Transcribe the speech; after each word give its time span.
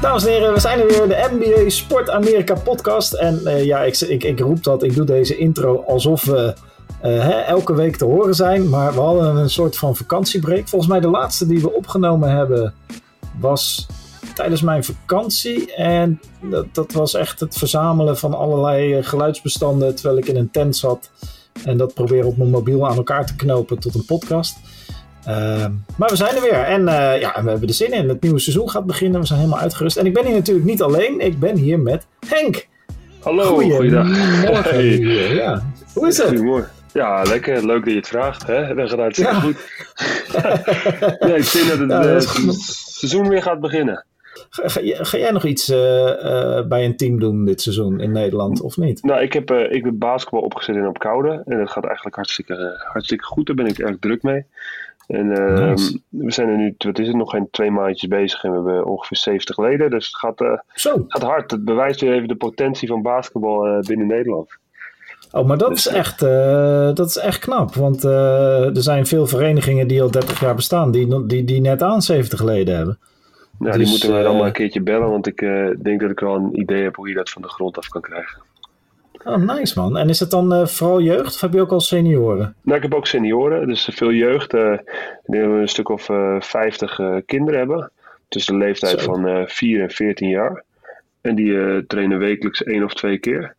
Dames 0.00 0.24
en 0.24 0.32
heren, 0.32 0.52
we 0.52 0.60
zijn 0.60 0.80
er 0.80 0.86
weer, 0.86 1.08
de 1.08 1.28
NBA 1.30 1.70
Sport 1.70 2.10
Amerika 2.10 2.54
podcast. 2.54 3.12
En 3.12 3.40
uh, 3.44 3.64
ja, 3.64 3.82
ik, 3.82 4.00
ik, 4.00 4.24
ik, 4.24 4.40
roep 4.40 4.64
dat, 4.64 4.82
ik 4.82 4.94
doe 4.94 5.04
deze 5.04 5.36
intro 5.36 5.84
alsof 5.86 6.24
we 6.24 6.54
uh, 7.04 7.22
hè, 7.22 7.40
elke 7.40 7.74
week 7.74 7.96
te 7.96 8.04
horen 8.04 8.34
zijn. 8.34 8.68
Maar 8.68 8.94
we 8.94 9.00
hadden 9.00 9.36
een 9.36 9.50
soort 9.50 9.76
van 9.76 9.96
vakantiebreak. 9.96 10.68
Volgens 10.68 10.90
mij 10.90 11.00
de 11.00 11.08
laatste 11.08 11.46
die 11.46 11.60
we 11.60 11.72
opgenomen 11.72 12.30
hebben 12.30 12.74
was 13.40 13.86
tijdens 14.34 14.62
mijn 14.62 14.84
vakantie. 14.84 15.74
En 15.74 16.20
dat, 16.72 16.92
was 16.92 17.14
echt 17.14 17.40
het 17.40 17.56
verzamelen 17.56 18.18
van 18.18 18.34
allerlei 18.34 18.94
eh, 18.94 19.04
geluidsbestanden 19.04 19.94
terwijl 19.94 20.18
ik 20.18 20.26
in 20.26 20.36
een 20.36 20.50
tent 20.50 20.76
zat. 20.76 21.10
En 21.64 21.76
dat 21.76 21.94
proberen 21.94 22.26
op 22.26 22.36
mijn 22.36 22.50
mobiel 22.50 22.88
aan 22.88 22.96
elkaar 22.96 23.26
te 23.26 23.36
knopen 23.36 23.78
tot 23.78 23.94
een 23.94 24.04
podcast. 24.04 24.56
Uh, 25.30 25.66
maar 25.96 26.08
we 26.08 26.16
zijn 26.16 26.34
er 26.34 26.42
weer 26.42 26.52
en 26.52 26.80
uh, 26.80 27.20
ja, 27.20 27.42
we 27.42 27.50
hebben 27.50 27.68
er 27.68 27.74
zin 27.74 27.92
in. 27.92 28.08
Het 28.08 28.22
nieuwe 28.22 28.38
seizoen 28.38 28.70
gaat 28.70 28.86
beginnen. 28.86 29.20
We 29.20 29.26
zijn 29.26 29.38
helemaal 29.38 29.60
uitgerust. 29.60 29.96
En 29.96 30.06
ik 30.06 30.14
ben 30.14 30.26
hier 30.26 30.34
natuurlijk 30.34 30.66
niet 30.66 30.82
alleen. 30.82 31.20
Ik 31.20 31.38
ben 31.38 31.56
hier 31.56 31.78
met 31.78 32.06
Henk. 32.26 32.68
Hallo, 33.20 33.54
goeiedag. 33.54 34.06
Hey. 34.70 34.98
Ja. 34.98 35.62
Hoe 35.94 36.08
is 36.08 36.16
het? 36.16 36.26
Goedemorgen. 36.26 36.70
Ja, 36.92 37.22
lekker. 37.22 37.66
Leuk 37.66 37.84
dat 37.84 37.92
je 37.92 37.98
het 37.98 38.08
vraagt. 38.08 38.46
Hè? 38.46 38.74
Dat 38.74 38.88
gaat 38.88 38.98
hartstikke 38.98 39.32
ja. 39.32 39.40
goed. 39.40 39.56
ja, 41.28 41.34
ik 41.34 41.44
vind 41.44 41.68
dat 41.68 41.78
het 41.78 41.90
ja, 41.90 42.02
dat 42.02 42.38
uh, 42.38 42.50
seizoen 42.94 43.28
weer 43.28 43.42
gaat 43.42 43.60
beginnen. 43.60 44.04
Ga, 44.50 44.68
ga, 44.68 44.80
ga, 45.04 45.18
jij 45.18 45.30
nog 45.30 45.44
iets 45.44 45.68
uh, 45.68 46.66
bij 46.68 46.84
een 46.84 46.96
team 46.96 47.18
doen 47.18 47.44
dit 47.44 47.62
seizoen 47.62 48.00
in 48.00 48.12
Nederland 48.12 48.60
of 48.60 48.76
niet? 48.76 49.02
Nou, 49.02 49.20
ik 49.20 49.32
heb, 49.32 49.50
ik 49.50 49.84
heb 49.84 49.94
basketbal 49.96 50.40
opgezet 50.40 50.76
in 50.76 50.86
op 50.86 50.98
koude. 50.98 51.42
En 51.46 51.58
dat 51.58 51.70
gaat 51.70 51.84
eigenlijk 51.84 52.16
hartstikke, 52.16 52.84
hartstikke 52.92 53.24
goed. 53.24 53.46
Daar 53.46 53.56
ben 53.56 53.66
ik 53.66 53.78
erg 53.78 53.96
druk 54.00 54.22
mee. 54.22 54.44
En 55.10 55.28
nice. 55.28 56.00
we 56.08 56.32
zijn 56.32 56.48
er 56.48 56.56
nu, 56.56 56.74
wat 56.78 56.98
is 56.98 57.06
het, 57.06 57.16
nog 57.16 57.30
geen 57.30 57.48
twee 57.50 57.70
maandjes 57.70 58.08
bezig 58.08 58.44
en 58.44 58.50
we 58.50 58.56
hebben 58.56 58.86
ongeveer 58.86 59.16
70 59.16 59.58
leden. 59.58 59.90
Dus 59.90 60.06
het 60.06 60.16
gaat, 60.16 60.60
gaat 61.08 61.22
hard. 61.22 61.50
Het 61.50 61.64
bewijst 61.64 62.00
weer 62.00 62.12
even 62.12 62.28
de 62.28 62.36
potentie 62.36 62.88
van 62.88 63.02
basketbal 63.02 63.80
binnen 63.86 64.06
Nederland. 64.06 64.58
Oh, 65.32 65.46
maar 65.46 65.58
dat, 65.58 65.68
dus, 65.68 65.86
is 65.86 65.92
echt, 65.92 66.22
uh, 66.22 66.94
dat 66.94 67.08
is 67.08 67.16
echt 67.16 67.38
knap. 67.38 67.74
Want 67.74 68.04
uh, 68.04 68.76
er 68.76 68.82
zijn 68.82 69.06
veel 69.06 69.26
verenigingen 69.26 69.88
die 69.88 70.02
al 70.02 70.10
30 70.10 70.40
jaar 70.40 70.54
bestaan, 70.54 70.90
die, 70.90 71.26
die, 71.26 71.44
die 71.44 71.60
net 71.60 71.82
aan 71.82 72.02
70 72.02 72.42
leden 72.42 72.76
hebben. 72.76 72.98
Dus, 73.58 73.76
die 73.76 73.86
moeten 73.86 74.12
wij 74.12 74.22
dan 74.22 74.36
maar 74.36 74.46
een 74.46 74.52
keertje 74.52 74.82
bellen, 74.82 75.10
want 75.10 75.26
ik 75.26 75.38
denk 75.82 76.00
dat 76.00 76.10
ik 76.10 76.20
wel 76.20 76.34
een 76.34 76.60
idee 76.60 76.82
heb 76.82 76.96
hoe 76.96 77.08
je 77.08 77.14
dat 77.14 77.30
van 77.30 77.42
de 77.42 77.48
grond 77.48 77.78
af 77.78 77.88
kan 77.88 78.00
krijgen. 78.00 78.42
Oh, 79.24 79.36
nice 79.36 79.80
man. 79.80 79.96
En 79.96 80.08
is 80.08 80.20
het 80.20 80.30
dan 80.30 80.68
vooral 80.68 81.00
jeugd 81.00 81.34
of 81.34 81.40
heb 81.40 81.52
je 81.52 81.60
ook 81.60 81.72
al 81.72 81.80
senioren? 81.80 82.54
Nou, 82.62 82.76
ik 82.76 82.82
heb 82.82 82.94
ook 82.94 83.06
senioren, 83.06 83.66
dus 83.66 83.88
veel 83.92 84.12
jeugd. 84.12 84.54
Uh, 84.54 84.78
die 85.24 85.40
we 85.40 85.60
een 85.60 85.68
stuk 85.68 85.88
of 85.88 86.08
50 86.38 87.00
kinderen 87.26 87.58
hebben. 87.58 87.90
Tussen 88.28 88.58
de 88.58 88.64
leeftijd 88.64 89.00
Zo. 89.00 89.12
van 89.12 89.44
4 89.48 89.82
en 89.82 89.90
14 89.90 90.28
jaar. 90.28 90.64
En 91.20 91.34
die 91.34 91.86
trainen 91.86 92.18
wekelijks 92.18 92.62
één 92.62 92.84
of 92.84 92.94
twee 92.94 93.18
keer. 93.18 93.56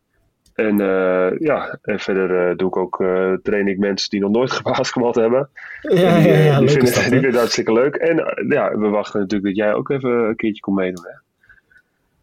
En 0.54 0.80
uh, 0.80 1.38
ja, 1.38 1.78
en 1.82 1.98
verder 1.98 2.50
uh, 2.50 2.56
doe 2.56 2.68
ik 2.68 2.76
ook, 2.76 3.00
uh, 3.00 3.32
train 3.42 3.68
ik 3.68 3.78
mensen 3.78 4.10
die 4.10 4.20
nog 4.20 4.30
nooit 4.30 4.50
gebasketbald 4.62 5.14
hebben. 5.14 5.48
Ja, 5.80 5.90
die, 5.90 6.28
ja, 6.28 6.38
ja, 6.38 6.58
die, 6.58 6.68
vinden, 6.68 6.84
dat, 6.84 6.94
die 6.94 7.02
vinden 7.02 7.30
het 7.30 7.38
hartstikke 7.38 7.72
leuk. 7.72 7.94
En 7.94 8.16
ja, 8.48 8.78
we 8.78 8.88
wachten 8.88 9.20
natuurlijk 9.20 9.56
dat 9.56 9.64
jij 9.64 9.74
ook 9.74 9.90
even 9.90 10.10
een 10.10 10.36
keertje 10.36 10.60
komt 10.60 10.76
meedoen. 10.76 11.04
Hè? 11.04 11.14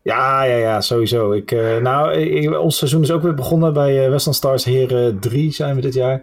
Ja, 0.09 0.43
ja, 0.43 0.55
ja, 0.55 0.81
sowieso. 0.81 1.31
Ik, 1.31 1.51
nou, 1.81 2.13
ik, 2.13 2.59
ons 2.59 2.77
seizoen 2.77 3.01
is 3.01 3.11
ook 3.11 3.21
weer 3.21 3.33
begonnen 3.33 3.73
bij 3.73 4.09
Western 4.09 4.35
Stars 4.35 4.63
Heren 4.63 5.19
3 5.19 5.51
zijn 5.51 5.75
we 5.75 5.81
dit 5.81 5.93
jaar. 5.93 6.21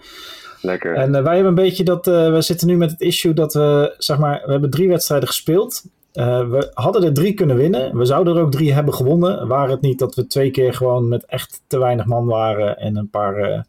Lekker. 0.61 0.95
En 0.95 1.13
wij 1.13 1.35
hebben 1.35 1.47
een 1.47 1.65
beetje 1.65 1.85
dat, 1.85 2.07
we 2.07 2.39
zitten 2.41 2.67
nu 2.67 2.77
met 2.77 2.91
het 2.91 3.01
issue 3.01 3.33
dat 3.33 3.55
we, 3.55 3.95
zeg 3.99 4.19
maar, 4.19 4.43
we 4.45 4.51
hebben 4.51 4.71
drie 4.71 4.89
wedstrijden 4.89 5.29
gespeeld. 5.29 5.83
Uh, 6.17 6.49
we 6.49 6.71
hadden 6.75 7.05
er 7.05 7.13
drie 7.13 7.35
kunnen 7.35 7.57
winnen. 7.57 7.97
We 7.97 8.05
zouden 8.05 8.37
er 8.37 8.43
ook 8.43 8.51
drie 8.51 8.73
hebben 8.73 8.95
gewonnen. 8.95 9.49
Waar 9.49 9.69
het 9.69 9.81
niet 9.81 9.99
dat 9.99 10.15
we 10.15 10.27
twee 10.27 10.51
keer 10.51 10.75
gewoon 10.75 11.09
met 11.09 11.25
echt 11.25 11.63
te 11.67 11.79
weinig 11.79 12.07
man 12.07 12.27
waren 12.27 12.79
en 12.79 12.97
een 12.97 13.11
paar 13.11 13.51
uh, 13.51 13.61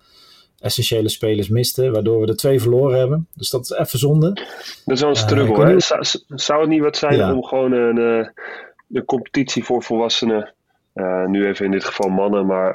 essentiële 0.59 1.09
spelers 1.09 1.49
misten. 1.49 1.91
Waardoor 1.91 2.22
we 2.22 2.28
er 2.28 2.35
twee 2.35 2.61
verloren 2.61 2.99
hebben. 2.99 3.28
Dus 3.34 3.49
dat 3.49 3.61
is 3.61 3.69
even 3.69 3.99
zonde. 3.99 4.34
Dat 4.85 4.95
is 4.95 5.01
wel 5.01 5.09
een 5.09 5.16
struggle. 5.16 5.63
Uh, 5.63 5.69
hè? 5.69 5.79
Zou, 5.79 6.03
zou 6.28 6.59
het 6.59 6.69
niet 6.69 6.81
wat 6.81 6.97
zijn 6.97 7.16
ja. 7.16 7.34
om 7.34 7.44
gewoon 7.44 7.72
een, 7.72 8.31
een 8.91 9.05
competitie 9.05 9.63
voor 9.63 9.83
volwassenen. 9.83 10.53
nu 11.27 11.47
even 11.47 11.65
in 11.65 11.71
dit 11.71 11.83
geval 11.83 12.09
mannen, 12.09 12.45
maar 12.45 12.73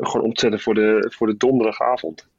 gewoon 0.00 0.26
op 0.26 0.34
te 0.34 0.40
zetten 0.40 0.60
voor 0.60 0.74
de, 0.74 1.12
voor 1.16 1.26
de 1.26 1.36
donderdagavond. 1.36 2.30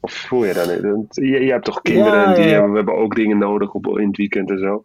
Of 0.00 0.12
voel 0.12 0.44
je 0.44 0.54
dat 0.54 0.66
niet? 0.66 1.14
Je, 1.14 1.44
je 1.44 1.50
hebt 1.50 1.64
toch 1.64 1.82
kinderen 1.82 2.18
ja, 2.18 2.24
en 2.24 2.42
die 2.42 2.52
hebben, 2.52 2.70
we 2.70 2.76
hebben 2.76 2.96
ook 2.96 3.14
dingen 3.14 3.38
nodig 3.38 3.72
op, 3.72 3.86
in 3.98 4.06
het 4.06 4.16
weekend 4.16 4.50
en 4.50 4.58
zo. 4.58 4.84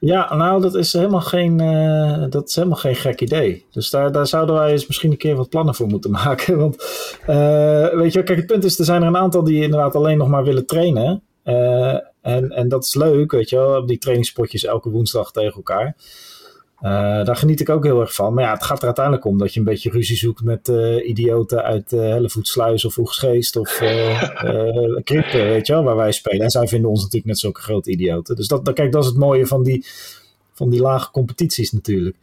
Ja, 0.00 0.34
nou, 0.34 0.60
dat 0.60 0.74
is 0.74 0.92
helemaal 0.92 1.20
geen, 1.20 1.60
uh, 1.60 2.24
dat 2.30 2.48
is 2.48 2.54
helemaal 2.54 2.76
geen 2.76 2.94
gek 2.94 3.20
idee. 3.20 3.66
Dus 3.70 3.90
daar, 3.90 4.12
daar 4.12 4.26
zouden 4.26 4.54
wij 4.54 4.70
eens 4.70 4.86
misschien 4.86 5.10
een 5.10 5.16
keer 5.16 5.36
wat 5.36 5.48
plannen 5.48 5.74
voor 5.74 5.86
moeten 5.86 6.10
maken. 6.24 6.58
Want, 6.58 6.76
uh, 7.28 7.88
weet 7.88 8.12
je, 8.12 8.22
kijk, 8.22 8.38
het 8.38 8.46
punt 8.46 8.64
is, 8.64 8.78
er 8.78 8.84
zijn 8.84 9.02
er 9.02 9.08
een 9.08 9.16
aantal 9.16 9.44
die 9.44 9.62
inderdaad 9.62 9.94
alleen 9.94 10.18
nog 10.18 10.28
maar 10.28 10.44
willen 10.44 10.66
trainen. 10.66 11.22
Uh, 11.44 11.98
en, 12.20 12.50
en 12.50 12.68
dat 12.68 12.84
is 12.84 12.94
leuk, 12.94 13.32
weet 13.32 13.48
je 13.48 13.56
wel, 13.56 13.76
op 13.76 13.88
die 13.88 13.98
trainingspotjes 13.98 14.64
elke 14.64 14.90
woensdag 14.90 15.32
tegen 15.32 15.56
elkaar. 15.56 15.96
Uh, 16.82 17.24
daar 17.24 17.36
geniet 17.36 17.60
ik 17.60 17.68
ook 17.68 17.84
heel 17.84 18.00
erg 18.00 18.14
van. 18.14 18.34
Maar 18.34 18.44
ja, 18.44 18.52
het 18.52 18.64
gaat 18.64 18.78
er 18.78 18.84
uiteindelijk 18.84 19.24
om 19.24 19.38
dat 19.38 19.52
je 19.52 19.58
een 19.58 19.66
beetje 19.66 19.90
ruzie 19.90 20.16
zoekt 20.16 20.42
met 20.42 20.68
uh, 20.68 21.08
idioten 21.08 21.62
uit 21.62 21.92
uh, 21.92 22.00
Hellevoetsluis 22.00 22.84
of 22.84 22.98
Oegsgeest 22.98 23.56
of 23.56 23.68
Crypte, 25.04 25.38
weet 25.38 25.66
je 25.66 25.72
wel, 25.72 25.82
waar 25.82 25.96
wij 25.96 26.12
spelen. 26.12 26.40
En 26.40 26.50
zij 26.50 26.68
vinden 26.68 26.90
ons 26.90 26.98
natuurlijk 26.98 27.26
net 27.26 27.38
zulke 27.38 27.60
grote 27.60 27.90
idioten. 27.90 28.36
Dus 28.36 28.48
dat, 28.48 28.64
dat, 28.64 28.74
kijk, 28.74 28.92
dat 28.92 29.02
is 29.02 29.08
het 29.08 29.18
mooie 29.18 29.46
van 29.46 29.62
die, 29.62 29.86
van 30.52 30.70
die 30.70 30.80
lage 30.80 31.10
competities 31.10 31.72
natuurlijk. 31.72 32.16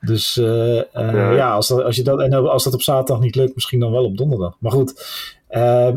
Dus 0.00 0.34
ja, 0.34 1.32
ja 1.32 1.52
als, 1.52 1.68
dat, 1.68 1.82
als, 1.82 1.96
je 1.96 2.02
dat, 2.02 2.20
en 2.20 2.32
als 2.32 2.64
dat 2.64 2.74
op 2.74 2.82
zaterdag 2.82 3.22
niet 3.22 3.34
lukt, 3.34 3.54
misschien 3.54 3.80
dan 3.80 3.92
wel 3.92 4.04
op 4.04 4.16
donderdag. 4.16 4.56
Maar 4.58 4.72
goed, 4.72 5.04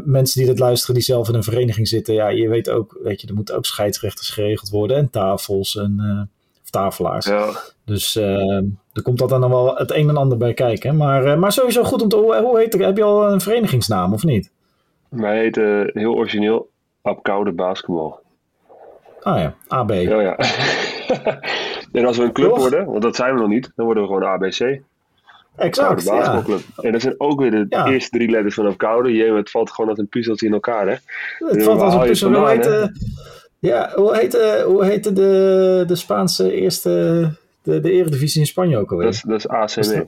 mensen 0.06 0.40
die 0.40 0.50
dit 0.50 0.60
luisteren, 0.60 0.96
die 0.96 1.04
zelf 1.04 1.28
in 1.28 1.36
een 1.36 1.44
vereniging 1.44 1.88
zitten, 1.88 2.14
ja, 2.14 2.28
je 2.28 2.48
weet 2.48 2.70
ook, 2.70 3.00
weet 3.04 3.22
je, 3.22 3.28
er 3.28 3.34
moeten 3.34 3.56
ook 3.56 3.66
scheidsrechters 3.66 4.30
geregeld 4.30 4.70
worden 4.70 4.98
en 4.98 5.10
tafels 5.10 5.76
en 5.76 6.30
tafelaars. 6.74 7.26
Ja. 7.26 7.50
Dus 7.86 8.16
uh, 8.16 8.58
er 8.94 9.02
komt 9.04 9.22
altijd 9.22 9.42
dan 9.42 9.50
wel 9.50 9.76
het 9.76 9.92
een 9.92 10.10
en 10.10 10.18
ander 10.18 10.38
bij 10.38 10.54
kijken. 10.54 10.98
Maar, 10.98 11.26
uh, 11.26 11.36
maar 11.36 11.52
sowieso 11.52 11.84
goed 11.84 12.02
om 12.02 12.10
te 12.10 12.16
hoe, 12.16 12.36
hoe 12.36 12.60
heet 12.60 12.74
het? 12.74 12.82
Heb 12.82 12.98
je 12.98 13.04
al 13.04 13.32
een 13.32 13.42
verenigingsnaam 13.42 14.14
of 14.14 14.24
niet? 14.24 14.52
Wij 15.10 15.38
heten 15.38 15.92
heel 15.94 16.16
origineel 16.16 16.70
Apkoude 17.02 17.52
Basketbal. 17.52 18.20
Ah 19.22 19.40
ja, 19.40 19.56
AB. 19.68 19.92
Ja, 19.92 20.22
ja. 20.22 20.38
en 21.92 22.06
als 22.06 22.18
we 22.18 22.24
een 22.24 22.32
club 22.32 22.50
Toch? 22.50 22.58
worden, 22.58 22.86
want 22.86 23.02
dat 23.02 23.16
zijn 23.16 23.34
we 23.34 23.40
nog 23.40 23.50
niet, 23.50 23.72
dan 23.76 23.86
worden 23.86 24.04
we 24.04 24.10
gewoon 24.10 24.30
ABC. 24.30 24.82
Exact, 25.56 26.04
ja. 26.04 26.44
En 26.76 26.92
dat 26.92 27.02
zijn 27.02 27.16
ook 27.18 27.40
weer 27.40 27.52
de 27.52 27.66
ja. 27.70 27.88
eerste 27.88 28.18
drie 28.18 28.30
letters 28.30 28.56
van 28.56 28.66
Apkoude. 28.66 29.14
Je, 29.14 29.34
het 29.34 29.52
valt 29.52 29.72
gewoon 29.72 29.90
als 29.90 30.00
een 30.00 30.08
puzzeltje 30.08 30.48
in 30.48 30.54
elkaar, 30.54 30.88
hè? 30.88 30.96
Het 31.48 31.64
valt 31.64 31.82
als 31.82 31.94
een 31.94 32.00
puzzel. 32.00 32.34
Hoe 32.34 32.50
heet, 32.50 32.92
ja, 33.68 33.92
hoe 33.96 34.16
heette, 34.18 34.64
hoe 34.68 34.86
heette 34.86 35.14
de, 35.14 35.84
de 35.88 35.96
Spaanse 35.96 36.52
eerste, 36.52 36.90
de, 37.62 37.80
de 37.80 37.92
eredivisie 37.92 38.40
in 38.40 38.48
Spanje 38.48 38.78
ook 38.78 38.92
alweer? 38.92 39.06
Dat 39.06 39.16
is, 39.16 39.22
dat 39.22 39.38
is 39.38 39.48
ACB. 39.48 40.06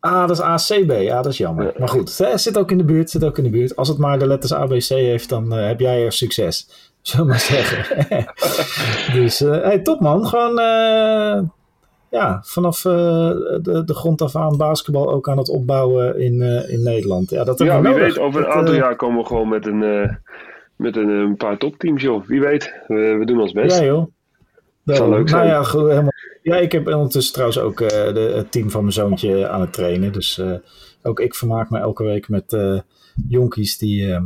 Ah, 0.00 0.28
dat 0.28 0.30
is 0.30 0.70
ACB. 0.70 0.90
Ja, 0.90 1.22
dat 1.22 1.32
is 1.32 1.38
jammer. 1.38 1.64
Ja. 1.64 1.72
Maar 1.78 1.88
goed, 1.88 2.18
het 2.18 2.40
zit 2.40 2.58
ook 2.58 2.70
in 2.70 2.78
de 2.78 2.84
buurt. 2.84 3.10
Zit 3.10 3.24
ook 3.24 3.38
in 3.38 3.44
de 3.44 3.50
buurt. 3.50 3.76
Als 3.76 3.88
het 3.88 3.98
maar 3.98 4.18
de 4.18 4.26
letters 4.26 4.54
ABC 4.54 4.88
heeft, 4.88 5.28
dan 5.28 5.58
uh, 5.58 5.66
heb 5.66 5.80
jij 5.80 6.04
er 6.04 6.12
succes. 6.12 6.68
Zullen 7.02 7.26
maar 7.26 7.40
zeggen. 7.40 8.26
dus, 9.20 9.40
uh, 9.40 9.50
hey, 9.50 9.78
top 9.78 10.00
man. 10.00 10.26
Gewoon, 10.26 10.58
uh, 10.58 11.42
ja, 12.10 12.40
vanaf 12.42 12.80
de, 12.80 13.82
de 13.86 13.94
grond 13.94 14.22
af 14.22 14.36
aan 14.36 14.56
basketbal 14.56 15.10
ook 15.10 15.28
aan 15.28 15.38
het 15.38 15.48
opbouwen 15.48 16.20
in, 16.20 16.42
in 16.68 16.82
Nederland. 16.82 17.30
Ja, 17.30 17.44
dat 17.44 17.58
ja 17.58 17.80
wie 17.80 17.90
nodig. 17.90 18.06
weet, 18.06 18.18
over 18.18 18.40
een 18.40 18.52
aantal 18.52 18.74
jaar 18.74 18.96
komen 18.96 19.20
we 19.20 19.26
gewoon 19.26 19.48
met 19.48 19.66
een 19.66 20.18
met 20.76 20.96
een, 20.96 21.08
een 21.08 21.36
paar 21.36 21.58
topteams, 21.58 22.02
joh. 22.02 22.26
Wie 22.26 22.40
weet. 22.40 22.74
We, 22.86 23.16
we 23.18 23.24
doen 23.24 23.40
ons 23.40 23.52
best. 23.52 23.78
Ja, 23.78 23.84
joh. 23.84 24.06
Dat 24.84 24.96
zou 24.96 25.10
leuk 25.10 25.28
zijn. 25.28 25.46
Nou 25.46 25.62
ja, 25.62 25.88
helemaal. 25.88 26.12
ja, 26.42 26.56
ik 26.56 26.72
heb 26.72 26.86
ondertussen 26.86 27.32
trouwens 27.32 27.60
ook 27.60 27.80
uh, 27.80 27.88
de, 27.88 28.32
het 28.34 28.52
team 28.52 28.70
van 28.70 28.80
mijn 28.80 28.92
zoontje 28.92 29.48
aan 29.48 29.60
het 29.60 29.72
trainen. 29.72 30.12
Dus 30.12 30.38
uh, 30.38 30.52
ook 31.02 31.20
ik 31.20 31.34
vermaak 31.34 31.70
me 31.70 31.78
elke 31.78 32.04
week 32.04 32.28
met 32.28 32.52
uh, 32.52 32.80
jonkies 33.28 33.78
die 33.78 34.18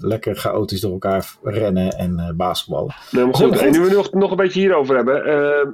lekker 0.00 0.36
chaotisch 0.36 0.80
door 0.80 0.92
elkaar 0.92 1.36
rennen 1.42 1.90
en 1.90 2.34
basketballen. 2.36 2.94
Nee, 3.10 3.24
maar 3.24 3.34
goed. 3.34 3.58
En 3.58 3.72
nu 3.72 3.80
we 3.80 3.94
nog, 3.94 4.12
nog 4.12 4.30
een 4.30 4.36
beetje 4.36 4.60
hierover 4.60 4.96
hebben. 4.96 5.14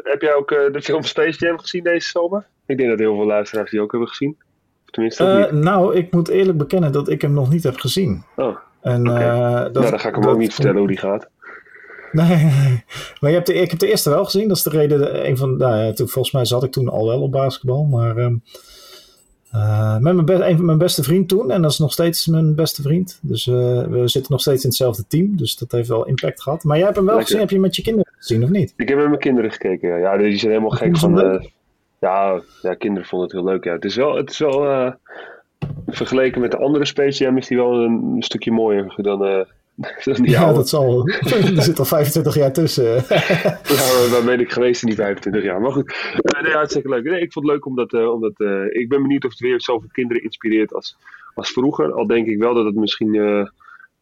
heb 0.02 0.22
jij 0.22 0.34
ook 0.34 0.48
de 0.48 0.82
film 0.82 1.02
Space 1.02 1.38
Jam 1.38 1.58
gezien 1.58 1.84
deze 1.84 2.08
zomer? 2.08 2.46
Ik 2.66 2.76
denk 2.76 2.90
dat 2.90 2.98
heel 2.98 3.16
veel 3.16 3.26
luisteraars 3.26 3.70
die 3.70 3.80
ook 3.80 3.90
hebben 3.90 4.08
gezien. 4.08 4.36
Tenminste, 4.84 5.48
nou, 5.52 5.96
ik 5.96 6.12
moet 6.12 6.28
eerlijk 6.28 6.58
bekennen 6.58 6.92
dat 6.92 7.08
ik 7.08 7.22
hem 7.22 7.32
nog 7.32 7.50
niet 7.50 7.62
heb 7.62 7.76
gezien. 7.76 8.24
Oh. 8.36 8.56
En, 8.82 9.10
okay. 9.10 9.22
uh, 9.22 9.62
dat, 9.62 9.72
nou, 9.72 9.90
dan 9.90 10.00
ga 10.00 10.08
ik 10.08 10.14
hem 10.14 10.22
dat, 10.22 10.32
ook 10.32 10.38
niet 10.38 10.54
vertellen 10.54 10.78
hoe 10.78 10.88
die 10.88 10.98
gaat. 10.98 11.28
Nee, 12.12 12.52
maar 13.20 13.30
je 13.30 13.36
hebt 13.36 13.46
de, 13.46 13.54
ik 13.54 13.70
heb 13.70 13.78
de 13.78 13.88
eerste 13.88 14.10
wel 14.10 14.24
gezien. 14.24 14.48
Dat 14.48 14.56
is 14.56 14.62
de 14.62 14.70
reden. 14.70 15.28
Een 15.28 15.36
van, 15.36 15.56
nou 15.56 15.76
ja, 15.76 15.92
toen, 15.92 16.08
volgens 16.08 16.34
mij 16.34 16.44
zat 16.44 16.64
ik 16.64 16.72
toen 16.72 16.88
al 16.88 17.06
wel 17.06 17.22
op 17.22 17.32
basketbal. 17.32 17.84
Maar 17.84 18.16
um, 18.16 18.42
Uh, 19.54 19.98
met 19.98 20.14
mijn, 20.14 20.24
be 20.24 20.32
een 20.32 20.56
van 20.56 20.64
mijn 20.64 20.78
beste 20.78 21.02
vriend 21.02 21.28
toen. 21.28 21.50
En 21.50 21.62
dat 21.62 21.70
is 21.70 21.78
nog 21.78 21.92
steeds 21.92 22.26
mijn 22.26 22.54
beste 22.54 22.82
vriend. 22.82 23.18
Dus 23.22 23.46
uh, 23.46 23.54
we 23.82 24.08
zitten 24.08 24.32
nog 24.32 24.40
steeds 24.40 24.62
in 24.62 24.68
hetzelfde 24.68 25.06
team. 25.06 25.36
Dus 25.36 25.56
dat 25.56 25.72
heeft 25.72 25.88
wel 25.88 26.06
impact 26.06 26.42
gehad. 26.42 26.64
Maar 26.64 26.76
jij 26.76 26.84
hebt 26.84 26.96
hem 26.96 27.06
wel 27.06 27.20
gezien. 27.20 27.38
Heb 27.38 27.50
je 27.50 27.60
met 27.60 27.76
je 27.76 27.82
kinderen 27.82 28.12
gezien 28.16 28.42
of 28.42 28.48
niet? 28.48 28.74
Ik 28.76 28.88
heb 28.88 28.98
met 28.98 29.06
mijn 29.06 29.18
kinderen 29.18 29.50
gekeken. 29.50 29.88
Ja, 29.88 29.96
ja 29.96 30.16
die 30.16 30.36
zijn 30.36 30.50
helemaal 30.50 30.76
gek 30.76 30.96
van... 30.96 31.26
Uh, 31.26 31.42
ja, 32.00 32.40
ja, 32.62 32.74
kinderen 32.74 33.08
vonden 33.08 33.28
het 33.28 33.36
heel 33.36 33.46
leuk. 33.46 33.64
Ja. 33.64 33.72
Het 33.72 33.84
is 33.84 33.96
wel... 33.96 34.16
Het 34.16 34.30
is 34.30 34.38
wel 34.38 34.94
vergeleken 35.96 36.40
met 36.40 36.50
de 36.50 36.58
andere 36.58 36.84
Space 36.84 37.24
Jam 37.24 37.36
is 37.36 37.46
die 37.46 37.56
wel 37.56 37.74
een, 37.74 38.12
een 38.14 38.22
stukje 38.22 38.52
mooier 38.52 38.94
dan 38.96 39.46
ja, 40.22 40.52
dat 40.52 40.68
zal. 40.68 41.08
er 41.56 41.62
zit 41.62 41.78
al 41.78 41.84
25 41.84 42.34
jaar 42.34 42.52
tussen. 42.52 42.84
ja, 42.84 44.10
waar 44.10 44.24
ben 44.24 44.40
ik 44.40 44.52
geweest 44.52 44.82
in 44.82 44.88
die 44.88 44.96
25 44.96 45.42
jaar? 45.42 45.60
Maar 45.60 45.72
goed, 45.72 45.94
uh, 46.36 46.42
nee, 46.42 46.52
hartstikke 46.52 46.88
leuk. 46.88 47.04
Nee, 47.04 47.20
ik 47.20 47.32
vond 47.32 47.46
het 47.46 47.54
leuk 47.54 47.66
omdat, 47.66 47.92
uh, 47.92 48.12
omdat 48.12 48.32
ik 48.72 48.88
ben 48.88 49.02
benieuwd 49.02 49.24
of 49.24 49.30
het 49.30 49.40
weer 49.40 49.60
zoveel 49.60 49.88
kinderen 49.92 50.22
inspireert 50.22 50.74
als, 50.74 50.96
als 51.34 51.50
vroeger. 51.50 51.92
Al 51.92 52.06
denk 52.06 52.26
ik 52.26 52.38
wel 52.38 52.54
dat 52.54 52.64
het 52.64 52.74
misschien 52.74 53.12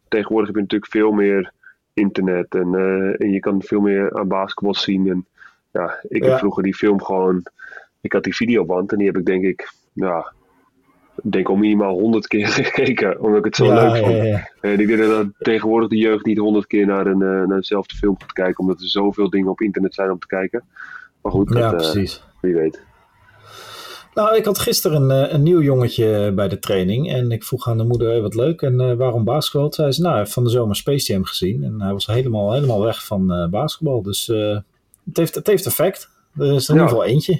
tegenwoordig 0.07 0.47
heb 0.47 0.55
je 0.55 0.61
natuurlijk 0.61 0.91
veel 0.91 1.11
meer 1.11 1.51
internet 1.93 2.55
en, 2.55 2.75
en 3.17 3.31
je 3.31 3.39
kan 3.39 3.61
veel 3.61 3.81
meer 3.81 4.13
aan 4.13 4.27
basketbal 4.27 4.75
zien. 4.75 5.09
En 5.09 5.25
ja, 5.71 5.99
ik 6.07 6.23
heb 6.23 6.37
vroeger 6.37 6.63
die 6.63 6.75
film 6.75 7.01
gewoon, 7.03 7.43
ik 8.01 8.13
had 8.13 8.23
die 8.23 8.35
videoband 8.35 8.91
en 8.91 8.97
die 8.97 9.07
heb 9.07 9.17
ik 9.17 9.25
denk 9.25 9.43
ik, 9.43 9.71
ja, 9.93 10.33
denk 11.23 11.49
al 11.49 11.55
minimaal 11.55 11.99
honderd 11.99 12.27
keer 12.27 12.47
gekeken, 12.61 13.19
omdat 13.19 13.37
ik 13.37 13.45
het 13.45 13.55
zo 13.55 13.73
leuk 13.73 13.97
vond. 13.97 14.49
en 14.61 14.79
ik 14.79 14.87
denk 14.87 14.99
dat 14.99 15.27
tegenwoordig 15.37 15.89
de 15.89 15.97
jeugd 15.97 16.25
niet 16.25 16.37
honderd 16.37 16.67
keer 16.67 16.85
naar, 16.85 17.07
een, 17.07 17.21
uh, 17.21 17.47
naar 17.47 17.57
dezelfde 17.57 17.95
film 17.95 18.15
gaat 18.19 18.33
kijken, 18.33 18.59
omdat 18.59 18.81
er 18.81 18.87
zoveel 18.87 19.29
dingen 19.29 19.49
op 19.49 19.61
internet 19.61 19.93
zijn 19.93 20.11
om 20.11 20.19
te 20.19 20.27
kijken. 20.27 20.63
Maar 21.21 21.31
goed, 21.31 21.53
ja, 21.53 21.71
dat, 21.71 21.95
uh, 21.95 22.07
wie 22.41 22.53
weet. 22.53 22.81
Nou, 24.13 24.35
ik 24.35 24.45
had 24.45 24.59
gisteren 24.59 25.01
een, 25.09 25.25
eh, 25.25 25.33
een 25.33 25.43
nieuw 25.43 25.61
jongetje 25.61 26.31
bij 26.35 26.47
de 26.47 26.59
training 26.59 27.11
en 27.11 27.31
ik 27.31 27.43
vroeg 27.43 27.67
aan 27.67 27.77
de 27.77 27.83
moeder, 27.83 28.21
wat 28.21 28.35
leuk, 28.35 28.61
en 28.61 28.81
uh, 28.81 28.93
waarom 28.93 29.23
basketbal? 29.23 29.73
Zei 29.73 29.91
ze, 29.91 30.01
nou, 30.01 30.11
hij 30.11 30.21
heeft 30.21 30.33
van 30.33 30.43
de 30.43 30.49
zomer 30.49 30.75
Space 30.75 31.11
Jam 31.11 31.25
gezien 31.25 31.63
en 31.63 31.81
hij 31.81 31.91
was 31.93 32.05
helemaal, 32.05 32.53
helemaal 32.53 32.81
weg 32.81 33.05
van 33.05 33.31
uh, 33.31 33.47
basketbal. 33.47 34.01
Dus 34.01 34.27
het, 34.27 35.17
heeft, 35.17 35.35
het 35.35 35.47
heeft 35.47 35.65
effect. 35.65 36.09
Er 36.37 36.53
is 36.53 36.69
er 36.69 36.75
in 36.75 36.81
ieder 36.81 36.87
geval 36.87 37.05
eentje. 37.05 37.33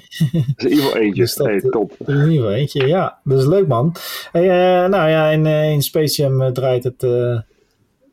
is 0.56 0.64
in 0.64 0.70
ieder 0.70 0.84
geval 0.84 1.00
eentje. 1.00 1.22
dus 1.22 1.34
dat, 1.34 1.46
hey, 1.46 1.60
top. 1.60 1.90
Er 1.90 2.08
is 2.08 2.14
in 2.14 2.30
ieder 2.30 2.32
geval 2.32 2.52
eentje, 2.52 2.86
ja. 2.86 3.20
Dat 3.24 3.38
is 3.38 3.46
leuk, 3.46 3.66
man. 3.66 3.94
Hey, 4.32 4.44
uh, 4.44 4.88
nou 4.88 5.08
ja, 5.10 5.28
in, 5.28 5.46
in 5.46 5.82
Space 5.82 6.22
Jam 6.22 6.52
draait, 6.52 6.84
het, 6.84 6.98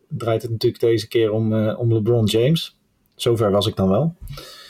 draait 0.08 0.42
het 0.42 0.52
natuurlijk 0.52 0.81
deze 0.81 1.08
keer 1.08 1.31
om, 1.31 1.70
om 1.70 1.94
LeBron 1.94 2.26
James. 2.26 2.78
Zover 3.16 3.52
was 3.52 3.68
ik 3.68 3.76
dan 3.76 3.90
wel. 3.90 4.16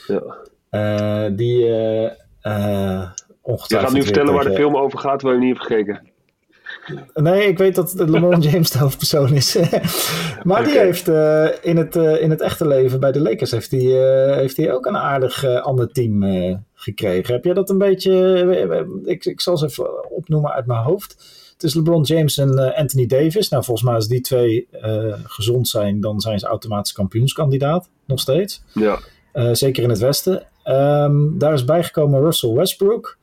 Ja. 0.07 1.29
die 1.29 1.63
ongetwijfeld... 3.41 3.69
Je 3.69 3.77
gaat 3.77 3.93
nu 3.93 4.03
vertellen 4.03 4.33
waar 4.33 4.43
de 4.43 4.53
film 4.53 4.77
over 4.77 4.99
gaat, 4.99 5.21
waar 5.21 5.33
je 5.33 5.39
niet 5.39 5.57
hebt 5.57 5.67
gekeken. 5.67 6.09
Nee, 7.13 7.47
ik 7.47 7.57
weet 7.57 7.75
dat 7.75 7.93
LeBron 7.93 8.41
James 8.49 8.71
de 8.71 8.77
hoofdpersoon 8.77 9.33
is. 9.33 9.57
maar 10.43 10.63
die 10.63 10.77
heeft 10.77 11.07
uh, 11.07 11.47
in, 11.61 11.77
het, 11.77 11.95
uh, 11.95 12.21
in 12.21 12.29
het 12.29 12.41
echte 12.41 12.67
leven 12.67 12.99
bij 12.99 13.11
de 13.11 13.21
Lakers 13.21 13.51
heeft 13.51 13.71
hij, 13.71 13.81
uh, 13.81 14.35
heeft 14.35 14.57
hij 14.57 14.73
ook 14.73 14.85
een 14.85 14.97
aardig 14.97 15.45
ander 15.45 15.91
team 15.91 16.23
gekregen. 16.73 17.33
Heb 17.33 17.43
jij 17.43 17.53
dat 17.53 17.69
een 17.69 17.77
beetje... 17.77 19.01
ik, 19.05 19.25
ik 19.25 19.41
zal 19.41 19.57
ze 19.57 19.65
even 19.65 20.11
opnoemen 20.11 20.51
uit 20.51 20.65
mijn 20.65 20.83
hoofd. 20.83 21.15
Het 21.53 21.63
is 21.63 21.73
LeBron 21.73 22.03
James 22.03 22.37
en 22.37 22.75
Anthony 22.75 23.05
Davis. 23.05 23.49
Nou, 23.49 23.63
volgens 23.63 23.85
mij 23.85 23.95
als 23.95 24.07
die 24.07 24.21
twee 24.21 24.67
gezond 25.23 25.67
zijn, 25.67 25.99
dan 25.99 26.19
zijn 26.19 26.39
ze 26.39 26.47
automatisch 26.47 26.91
kampioenskandidaat. 26.91 27.89
Nog 28.05 28.19
steeds. 28.19 28.63
Ja. 28.73 28.99
zeker 29.53 29.83
in 29.83 29.89
het 29.89 29.99
westen. 29.99 30.47
Um, 30.65 31.37
daar 31.37 31.53
is 31.53 31.65
bijgekomen 31.65 32.21
Russell 32.21 32.53
Westbrook. 32.53 33.17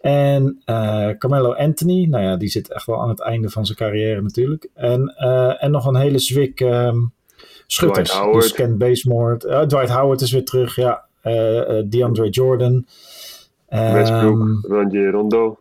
En 0.00 0.62
uh, 0.66 1.08
Carmelo 1.18 1.54
Anthony, 1.54 2.06
nou 2.06 2.24
ja, 2.24 2.36
die 2.36 2.48
zit 2.48 2.72
echt 2.72 2.86
wel 2.86 3.00
aan 3.02 3.08
het 3.08 3.20
einde 3.20 3.50
van 3.50 3.66
zijn 3.66 3.78
carrière 3.78 4.22
natuurlijk. 4.22 4.68
En, 4.74 5.14
uh, 5.18 5.62
en 5.62 5.70
nog 5.70 5.86
een 5.86 5.96
hele 5.96 6.18
zwik 6.18 6.60
um, 6.60 7.12
schutters. 7.66 8.20
Dus 8.32 8.52
Ken 8.52 8.78
Basemore, 8.78 9.40
uh, 9.46 9.60
Dwight 9.60 9.90
Howard 9.90 10.20
is 10.20 10.32
weer 10.32 10.44
terug, 10.44 10.76
ja. 10.76 11.06
DeAndre 11.84 12.28
Jordan. 12.28 12.86
Westbrook, 13.68 14.38
um, 14.40 14.60
Rondo. 15.10 15.58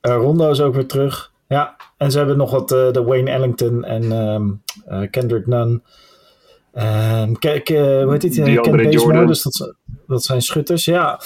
Rondo 0.00 0.50
is 0.50 0.60
ook 0.60 0.74
weer 0.74 0.86
terug. 0.86 1.32
Ja, 1.48 1.76
en 1.96 2.10
ze 2.10 2.18
hebben 2.18 2.36
nog 2.36 2.50
wat 2.50 2.68
de 2.68 3.02
Wayne 3.06 3.30
Ellington 3.30 3.84
en 3.84 4.12
um, 4.12 4.62
Kendrick 5.10 5.46
Nunn. 5.46 5.82
Um, 6.74 7.38
kijk, 7.38 7.68
hoe 7.68 8.06
heet 8.10 8.20
die? 8.20 8.60
Ken 8.60 8.76
Basemore, 8.76 9.26
dus 9.26 9.42
dat, 9.42 9.74
dat 10.06 10.24
zijn 10.24 10.42
schutters. 10.42 10.84
Ja, 10.84 11.20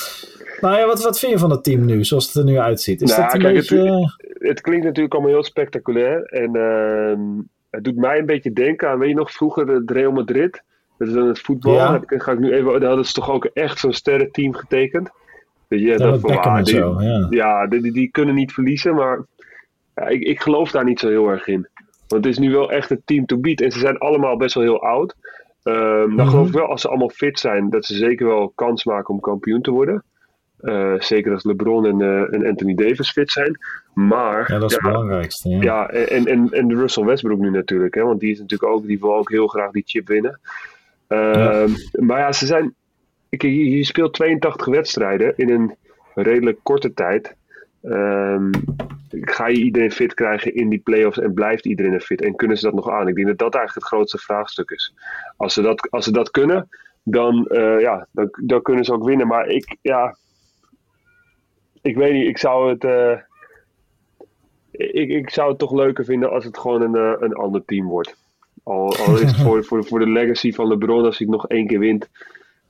nou 0.60 0.78
ja, 0.78 0.86
wat, 0.86 1.02
wat 1.02 1.18
vind 1.18 1.32
je 1.32 1.38
van 1.38 1.50
het 1.50 1.64
team 1.64 1.84
nu, 1.84 2.04
zoals 2.04 2.26
het 2.26 2.34
er 2.34 2.44
nu 2.44 2.58
uitziet? 2.58 3.02
Is 3.02 3.10
nou, 3.10 3.22
dat 3.22 3.34
een 3.34 3.40
kijk, 3.40 3.54
beetje... 3.54 3.90
het, 4.16 4.48
het, 4.48 4.60
klinkt 4.60 4.84
natuurlijk 4.84 5.14
allemaal 5.14 5.32
heel 5.32 5.44
spectaculair. 5.44 6.22
En 6.22 6.56
uh, 6.56 7.44
het 7.70 7.84
doet 7.84 7.96
mij 7.96 8.18
een 8.18 8.26
beetje 8.26 8.52
denken 8.52 8.88
aan, 8.88 8.98
weet 8.98 9.08
je 9.08 9.14
nog, 9.14 9.32
vroeger 9.32 9.66
de 9.66 9.92
Real 9.92 10.12
Madrid. 10.12 10.62
Dat 10.98 11.08
is 11.08 11.14
dan 11.14 11.28
het 11.28 11.40
voetbal. 11.40 11.74
Ja. 11.74 12.02
Ga 12.06 12.32
ik 12.32 12.38
nu 12.38 12.52
even, 12.52 12.80
daar 12.80 12.88
hadden 12.88 13.06
ze 13.06 13.12
toch 13.12 13.30
ook 13.30 13.44
echt 13.44 13.78
zo'n 13.78 13.92
sterrenteam 13.92 14.54
getekend. 14.54 15.10
Weet 15.68 15.80
je, 15.80 15.86
ja, 15.86 15.96
dat 15.96 16.20
van, 16.20 16.38
ah, 16.38 16.64
die, 16.64 16.74
zo, 16.74 17.02
ja. 17.02 17.26
ja 17.30 17.66
die, 17.66 17.92
die, 17.92 18.10
kunnen 18.10 18.34
niet 18.34 18.52
verliezen, 18.52 18.94
maar 18.94 19.24
ja, 19.94 20.06
ik, 20.06 20.22
ik 20.22 20.40
geloof 20.40 20.70
daar 20.70 20.84
niet 20.84 21.00
zo 21.00 21.08
heel 21.08 21.28
erg 21.28 21.46
in. 21.46 21.68
Want 22.08 22.24
het 22.24 22.32
is 22.32 22.38
nu 22.38 22.50
wel 22.50 22.72
echt 22.72 22.88
het 22.88 23.00
team 23.04 23.26
to 23.26 23.38
beat. 23.38 23.60
En 23.60 23.72
ze 23.72 23.78
zijn 23.78 23.98
allemaal 23.98 24.36
best 24.36 24.54
wel 24.54 24.64
heel 24.64 24.82
oud. 24.82 25.14
Um, 25.62 25.74
dan 25.74 26.10
mm 26.10 26.18
-hmm. 26.18 26.28
geloof 26.28 26.46
ik 26.46 26.52
wel, 26.52 26.66
als 26.66 26.80
ze 26.80 26.88
allemaal 26.88 27.10
fit 27.10 27.38
zijn, 27.38 27.70
dat 27.70 27.84
ze 27.84 27.94
zeker 27.94 28.26
wel 28.26 28.52
kans 28.54 28.84
maken 28.84 29.14
om 29.14 29.20
kampioen 29.20 29.62
te 29.62 29.70
worden. 29.70 30.04
Uh, 30.60 31.00
zeker 31.00 31.32
als 31.32 31.44
LeBron 31.44 31.86
en, 31.86 32.00
uh, 32.00 32.34
en, 32.34 32.46
Anthony 32.46 32.74
Davis 32.74 33.10
fit 33.10 33.30
zijn. 33.30 33.58
Maar. 33.94 34.52
Ja, 34.52 34.58
dat 34.58 34.70
is 34.70 34.76
het 34.76 34.86
belangrijkste. 34.86 35.48
Ja, 35.48 35.62
ja 35.62 35.88
en, 35.88 36.26
en, 36.26 36.48
en 36.50 36.74
Russell 36.74 37.04
Westbrook 37.04 37.38
nu 37.38 37.50
natuurlijk. 37.50 37.94
Hè, 37.94 38.02
want 38.02 38.20
die 38.20 38.30
is 38.30 38.38
natuurlijk 38.38 38.72
ook. 38.72 38.86
Die 38.86 39.00
wil 39.00 39.14
ook 39.14 39.30
heel 39.30 39.46
graag 39.46 39.70
die 39.70 39.82
chip 39.86 40.08
winnen. 40.08 40.40
Uh, 41.08 41.32
ja. 41.34 41.66
Maar 41.92 42.18
ja, 42.18 42.32
ze 42.32 42.46
zijn. 42.46 42.74
Je, 43.28 43.70
je 43.76 43.84
speelt 43.84 44.14
82 44.14 44.66
wedstrijden 44.66 45.32
in 45.36 45.50
een 45.50 45.74
redelijk 46.14 46.58
korte 46.62 46.94
tijd. 46.94 47.34
Um, 47.82 48.50
ga 49.10 49.46
je 49.46 49.56
iedereen 49.56 49.92
fit 49.92 50.14
krijgen 50.14 50.54
in 50.54 50.68
die 50.68 50.78
playoffs 50.78 51.18
en 51.18 51.34
blijft 51.34 51.66
iedereen 51.66 51.92
er 51.92 52.00
fit? 52.00 52.22
En 52.22 52.36
kunnen 52.36 52.56
ze 52.56 52.64
dat 52.64 52.74
nog 52.74 52.90
aan? 52.90 53.08
Ik 53.08 53.14
denk 53.14 53.26
dat 53.26 53.38
dat 53.38 53.54
eigenlijk 53.54 53.86
het 53.86 53.94
grootste 53.94 54.18
vraagstuk 54.18 54.70
is. 54.70 54.94
Als 55.36 55.54
ze 55.54 55.62
dat, 55.62 55.90
als 55.90 56.04
ze 56.04 56.12
dat 56.12 56.30
kunnen, 56.30 56.68
dan, 57.02 57.48
uh, 57.50 57.80
ja, 57.80 58.06
dan, 58.10 58.28
dan, 58.42 58.62
kunnen 58.62 58.84
ze 58.84 58.92
ook 58.92 59.04
winnen. 59.04 59.26
Maar 59.26 59.46
ik, 59.46 59.76
ja, 59.80 60.16
ik 61.86 61.96
weet 61.96 62.12
niet, 62.12 62.28
ik 62.28 62.38
zou 62.38 62.70
het. 62.70 62.84
Uh, 62.84 63.12
ik, 64.70 65.08
ik 65.08 65.30
zou 65.30 65.48
het 65.48 65.58
toch 65.58 65.72
leuker 65.72 66.04
vinden 66.04 66.30
als 66.30 66.44
het 66.44 66.58
gewoon 66.58 66.82
een, 66.82 66.96
uh, 66.96 67.12
een 67.20 67.34
ander 67.34 67.64
team 67.64 67.86
wordt. 67.86 68.16
Al, 68.62 68.96
al 68.96 69.14
is 69.14 69.20
het 69.20 69.36
voor, 69.44 69.64
voor, 69.64 69.84
voor 69.84 69.98
de 69.98 70.08
legacy 70.08 70.52
van 70.52 70.68
LeBron, 70.68 71.04
als 71.04 71.18
hij 71.18 71.26
het 71.26 71.36
nog 71.36 71.48
één 71.48 71.66
keer 71.66 71.78
wint. 71.78 72.08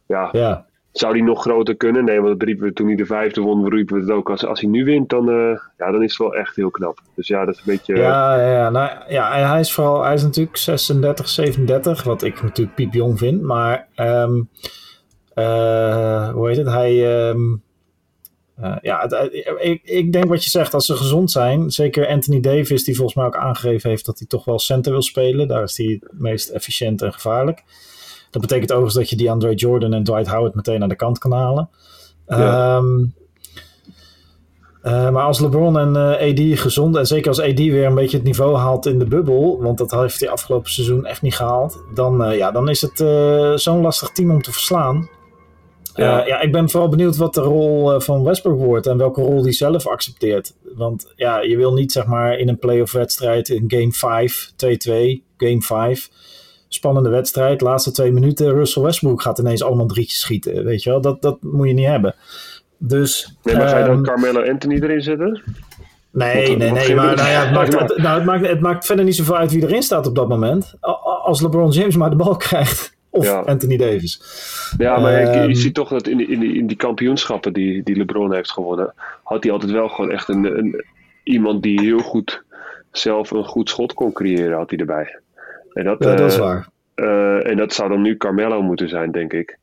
Ja, 0.07 0.29
ja. 0.33 0.67
Zou 0.93 1.13
hij 1.13 1.27
nog 1.27 1.41
groter 1.41 1.77
kunnen? 1.77 2.05
Nee, 2.05 2.21
want 2.21 2.39
dat 2.39 2.49
riepen 2.49 2.67
we 2.67 2.73
toen 2.73 2.87
hij 2.87 2.97
de 2.97 3.07
vijfde 3.07 3.41
won, 3.41 3.69
riepen 3.69 3.95
we 3.95 4.01
het 4.01 4.11
ook. 4.11 4.31
Als, 4.31 4.47
als 4.47 4.61
hij 4.61 4.71
nu 4.71 4.85
wint, 4.85 5.09
dan, 5.09 5.29
uh, 5.29 5.59
ja, 5.77 5.91
dan 5.91 6.03
is 6.03 6.11
het 6.11 6.19
wel 6.19 6.35
echt 6.35 6.57
heel 6.57 6.71
knap. 6.71 6.99
Dus 7.15 7.27
ja, 7.27 7.45
dat 7.45 7.55
is 7.55 7.61
een 7.61 7.73
beetje... 7.73 7.97
Ja, 7.97 8.51
ja, 8.51 8.71
nou, 8.71 8.91
ja 9.09 9.37
en 9.37 9.49
hij 9.49 9.61
is 9.61 9.73
vooral... 9.73 10.05
Hij 10.05 10.15
is 10.15 10.23
natuurlijk 10.23 10.57
36, 10.57 11.29
37, 11.29 12.03
wat 12.03 12.23
ik 12.23 12.43
natuurlijk 12.43 12.77
piepjong 12.77 13.19
vind. 13.19 13.43
Maar, 13.43 13.87
um, 13.97 14.49
hoe 16.35 16.49
heet 16.49 16.57
het? 16.57 16.67
Hij... 16.67 17.29
Um, 17.29 17.65
uh, 18.61 18.77
ja, 18.81 19.11
ik, 19.59 19.81
ik, 19.85 20.13
denk 20.13 20.25
wat 20.25 20.45
je 20.45 20.51
zegt, 20.51 20.75
als 20.75 20.87
ze 20.87 20.97
gezond 20.97 21.31
zijn, 21.31 21.71
zeker 21.71 22.09
Anthony 22.09 22.41
Davis, 22.41 22.85
die 22.85 22.95
volgens 22.95 23.17
mij 23.17 23.27
ook 23.27 23.37
aangegeven 23.37 23.91
heeft 23.91 24.07
dat 24.07 24.19
hij 24.19 24.27
toch 24.27 24.45
wel 24.45 24.59
center 24.59 24.93
wil 24.93 25.03
spelen, 25.03 25.49
daar 25.49 25.63
is 25.63 25.77
hij 25.77 25.87
het 25.87 26.21
meest 26.21 26.49
efficiënt 26.49 27.03
en 27.03 27.13
gevaarlijk. 27.13 27.63
Dat 28.31 28.43
betekent 28.43 28.71
overigens 28.71 28.99
dat 28.99 29.11
je 29.11 29.17
die 29.17 29.31
Andre 29.31 29.55
Jordan 29.55 29.93
en 29.93 30.05
Dwight 30.05 30.29
Howard 30.29 30.55
meteen 30.55 30.83
aan 30.83 30.89
de 30.89 30.97
kant 30.97 31.19
kan 31.19 31.33
halen. 31.33 31.69
Ja. 32.27 32.77
Um, 32.77 33.15
uh, 34.83 35.11
maar 35.11 35.25
als 35.25 35.41
LeBron 35.41 35.79
en 35.79 35.95
uh, 35.95 36.31
AD 36.31 36.59
gezond, 36.61 36.97
en 36.97 37.07
zeker 37.07 37.29
als 37.29 37.41
AD 37.41 37.59
weer 37.59 37.85
een 37.85 37.95
beetje 37.95 38.17
het 38.17 38.27
niveau 38.27 38.57
haalt 38.57 38.87
in 38.87 38.99
de 38.99 39.05
bubbel, 39.05 39.63
want 39.63 39.79
dat 39.79 39.91
heeft 39.91 40.21
hij 40.21 40.29
afgelopen 40.29 40.71
seizoen 40.71 41.07
echt 41.07 41.23
niet 41.23 41.37
gehaald, 41.37 41.83
dan, 41.95 42.37
ja, 42.37 42.51
dan 42.51 42.69
is 42.69 42.81
het 42.81 42.99
zo'n 43.61 43.81
lastig 43.81 44.11
team 44.11 44.31
om 44.31 44.43
te 44.43 44.53
verslaan. 44.53 45.09
Ja. 45.97 46.23
Uh, 46.23 46.27
ja, 46.27 46.41
ik 46.41 46.53
ben 46.53 46.71
vooral 46.71 46.89
benieuwd 46.89 47.17
wat 47.17 47.35
de 47.35 47.41
rol 47.41 47.95
uh, 47.95 48.01
van 48.01 48.25
Westbrook 48.25 48.59
wordt 48.59 48.87
en 48.87 48.97
welke 48.97 49.21
rol 49.21 49.43
die 49.43 49.53
zelf 49.53 49.87
accepteert. 49.87 50.55
Want 50.75 51.13
ja, 51.17 51.41
je 51.41 51.57
wil 51.57 51.73
niet 51.73 51.93
zeg 51.93 52.07
maar 52.07 52.39
in 52.39 52.49
een 52.49 52.59
playoff 52.59 52.93
wedstrijd 52.93 53.49
in 53.49 53.65
game 53.67 53.93
5, 53.93 54.53
2-2, 54.53 54.57
game 55.37 55.63
5, 55.63 56.11
spannende 56.69 57.09
wedstrijd, 57.09 57.61
laatste 57.61 57.91
twee 57.91 58.13
minuten, 58.13 58.53
Russell 58.53 58.83
Westbrook 58.83 59.23
gaat 59.23 59.39
ineens 59.39 59.63
allemaal 59.63 59.87
drietjes 59.87 60.21
schieten, 60.21 60.65
weet 60.65 60.83
je 60.83 60.91
wel. 60.91 61.01
Dat, 61.01 61.23
dat 61.23 61.43
moet 61.43 61.69
je 61.69 61.75
niet 61.75 61.87
hebben. 61.87 62.15
Dus, 62.79 63.37
nee, 63.43 63.57
maar 63.57 63.69
ga 63.69 63.79
je 63.79 63.85
dan 63.85 63.97
um, 63.97 64.05
Carmelo 64.05 64.43
Anthony 64.43 64.75
erin 64.83 65.03
zetten? 65.03 65.43
Nee, 66.13 66.57
nee, 66.57 66.71
nee. 66.71 66.95
Maar 66.95 67.17
nou 67.17 67.29
ja, 67.29 67.45
het, 67.45 67.53
maakt, 67.53 67.79
het, 67.81 67.97
nou, 67.97 68.17
het, 68.17 68.25
maakt, 68.25 68.47
het 68.47 68.61
maakt 68.61 68.87
verder 68.87 69.05
niet 69.05 69.17
zoveel 69.17 69.37
uit 69.37 69.53
wie 69.53 69.63
erin 69.63 69.83
staat 69.83 70.07
op 70.07 70.15
dat 70.15 70.29
moment. 70.29 70.75
Als 71.23 71.41
LeBron 71.41 71.71
James 71.71 71.97
maar 71.97 72.11
de 72.11 72.17
bal 72.17 72.37
krijgt 72.37 72.96
of 73.17 73.47
Anthony 73.47 73.77
Davis. 73.77 74.21
Ja, 74.79 74.99
maar 74.99 75.21
je, 75.21 75.27
ehm, 75.27 75.55
ziet 75.55 75.75
toch 75.75 75.89
dat 75.89 76.07
in 76.07 76.17
die, 76.17 76.27
in 76.27 76.41
die, 76.41 76.55
in 76.55 76.67
die 76.67 76.77
kampioenschappen 76.77 77.53
die, 77.53 77.83
die 77.83 77.97
LeBron 77.97 78.35
heeft 78.35 78.51
gewonnen, 78.51 78.95
had 79.23 79.43
hij 79.43 79.53
altijd 79.53 79.73
wel 79.73 79.89
gewoon 79.89 80.11
echt 80.11 80.29
een, 80.29 80.59
een, 80.59 80.85
iemand 81.23 81.63
die 81.63 81.81
heel 81.81 81.99
goed 81.99 82.45
zelf 82.93 83.31
een 83.31 83.45
goed 83.45 83.69
schot 83.69 83.95
kon 83.95 84.13
creëren, 84.13 84.57
had 84.57 84.71
hij 84.71 84.79
erbij. 84.79 85.19
En 85.73 85.85
dat, 85.85 86.05
ja, 86.05 86.15
dat 86.15 86.31
is 86.31 86.39
waar. 86.39 86.69
en 87.43 87.57
dat 87.57 87.73
zou 87.73 87.89
dan 87.89 88.03
nu 88.03 88.17
Carmelo 88.17 88.63
moeten 88.63 88.89
zijn, 88.89 89.13
denk 89.13 89.33
ik. 89.33 89.59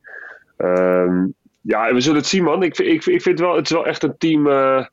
Ehm, 0.56 1.24
ja, 1.60 1.94
we 1.94 2.00
zullen 2.00 2.18
het 2.18 2.26
zien, 2.26 2.42
man. 2.42 2.62
Ik, 2.62 2.78
ik, 2.78 3.06
ik 3.06 3.22
vind 3.22 3.38
wel, 3.38 3.56
het 3.56 3.64
is 3.64 3.70
wel 3.70 3.86
echt 3.86 4.02
een 4.02 4.18
team 4.18 4.46
uh, 4.46 4.84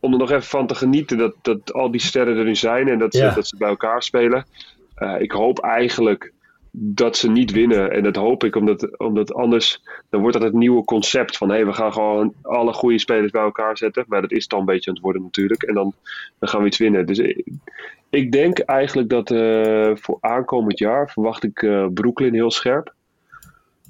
om 0.00 0.12
er 0.12 0.18
nog 0.18 0.30
even 0.30 0.42
van 0.42 0.66
te 0.66 0.74
genieten 0.74 1.18
dat, 1.18 1.34
dat 1.42 1.72
al 1.72 1.90
die 1.90 2.00
sterren 2.00 2.36
er 2.36 2.44
nu 2.44 2.54
zijn 2.54 2.88
en 2.88 2.98
dat 2.98 3.14
ze, 3.14 3.32
dat 3.34 3.46
ze 3.46 3.56
bij 3.56 3.68
elkaar 3.68 4.02
spelen. 4.02 4.46
Uh, 4.98 5.20
ik 5.20 5.32
hoop 5.32 5.58
eigenlijk 5.58 6.32
dat 6.80 7.16
ze 7.16 7.30
niet 7.30 7.50
winnen. 7.50 7.92
En 7.92 8.02
dat 8.02 8.16
hoop 8.16 8.44
ik 8.44 8.56
omdat, 8.56 8.98
omdat 8.98 9.34
anders 9.34 9.82
dan 10.10 10.20
wordt 10.20 10.36
dat 10.36 10.46
het 10.46 10.54
nieuwe 10.54 10.84
concept 10.84 11.36
van 11.36 11.48
hé, 11.48 11.54
hey, 11.54 11.66
we 11.66 11.72
gaan 11.72 11.92
gewoon 11.92 12.34
alle 12.42 12.72
goede 12.72 12.98
spelers 12.98 13.30
bij 13.30 13.42
elkaar 13.42 13.76
zetten. 13.76 14.04
Maar 14.08 14.20
dat 14.20 14.32
is 14.32 14.48
dan 14.48 14.58
een 14.58 14.64
beetje 14.64 14.90
aan 14.90 14.96
het 14.96 15.04
worden 15.04 15.22
natuurlijk. 15.22 15.62
En 15.62 15.74
dan, 15.74 15.92
dan 16.38 16.48
gaan 16.48 16.60
we 16.60 16.66
iets 16.66 16.78
winnen. 16.78 17.06
Dus 17.06 17.18
ik, 17.18 17.46
ik 18.10 18.32
denk 18.32 18.58
eigenlijk 18.58 19.08
dat 19.08 19.30
uh, 19.30 19.90
voor 19.94 20.16
aankomend 20.20 20.78
jaar 20.78 21.10
verwacht 21.10 21.44
ik 21.44 21.62
uh, 21.62 21.86
Brooklyn 21.94 22.34
heel 22.34 22.50
scherp. 22.50 22.94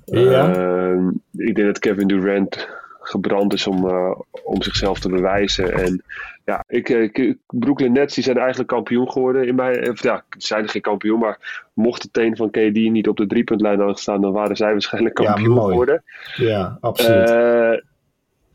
Ja. 0.05 0.55
Ehm, 0.55 1.09
ik 1.33 1.55
denk 1.55 1.67
dat 1.67 1.79
Kevin 1.79 2.07
Durant 2.07 2.69
gebrand 3.09 3.53
is 3.53 3.67
om, 3.67 3.87
uh, 3.87 4.15
om 4.45 4.63
zichzelf 4.63 4.99
te 4.99 5.09
bewijzen. 5.09 5.73
En 5.73 6.03
ja, 6.45 6.65
ik, 6.67 6.89
ik, 6.89 7.37
Brooklyn 7.47 7.93
Nets 7.93 8.15
die 8.15 8.25
zijn 8.25 8.39
eigenlijk 8.39 8.69
kampioen 8.69 9.11
geworden. 9.11 9.47
In 9.47 9.55
mijn, 9.55 9.91
of, 9.91 10.03
ja, 10.03 10.25
ze 10.31 10.47
zijn 10.47 10.69
geen 10.69 10.83
kampioen, 10.83 11.19
maar 11.19 11.69
mocht 11.73 12.03
het 12.03 12.13
teen 12.13 12.37
van 12.37 12.51
KD 12.51 12.75
niet 12.75 13.09
op 13.09 13.17
de 13.17 13.27
driepuntlijn 13.27 13.77
hadden 13.77 13.95
gestaan, 13.95 14.21
dan 14.21 14.33
waren 14.33 14.57
zij 14.57 14.73
waarschijnlijk 14.73 15.15
kampioen 15.15 15.55
ja, 15.55 15.61
geworden. 15.61 16.03
Ja, 16.35 16.79
absoluut. 16.81 17.31
Uh, 17.31 17.81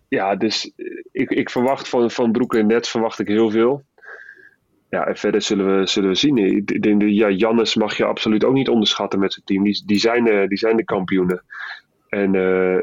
ja, 0.07 0.35
dus 0.35 0.71
ik, 1.11 1.29
ik 1.29 1.49
verwacht 1.49 1.89
van, 1.89 2.11
van 2.11 2.31
Brooklyn 2.31 2.67
Nets 2.67 2.89
verwacht 2.89 3.19
ik 3.19 3.27
heel 3.27 3.49
veel. 3.49 3.83
Ja, 4.89 5.07
en 5.07 5.15
verder 5.15 5.41
zullen 5.41 5.79
we, 5.79 5.87
zullen 5.87 6.09
we 6.09 6.15
zien. 6.15 6.37
Ik 6.37 6.81
denk, 6.81 7.01
ja, 7.01 7.29
Jannes 7.29 7.75
mag 7.75 7.97
je 7.97 8.05
absoluut 8.05 8.43
ook 8.43 8.53
niet 8.53 8.69
onderschatten 8.69 9.19
met 9.19 9.33
zijn 9.33 9.45
team. 9.45 9.63
Die, 9.63 9.83
die, 9.85 9.99
zijn, 9.99 10.23
de, 10.23 10.45
die 10.47 10.57
zijn 10.57 10.77
de 10.77 10.83
kampioenen. 10.83 11.43
En 12.09 12.33
uh, 12.33 12.81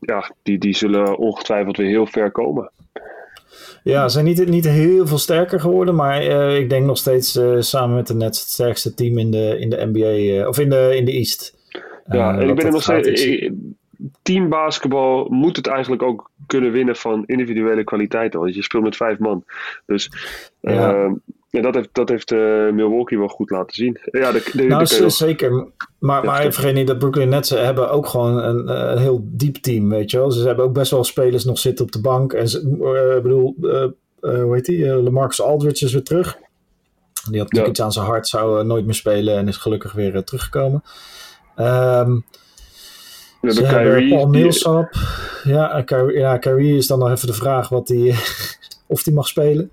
ja, 0.00 0.32
die, 0.42 0.58
die 0.58 0.76
zullen 0.76 1.18
ongetwijfeld 1.18 1.76
weer 1.76 1.88
heel 1.88 2.06
ver 2.06 2.30
komen. 2.30 2.70
Ja, 3.82 4.08
ze 4.08 4.12
zijn 4.12 4.24
niet, 4.24 4.48
niet 4.48 4.64
heel 4.64 5.06
veel 5.06 5.18
sterker 5.18 5.60
geworden, 5.60 5.94
maar 5.94 6.24
uh, 6.24 6.58
ik 6.58 6.70
denk 6.70 6.86
nog 6.86 6.98
steeds 6.98 7.36
uh, 7.36 7.60
samen 7.60 7.96
met 7.96 8.06
de 8.06 8.14
Nets 8.14 8.40
het 8.40 8.48
sterkste 8.48 8.94
team 8.94 9.18
in 9.18 9.30
de, 9.30 9.56
in 9.58 9.70
de 9.70 9.90
NBA, 9.92 10.48
of 10.48 10.58
in 10.58 10.70
de, 10.70 10.92
in 10.96 11.04
de 11.04 11.12
East. 11.12 11.56
Ja, 12.06 12.38
en 12.38 12.48
ik 12.48 12.54
ben 12.54 12.66
er 12.66 12.72
nog 12.72 12.82
steeds 12.82 13.50
team 14.22 14.48
basketbal 14.48 15.26
moet 15.28 15.56
het 15.56 15.66
eigenlijk 15.66 16.02
ook 16.02 16.30
kunnen 16.46 16.72
winnen 16.72 16.96
van 16.96 17.22
individuele 17.26 17.84
kwaliteiten. 17.84 18.40
Want 18.40 18.54
je 18.54 18.62
speelt 18.62 18.82
met 18.82 18.96
vijf 18.96 19.18
man. 19.18 19.44
Dus 19.86 20.10
ja. 20.60 21.14
Ja, 21.50 21.60
dat 21.60 21.74
heeft, 21.74 21.88
dat 21.92 22.08
heeft 22.08 22.32
uh, 22.32 22.38
Milwaukee 22.70 23.18
wel 23.18 23.28
goed 23.28 23.50
laten 23.50 23.74
zien. 23.74 23.98
Ja, 24.10 24.32
de, 24.32 24.50
de, 24.52 24.62
nou, 24.64 24.84
de 24.84 25.08
zeker. 25.08 25.66
Maar, 25.98 26.24
maar 26.24 26.52
vergeet 26.52 26.74
niet 26.74 26.86
dat 26.86 26.98
Brooklyn 26.98 27.28
Nets 27.28 27.50
hebben 27.50 27.90
ook 27.90 28.06
gewoon 28.06 28.42
een, 28.42 28.90
een, 28.90 28.98
heel 28.98 29.20
diep 29.24 29.56
team, 29.56 29.88
weet 29.88 30.10
je 30.10 30.18
wel. 30.18 30.30
Ze 30.30 30.46
hebben 30.46 30.64
ook 30.64 30.72
best 30.72 30.90
wel 30.90 31.04
spelers 31.04 31.44
nog 31.44 31.58
zitten 31.58 31.84
op 31.84 31.92
de 31.92 32.00
bank. 32.00 32.32
En 32.32 32.48
ze, 32.48 32.76
uh, 32.80 33.22
bedoel, 33.22 33.54
uh, 33.60 33.86
hoe 34.20 34.54
heet 34.54 34.64
die? 34.64 34.86
Lamarcus 34.86 35.42
Aldridge 35.42 35.84
is 35.84 35.92
weer 35.92 36.02
terug. 36.02 36.38
Die 37.30 37.38
had 37.38 37.46
natuurlijk 37.46 37.68
iets 37.68 37.80
aan 37.80 37.92
zijn 37.92 38.06
hart, 38.06 38.28
zou 38.28 38.64
nooit 38.64 38.84
meer 38.84 38.94
spelen 38.94 39.36
en 39.36 39.48
is 39.48 39.56
gelukkig 39.56 39.92
weer 39.92 40.24
teruggekomen. 40.24 40.82
Um, 41.56 42.24
we 43.40 43.52
hebben 43.52 43.68
Kyrie. 43.68 44.14
Paul 44.14 44.26
Millsap. 44.26 44.94
Ja, 45.44 45.82
Kyrie, 45.82 46.18
ja, 46.18 46.38
Kyrie 46.38 46.76
is 46.76 46.86
dan 46.86 46.98
nog 46.98 47.10
even 47.10 47.26
de 47.26 47.32
vraag 47.32 47.68
wat 47.68 47.86
die, 47.86 48.14
of 48.86 49.04
hij 49.04 49.14
mag 49.14 49.28
spelen. 49.28 49.72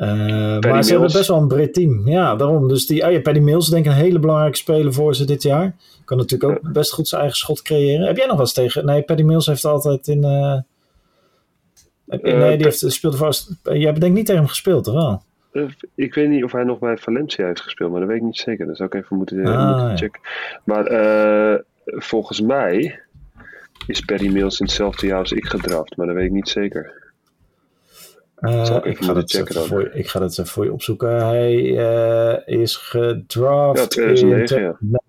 Uh, 0.00 0.58
maar 0.58 0.84
ze 0.84 0.90
hebben 0.90 1.12
best 1.12 1.28
wel 1.28 1.38
een 1.38 1.48
breed 1.48 1.74
team. 1.74 2.08
Ja, 2.08 2.36
daarom. 2.36 2.68
Dus 2.68 2.86
die, 2.86 3.06
oh 3.06 3.12
ja, 3.12 3.20
Paddy 3.20 3.40
Mills 3.40 3.68
denk 3.68 3.84
ik 3.84 3.90
een 3.90 3.96
hele 3.96 4.18
belangrijke 4.18 4.56
speler 4.56 4.92
voor 4.92 5.14
ze 5.14 5.24
dit 5.24 5.42
jaar. 5.42 5.74
Kan 6.04 6.16
natuurlijk 6.18 6.52
ook 6.52 6.72
best 6.72 6.92
goed 6.92 7.08
zijn 7.08 7.20
eigen 7.20 7.38
schot 7.38 7.62
creëren. 7.62 8.06
Heb 8.06 8.16
jij 8.16 8.26
nog 8.26 8.36
wat 8.36 8.46
eens 8.46 8.54
tegen? 8.54 8.84
Nee, 8.84 9.02
Paddy 9.02 9.22
Mills 9.22 9.46
heeft 9.46 9.64
altijd 9.64 10.08
in... 10.08 10.24
Uh, 10.24 10.58
nee, 12.06 12.56
die 12.56 12.66
heeft, 12.66 12.84
speelde 12.92 13.16
vast... 13.16 13.54
Jij 13.62 13.80
hebt 13.80 14.00
denk 14.00 14.12
ik 14.12 14.16
niet 14.18 14.26
tegen 14.26 14.40
hem 14.40 14.50
gespeeld, 14.50 14.84
toch 14.84 14.94
wel? 14.94 15.22
Ik 15.94 16.14
weet 16.14 16.28
niet 16.28 16.44
of 16.44 16.52
hij 16.52 16.64
nog 16.64 16.78
bij 16.78 16.96
Valencia 16.96 17.46
heeft 17.46 17.60
gespeeld, 17.60 17.90
maar 17.90 18.00
dat 18.00 18.08
weet 18.08 18.18
ik 18.18 18.24
niet 18.24 18.38
zeker. 18.38 18.66
Dat 18.66 18.76
zou 18.76 18.88
ik 18.88 18.94
even 18.94 19.16
moeten, 19.16 19.46
ah, 19.46 19.70
moeten 19.70 19.98
checken. 19.98 20.20
Maar 20.64 20.92
uh, 20.92 21.58
volgens 21.84 22.40
mij 22.40 23.00
is 23.86 24.00
Perry 24.00 24.32
Mills 24.32 24.60
in 24.60 24.66
hetzelfde 24.66 25.06
jaar 25.06 25.18
als 25.18 25.32
ik 25.32 25.44
gedraft, 25.44 25.96
maar 25.96 26.06
dat 26.06 26.14
weet 26.14 26.26
ik 26.26 26.32
niet 26.32 26.48
zeker. 26.48 27.09
Uh, 28.40 28.76
ik, 28.82 29.04
ga 29.04 29.12
dat 29.12 29.30
checken 29.30 29.66
voor 29.66 29.80
je, 29.80 29.90
ik 29.92 30.08
ga 30.08 30.18
dat 30.18 30.30
even 30.30 30.46
voor 30.46 30.64
je 30.64 30.72
opzoeken. 30.72 31.26
Hij 31.26 31.54
uh, 31.54 32.60
is 32.60 32.76
gedraft 32.76 33.78
ja, 33.78 33.86
2009, 33.86 34.56
in 34.56 34.76
ja. 34.90 35.00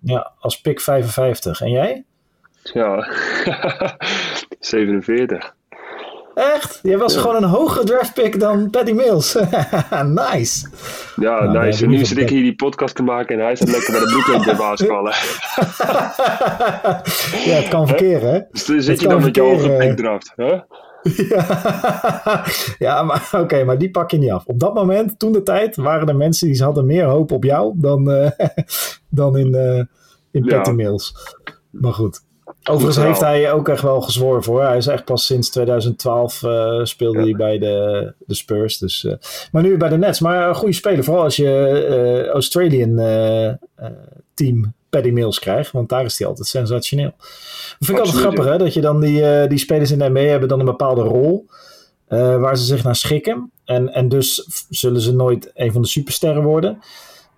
ja, 0.00 0.32
als 0.38 0.60
pick 0.60 0.80
55. 0.80 1.60
En 1.60 1.70
jij? 1.70 2.04
Ja, 2.62 3.08
47. 4.60 5.56
Echt? 6.34 6.78
Jij 6.82 6.98
was 6.98 7.16
gewoon 7.16 7.36
een 7.36 7.48
hogere 7.48 7.84
draftpick 7.84 8.40
dan 8.40 8.70
Paddy 8.70 8.92
Mills. 8.92 9.34
nice. 10.30 10.68
Ja, 11.16 11.44
nou, 11.44 11.64
nice. 11.64 11.84
En 11.84 11.90
nu 11.90 12.04
zit 12.04 12.18
ik 12.18 12.28
hier 12.28 12.42
die 12.42 12.54
podcast 12.54 12.94
te 12.94 13.02
maken 13.02 13.38
en 13.38 13.44
hij 13.44 13.56
zit 13.56 13.70
lekker 13.70 13.92
bij 13.92 14.00
de 14.00 14.06
Brooklyn 14.06 14.42
te 14.42 14.54
baas 14.62 14.82
vallen. 14.82 15.14
ja, 17.44 17.56
het 17.56 17.68
kan 17.68 17.86
verkeren, 17.86 18.32
hè? 18.32 18.40
Dus 18.50 18.64
zit 18.64 19.00
je 19.00 19.08
dan 19.08 19.22
met 19.22 19.34
je 19.34 19.42
hoge 19.42 19.70
pick 19.70 19.96
draft, 19.96 20.32
hè? 20.36 20.58
Ja, 21.16 22.44
ja 22.88 23.02
maar 23.02 23.28
oké, 23.32 23.64
maar 23.64 23.78
die 23.78 23.90
pak 23.90 24.10
je 24.10 24.18
niet 24.18 24.30
af. 24.30 24.46
Op 24.46 24.60
dat 24.60 24.74
moment, 24.74 25.18
toen 25.18 25.32
de 25.32 25.42
tijd, 25.42 25.76
waren 25.76 26.08
er 26.08 26.16
mensen 26.16 26.48
die 26.52 26.62
hadden 26.62 26.86
meer 26.86 27.04
hoop 27.04 27.32
op 27.32 27.44
jou 27.44 27.72
dan, 27.76 28.10
uh, 28.10 28.30
dan 29.08 29.36
in, 29.36 29.54
uh, 29.54 29.82
in 30.30 30.46
Patty 30.46 30.70
Mills. 30.70 31.14
Maar 31.70 31.92
goed. 31.92 32.26
Overigens 32.62 33.04
heeft 33.04 33.20
hij 33.20 33.52
ook 33.52 33.68
echt 33.68 33.82
wel 33.82 34.00
gezworen 34.00 34.42
voor. 34.42 34.62
Hij 34.62 34.76
is 34.76 34.86
echt 34.86 35.04
pas 35.04 35.26
sinds 35.26 35.50
2012 35.50 36.42
uh, 36.42 36.84
speelde 36.84 37.20
hij 37.20 37.32
bij 37.32 37.58
de, 37.58 38.14
de 38.18 38.34
Spurs. 38.34 38.78
Dus, 38.78 39.04
uh, 39.04 39.12
maar 39.52 39.62
nu 39.62 39.76
bij 39.76 39.88
de 39.88 39.96
Nets. 39.96 40.20
Maar 40.20 40.48
een 40.48 40.54
goede 40.54 40.74
speler, 40.74 41.04
vooral 41.04 41.22
als 41.22 41.36
je 41.36 41.86
uh, 42.24 42.26
Australian 42.26 42.96
team 44.34 44.74
Paddy 44.90 45.10
Mills 45.10 45.38
krijgt. 45.38 45.70
Want 45.70 45.88
daar 45.88 46.04
is 46.04 46.18
hij 46.18 46.26
altijd 46.26 46.46
sensationeel. 46.46 47.14
Dat 47.18 47.76
vind 47.78 47.98
ik 47.98 48.04
altijd 48.04 48.22
grappig 48.22 48.44
hè, 48.44 48.58
dat 48.58 48.74
je 48.74 48.80
dan 48.80 49.00
die, 49.00 49.46
die 49.46 49.58
spelers 49.58 49.90
in 49.90 49.98
de 49.98 50.08
NBA 50.08 50.20
hebben 50.20 50.48
dan 50.48 50.58
een 50.58 50.64
bepaalde 50.64 51.02
rol. 51.02 51.46
waar 52.08 52.56
ze 52.56 52.64
zich 52.64 52.84
naar 52.84 52.96
schikken. 52.96 53.50
En, 53.64 53.92
en 53.92 54.08
dus 54.08 54.46
zullen 54.70 55.00
ze 55.00 55.14
nooit 55.14 55.50
een 55.54 55.72
van 55.72 55.82
de 55.82 55.88
supersterren 55.88 56.42
worden. 56.42 56.78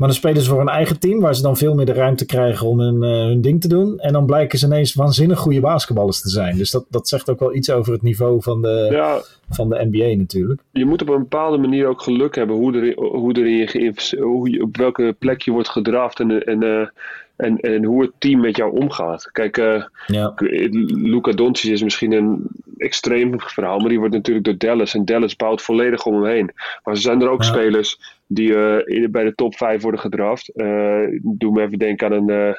Maar 0.01 0.09
dan 0.09 0.19
spelen 0.19 0.43
ze 0.43 0.51
voor 0.51 0.61
een 0.61 0.69
eigen 0.69 1.01
team, 1.01 1.21
waar 1.21 1.35
ze 1.35 1.43
dan 1.43 1.57
veel 1.57 1.75
meer 1.75 1.87
de 1.87 1.93
ruimte 1.93 2.27
krijgen 2.27 2.67
om 2.67 2.81
hun, 2.81 3.03
uh, 3.03 3.11
hun 3.11 3.41
ding 3.41 3.61
te 3.61 3.69
doen. 3.69 3.99
En 3.99 4.13
dan 4.13 4.27
blijken 4.27 4.59
ze 4.59 4.67
ineens 4.67 4.95
waanzinnig 4.95 5.39
goede 5.39 5.61
basketballers 5.61 6.21
te 6.21 6.29
zijn. 6.29 6.57
Dus 6.57 6.71
dat, 6.71 6.85
dat 6.89 7.09
zegt 7.09 7.31
ook 7.31 7.39
wel 7.41 7.55
iets 7.55 7.71
over 7.71 7.93
het 7.93 8.03
niveau 8.03 8.43
van 8.43 8.63
de, 8.63 8.89
ja, 8.91 9.21
van 9.51 9.69
de 9.69 9.89
NBA 9.91 10.17
natuurlijk. 10.17 10.61
Je 10.73 10.85
moet 10.85 11.03
op 11.03 11.09
een 11.09 11.19
bepaalde 11.19 11.59
manier 11.59 11.87
ook 11.87 12.03
geluk 12.03 12.35
hebben 12.35 12.57
hoe 12.57 12.77
er, 12.77 12.95
hoe 12.95 13.33
er 13.33 13.47
in 13.47 13.57
je, 13.57 14.19
hoe 14.21 14.51
je, 14.51 14.63
op 14.63 14.77
welke 14.77 15.17
plek 15.19 15.43
je 15.43 15.51
wordt 15.51 15.69
gedraft 15.69 16.21
en, 16.21 16.45
en, 16.45 16.63
uh, 16.63 16.87
en, 17.41 17.61
en 17.61 17.85
hoe 17.85 18.03
het 18.03 18.13
team 18.19 18.41
met 18.41 18.57
jou 18.57 18.73
omgaat. 18.73 19.31
Kijk, 19.33 19.57
uh, 19.57 19.85
ja. 20.07 20.33
Luca 20.87 21.33
Doncic 21.33 21.71
is 21.71 21.83
misschien 21.83 22.13
een 22.13 22.47
extreem 22.77 23.41
verhaal, 23.41 23.79
maar 23.79 23.89
die 23.89 23.99
wordt 23.99 24.15
natuurlijk 24.15 24.45
door 24.45 24.59
Dallas. 24.59 24.95
En 24.95 25.05
Dallas 25.05 25.37
bouwt 25.37 25.63
volledig 25.63 26.05
om 26.05 26.15
hem 26.15 26.33
heen. 26.33 26.51
Maar 26.85 26.95
er 26.95 27.01
zijn 27.01 27.23
er 27.23 27.29
ook 27.29 27.45
spelers 27.45 28.19
die 28.27 28.49
uh, 28.49 29.09
bij 29.11 29.25
de 29.25 29.35
top 29.35 29.57
5 29.57 29.83
worden 29.83 30.01
gedraft. 30.01 30.53
Uh, 30.55 31.21
doe 31.23 31.53
me 31.53 31.63
even 31.63 31.79
denken 31.79 32.07
aan 32.07 32.29
een 32.29 32.57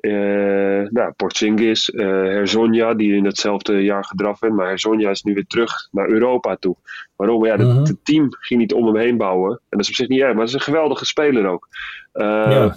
uh, 0.00 0.88
nou, 0.90 1.12
Porzingis, 1.16 1.90
Herzonja, 1.96 2.94
die 2.94 3.14
in 3.14 3.24
hetzelfde 3.24 3.82
jaar 3.82 4.04
gedraft 4.04 4.40
werd. 4.40 4.54
Maar 4.54 4.66
Herzonja 4.66 5.10
is 5.10 5.22
nu 5.22 5.34
weer 5.34 5.46
terug 5.46 5.88
naar 5.90 6.08
Europa 6.08 6.56
toe. 6.56 6.76
Waarom? 7.16 7.44
Ja, 7.44 7.56
mhm. 7.56 7.78
het 7.78 7.96
team 8.02 8.26
ging 8.30 8.60
niet 8.60 8.72
om 8.72 8.86
hem 8.86 8.96
heen 8.96 9.16
bouwen. 9.16 9.50
En 9.50 9.58
dat 9.68 9.80
is 9.80 9.88
op 9.88 9.94
zich 9.94 10.08
niet 10.08 10.20
erg, 10.20 10.32
maar 10.32 10.40
het 10.40 10.48
is 10.48 10.54
een 10.54 10.72
geweldige 10.72 11.04
speler 11.04 11.46
ook. 11.46 11.68
Ja 12.12 12.76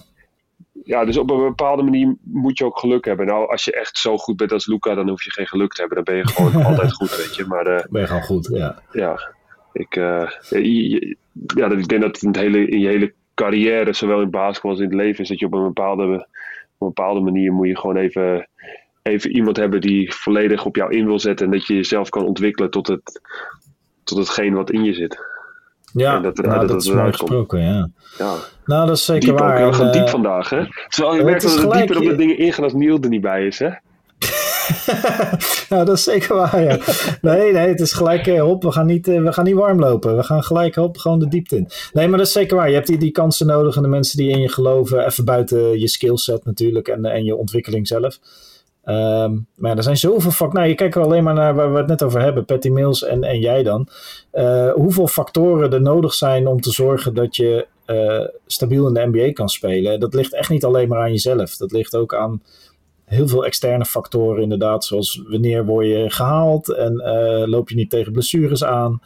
ja, 0.88 1.06
dus 1.06 1.18
op 1.18 1.30
een 1.30 1.38
bepaalde 1.38 1.84
manier 1.84 2.16
moet 2.22 2.58
je 2.58 2.66
ook 2.66 2.80
geluk 2.80 3.06
hebben. 3.06 3.26
Nou, 3.26 3.50
als 3.50 3.66
je 3.66 3.74
echt 3.74 3.98
zo 3.98 4.18
goed 4.18 4.38
bent 4.38 4.52
als 4.52 4.68
Luca, 4.68 4.96
dan 4.96 5.10
hoef 5.10 5.24
je 5.24 5.32
geen 5.32 5.48
geluk 5.48 5.74
te 5.74 5.80
hebben. 5.80 6.04
Dan 6.04 6.14
ben 6.14 6.24
je 6.24 6.28
gewoon 6.28 6.66
altijd 6.70 6.94
goed, 6.94 7.16
weet 7.16 7.36
je. 7.36 7.46
Maar, 7.46 7.68
uh, 7.68 7.80
ben 7.90 8.02
je 8.02 8.08
gewoon 8.08 8.24
goed, 8.24 8.50
ja. 8.54 8.82
Ja, 8.92 9.34
ik, 9.74 9.96
uh, 9.96 10.32
ja, 11.56 11.72
ik 11.72 11.88
denk 11.88 12.02
dat 12.02 12.22
in, 12.22 12.28
het 12.28 12.38
hele, 12.38 12.68
in 12.68 12.80
je 12.80 12.88
hele 12.88 13.14
carrière, 13.34 13.94
zowel 13.94 14.22
in 14.22 14.30
basketbal 14.30 14.72
als 14.72 14.80
in 14.80 14.86
het 14.86 14.96
leven, 14.96 15.24
is 15.24 15.30
dat 15.30 15.40
je 15.40 15.46
op 15.46 15.54
een 15.54 15.64
bepaalde, 15.64 16.04
op 16.14 16.88
een 16.88 16.88
bepaalde 16.88 17.20
manier 17.20 17.54
moet 17.54 17.68
je 17.68 17.78
gewoon 17.78 17.98
even, 17.98 18.50
even 19.02 19.36
iemand 19.36 19.58
hebben 19.58 19.82
die 19.82 20.14
volledig 20.14 20.66
op 20.66 20.76
jou 20.76 20.94
in 20.94 21.06
wil 21.06 21.20
zetten. 21.20 21.46
En 21.46 21.52
dat 21.52 21.68
je 21.68 21.76
jezelf 21.76 22.10
kan 22.10 22.26
ontwikkelen 22.26 22.72
tot, 22.72 22.88
het, 22.88 23.22
tot 24.04 24.18
hetgeen 24.18 24.54
wat 24.54 24.72
in 24.72 24.84
je 24.84 24.94
zit. 24.94 25.37
Ja, 25.94 26.20
dat, 26.20 26.38
nou, 26.38 26.60
dat, 26.60 26.68
dat, 26.68 26.82
is 26.82 26.92
mooi 26.92 27.12
gesproken, 27.12 27.60
ja. 27.60 27.90
ja. 28.18 28.34
Nou, 28.66 28.88
dat 28.88 28.98
is 28.98 29.06
zeker 29.06 29.28
diep 29.28 29.40
waar. 29.40 29.66
Ook. 29.66 29.72
We 29.72 29.78
gaan 29.78 29.92
diep 29.92 30.10
vandaag, 30.10 30.50
hè? 30.50 30.66
Terwijl 30.88 31.16
je 31.16 31.24
merkt 31.24 31.42
dat 31.42 31.56
we 31.56 31.78
dieper 31.78 31.98
op 31.98 32.04
de 32.04 32.16
dingen 32.16 32.38
ingaan 32.38 32.64
als 32.64 32.74
Niel 32.74 32.98
er 33.02 33.10
niet 33.10 33.22
bij 33.22 33.46
is, 33.46 33.60
hè? 33.60 33.70
nou, 35.70 35.86
dat 35.86 35.98
is 35.98 36.04
zeker 36.04 36.36
waar, 36.36 36.64
ja. 36.64 36.78
Nee, 37.22 37.52
nee, 37.52 37.68
het 37.68 37.80
is 37.80 37.94
gelijk, 37.94 38.28
eh, 38.28 38.42
hop, 38.42 38.64
we 38.64 38.72
gaan, 38.72 38.86
niet, 38.86 39.08
eh, 39.08 39.22
we 39.22 39.34
gaan 39.34 39.46
niet 39.46 39.56
warm 39.56 39.80
lopen. 39.80 40.16
We 40.16 40.24
gaan 40.24 40.44
gelijk, 40.44 40.76
hop, 40.76 40.98
gewoon 40.98 41.20
de 41.20 41.28
diepte 41.28 41.56
in. 41.56 41.68
Nee, 41.94 42.08
maar 42.08 42.18
dat 42.18 42.28
is 42.28 42.34
zeker 42.34 42.56
waar. 42.56 42.68
Je 42.68 42.74
hebt 42.74 42.88
die, 42.88 42.98
die 42.98 43.12
kansen 43.12 43.48
nodig 43.48 43.76
en 43.76 43.82
de 43.82 43.88
mensen 43.88 44.18
die 44.18 44.30
in 44.30 44.40
je 44.40 44.50
geloven. 44.50 45.06
Even 45.06 45.26
buiten 45.26 45.80
je 45.80 45.88
skillset 45.88 46.46
natuurlijk 46.46 46.88
en, 46.88 47.06
en 47.06 47.24
je 47.24 47.36
ontwikkeling 47.36 47.88
zelf. 47.88 48.20
Um, 48.90 49.48
maar 49.56 49.78
er 49.78 49.84
zijn 49.84 49.98
zoveel 49.98 50.32
factoren. 50.32 50.54
Nou, 50.54 50.68
je 50.68 50.76
kijkt 50.76 50.96
er 50.96 51.02
alleen 51.02 51.24
maar 51.24 51.34
naar 51.34 51.56
waar 51.56 51.72
we 51.72 51.78
het 51.78 51.88
net 51.88 52.04
over 52.04 52.22
hebben, 52.22 52.46
Patty 52.46 52.70
Mills 52.70 53.04
en, 53.04 53.24
en 53.24 53.40
jij 53.40 53.64
dan. 53.64 53.88
Uh, 54.34 54.72
hoeveel 54.74 55.08
factoren 55.08 55.74
er 55.74 55.82
nodig 55.82 56.14
zijn 56.14 56.48
om 56.48 56.62
te 56.62 56.72
zorgen 56.72 57.14
dat 57.14 57.36
je 57.36 57.68
uh, 57.88 58.26
stabiel 58.46 58.88
in 58.88 58.94
de 58.94 59.06
NBA 59.06 59.32
kan 59.32 59.50
spelen. 59.50 60.00
Dat 60.00 60.14
ligt 60.14 60.34
echt 60.34 60.50
niet 60.50 60.66
alleen 60.66 60.88
maar 60.88 61.00
aan 61.00 61.12
jezelf. 61.12 61.58
Dat 61.58 61.72
ligt 61.72 61.96
ook 61.96 62.16
aan 62.16 62.42
heel 63.06 63.28
veel 63.28 63.46
externe 63.46 63.86
factoren, 63.86 64.44
inderdaad. 64.44 64.86
Zoals 64.86 65.22
wanneer 65.28 65.66
word 65.66 65.86
je 65.86 66.06
gehaald 66.10 66.74
en 66.74 66.94
uh, 66.94 67.48
loop 67.48 67.70
je 67.70 67.76
niet 67.76 67.90
tegen 67.90 68.12
blessures 68.12 68.64
aan. 68.64 69.02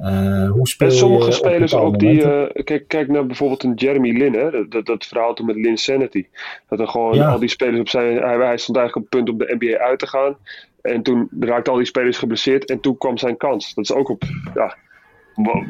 Uh, 0.00 0.50
hoe 0.50 0.68
speel 0.68 0.88
en 0.88 0.94
sommige 0.94 1.32
spelers 1.32 1.74
ook 1.74 1.98
die. 1.98 2.22
Uh, 2.22 2.64
kijk, 2.64 2.88
kijk 2.88 3.08
naar 3.08 3.26
bijvoorbeeld 3.26 3.62
een 3.62 3.74
Jeremy 3.74 4.16
Lin, 4.16 4.34
hè? 4.34 4.68
Dat, 4.68 4.86
dat, 4.86 5.06
verhaal 5.06 5.34
toen 5.34 5.46
met 5.46 5.56
Lin 5.56 5.78
Sanity. 5.78 6.26
Dat 6.68 6.80
er 6.80 6.88
gewoon 6.88 7.14
ja. 7.14 7.30
al 7.30 7.38
die 7.38 7.48
spelers 7.48 7.80
op 7.80 7.88
zijn. 7.88 8.16
Hij, 8.16 8.36
hij, 8.36 8.58
stond 8.58 8.78
eigenlijk 8.78 8.96
op 8.96 9.02
het 9.02 9.10
punt 9.10 9.28
om 9.28 9.38
de 9.38 9.56
NBA 9.58 9.78
uit 9.78 9.98
te 9.98 10.06
gaan. 10.06 10.36
En 10.82 11.02
toen 11.02 11.28
raakten 11.40 11.72
al 11.72 11.78
die 11.78 11.86
spelers 11.86 12.18
geblesseerd. 12.18 12.70
En 12.70 12.80
toen 12.80 12.98
kwam 12.98 13.18
zijn 13.18 13.36
kans. 13.36 13.74
Dat 13.74 13.84
is 13.84 13.92
ook 13.92 14.08
op. 14.08 14.22
Ja, 14.54 14.76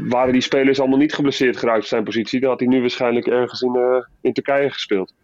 waren 0.08 0.32
die 0.32 0.42
spelers 0.42 0.80
allemaal 0.80 0.98
niet 0.98 1.14
geblesseerd 1.14 1.56
geraakt 1.56 1.80
op 1.80 1.86
zijn 1.86 2.04
positie, 2.04 2.40
dan 2.40 2.50
had 2.50 2.60
hij 2.60 2.68
nu 2.68 2.80
waarschijnlijk 2.80 3.26
ergens 3.26 3.60
in, 3.60 3.74
uh, 3.76 4.02
in 4.20 4.32
Turkije 4.32 4.70
gespeeld. 4.70 5.14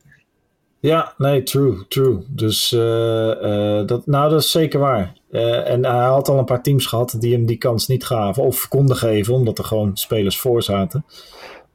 Ja, 0.83 1.15
nee, 1.19 1.43
true, 1.43 1.87
true. 1.89 2.19
Dus 2.29 2.73
uh, 2.73 2.81
uh, 2.81 3.87
dat, 3.87 4.07
nou, 4.07 4.31
dat 4.31 4.41
is 4.41 4.51
zeker 4.51 4.81
waar. 4.81 5.13
en 5.65 5.85
hij 5.85 6.05
had 6.05 6.29
al 6.29 6.39
een 6.39 6.45
paar 6.45 6.63
teams 6.63 6.87
gehad 6.87 7.17
die 7.19 7.33
hem 7.33 7.47
die 7.47 7.57
kans 7.57 7.87
niet 7.87 8.05
gaven 8.05 8.43
of 8.43 8.69
konden 8.69 8.97
geven, 8.97 9.35
omdat 9.35 9.59
er 9.59 9.65
gewoon 9.65 9.97
spelers 9.97 10.39
voor 10.39 10.63
zaten. 10.63 11.05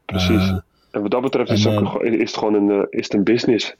Precies. 0.05 0.53
En 0.91 1.01
wat 1.01 1.11
dat 1.11 1.21
betreft 1.21 1.51
is, 1.51 1.63
het, 1.63 1.77
ook, 1.77 2.01
is 2.01 2.19
het 2.19 2.37
gewoon 2.37 2.53
een, 2.53 2.87
is 2.89 3.03
het 3.03 3.13
een 3.13 3.23
business. 3.23 3.75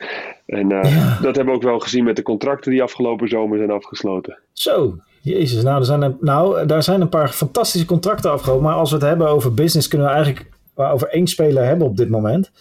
En 0.46 0.70
ja. 0.70 0.82
dat 1.22 1.36
hebben 1.36 1.46
we 1.46 1.60
ook 1.60 1.64
wel 1.64 1.80
gezien 1.80 2.04
met 2.04 2.16
de 2.16 2.22
contracten 2.22 2.72
die 2.72 2.84
afgelopen 2.84 3.28
zomer 3.28 3.58
zijn 3.58 3.72
afgesloten. 3.72 4.40
Zo, 4.54 4.98
Jezus, 5.22 5.64
nou, 5.64 5.80
er 5.80 5.86
zijn 5.86 6.02
een, 6.02 6.18
nou, 6.20 6.66
daar 6.66 6.84
zijn 6.84 7.02
een 7.02 7.10
paar 7.10 7.30
fantastische 7.30 7.88
contracten 7.88 8.32
afgelopen. 8.32 8.64
Maar 8.64 8.76
als 8.76 8.90
we 8.90 8.96
het 8.96 9.06
hebben 9.06 9.28
over 9.28 9.54
business, 9.54 9.88
kunnen 9.88 10.08
we 10.08 10.14
eigenlijk 10.14 10.50
over 10.76 11.08
één 11.08 11.28
speler 11.28 11.64
hebben 11.64 11.88
op 11.88 11.98
dit 11.98 12.10
moment. 12.10 12.52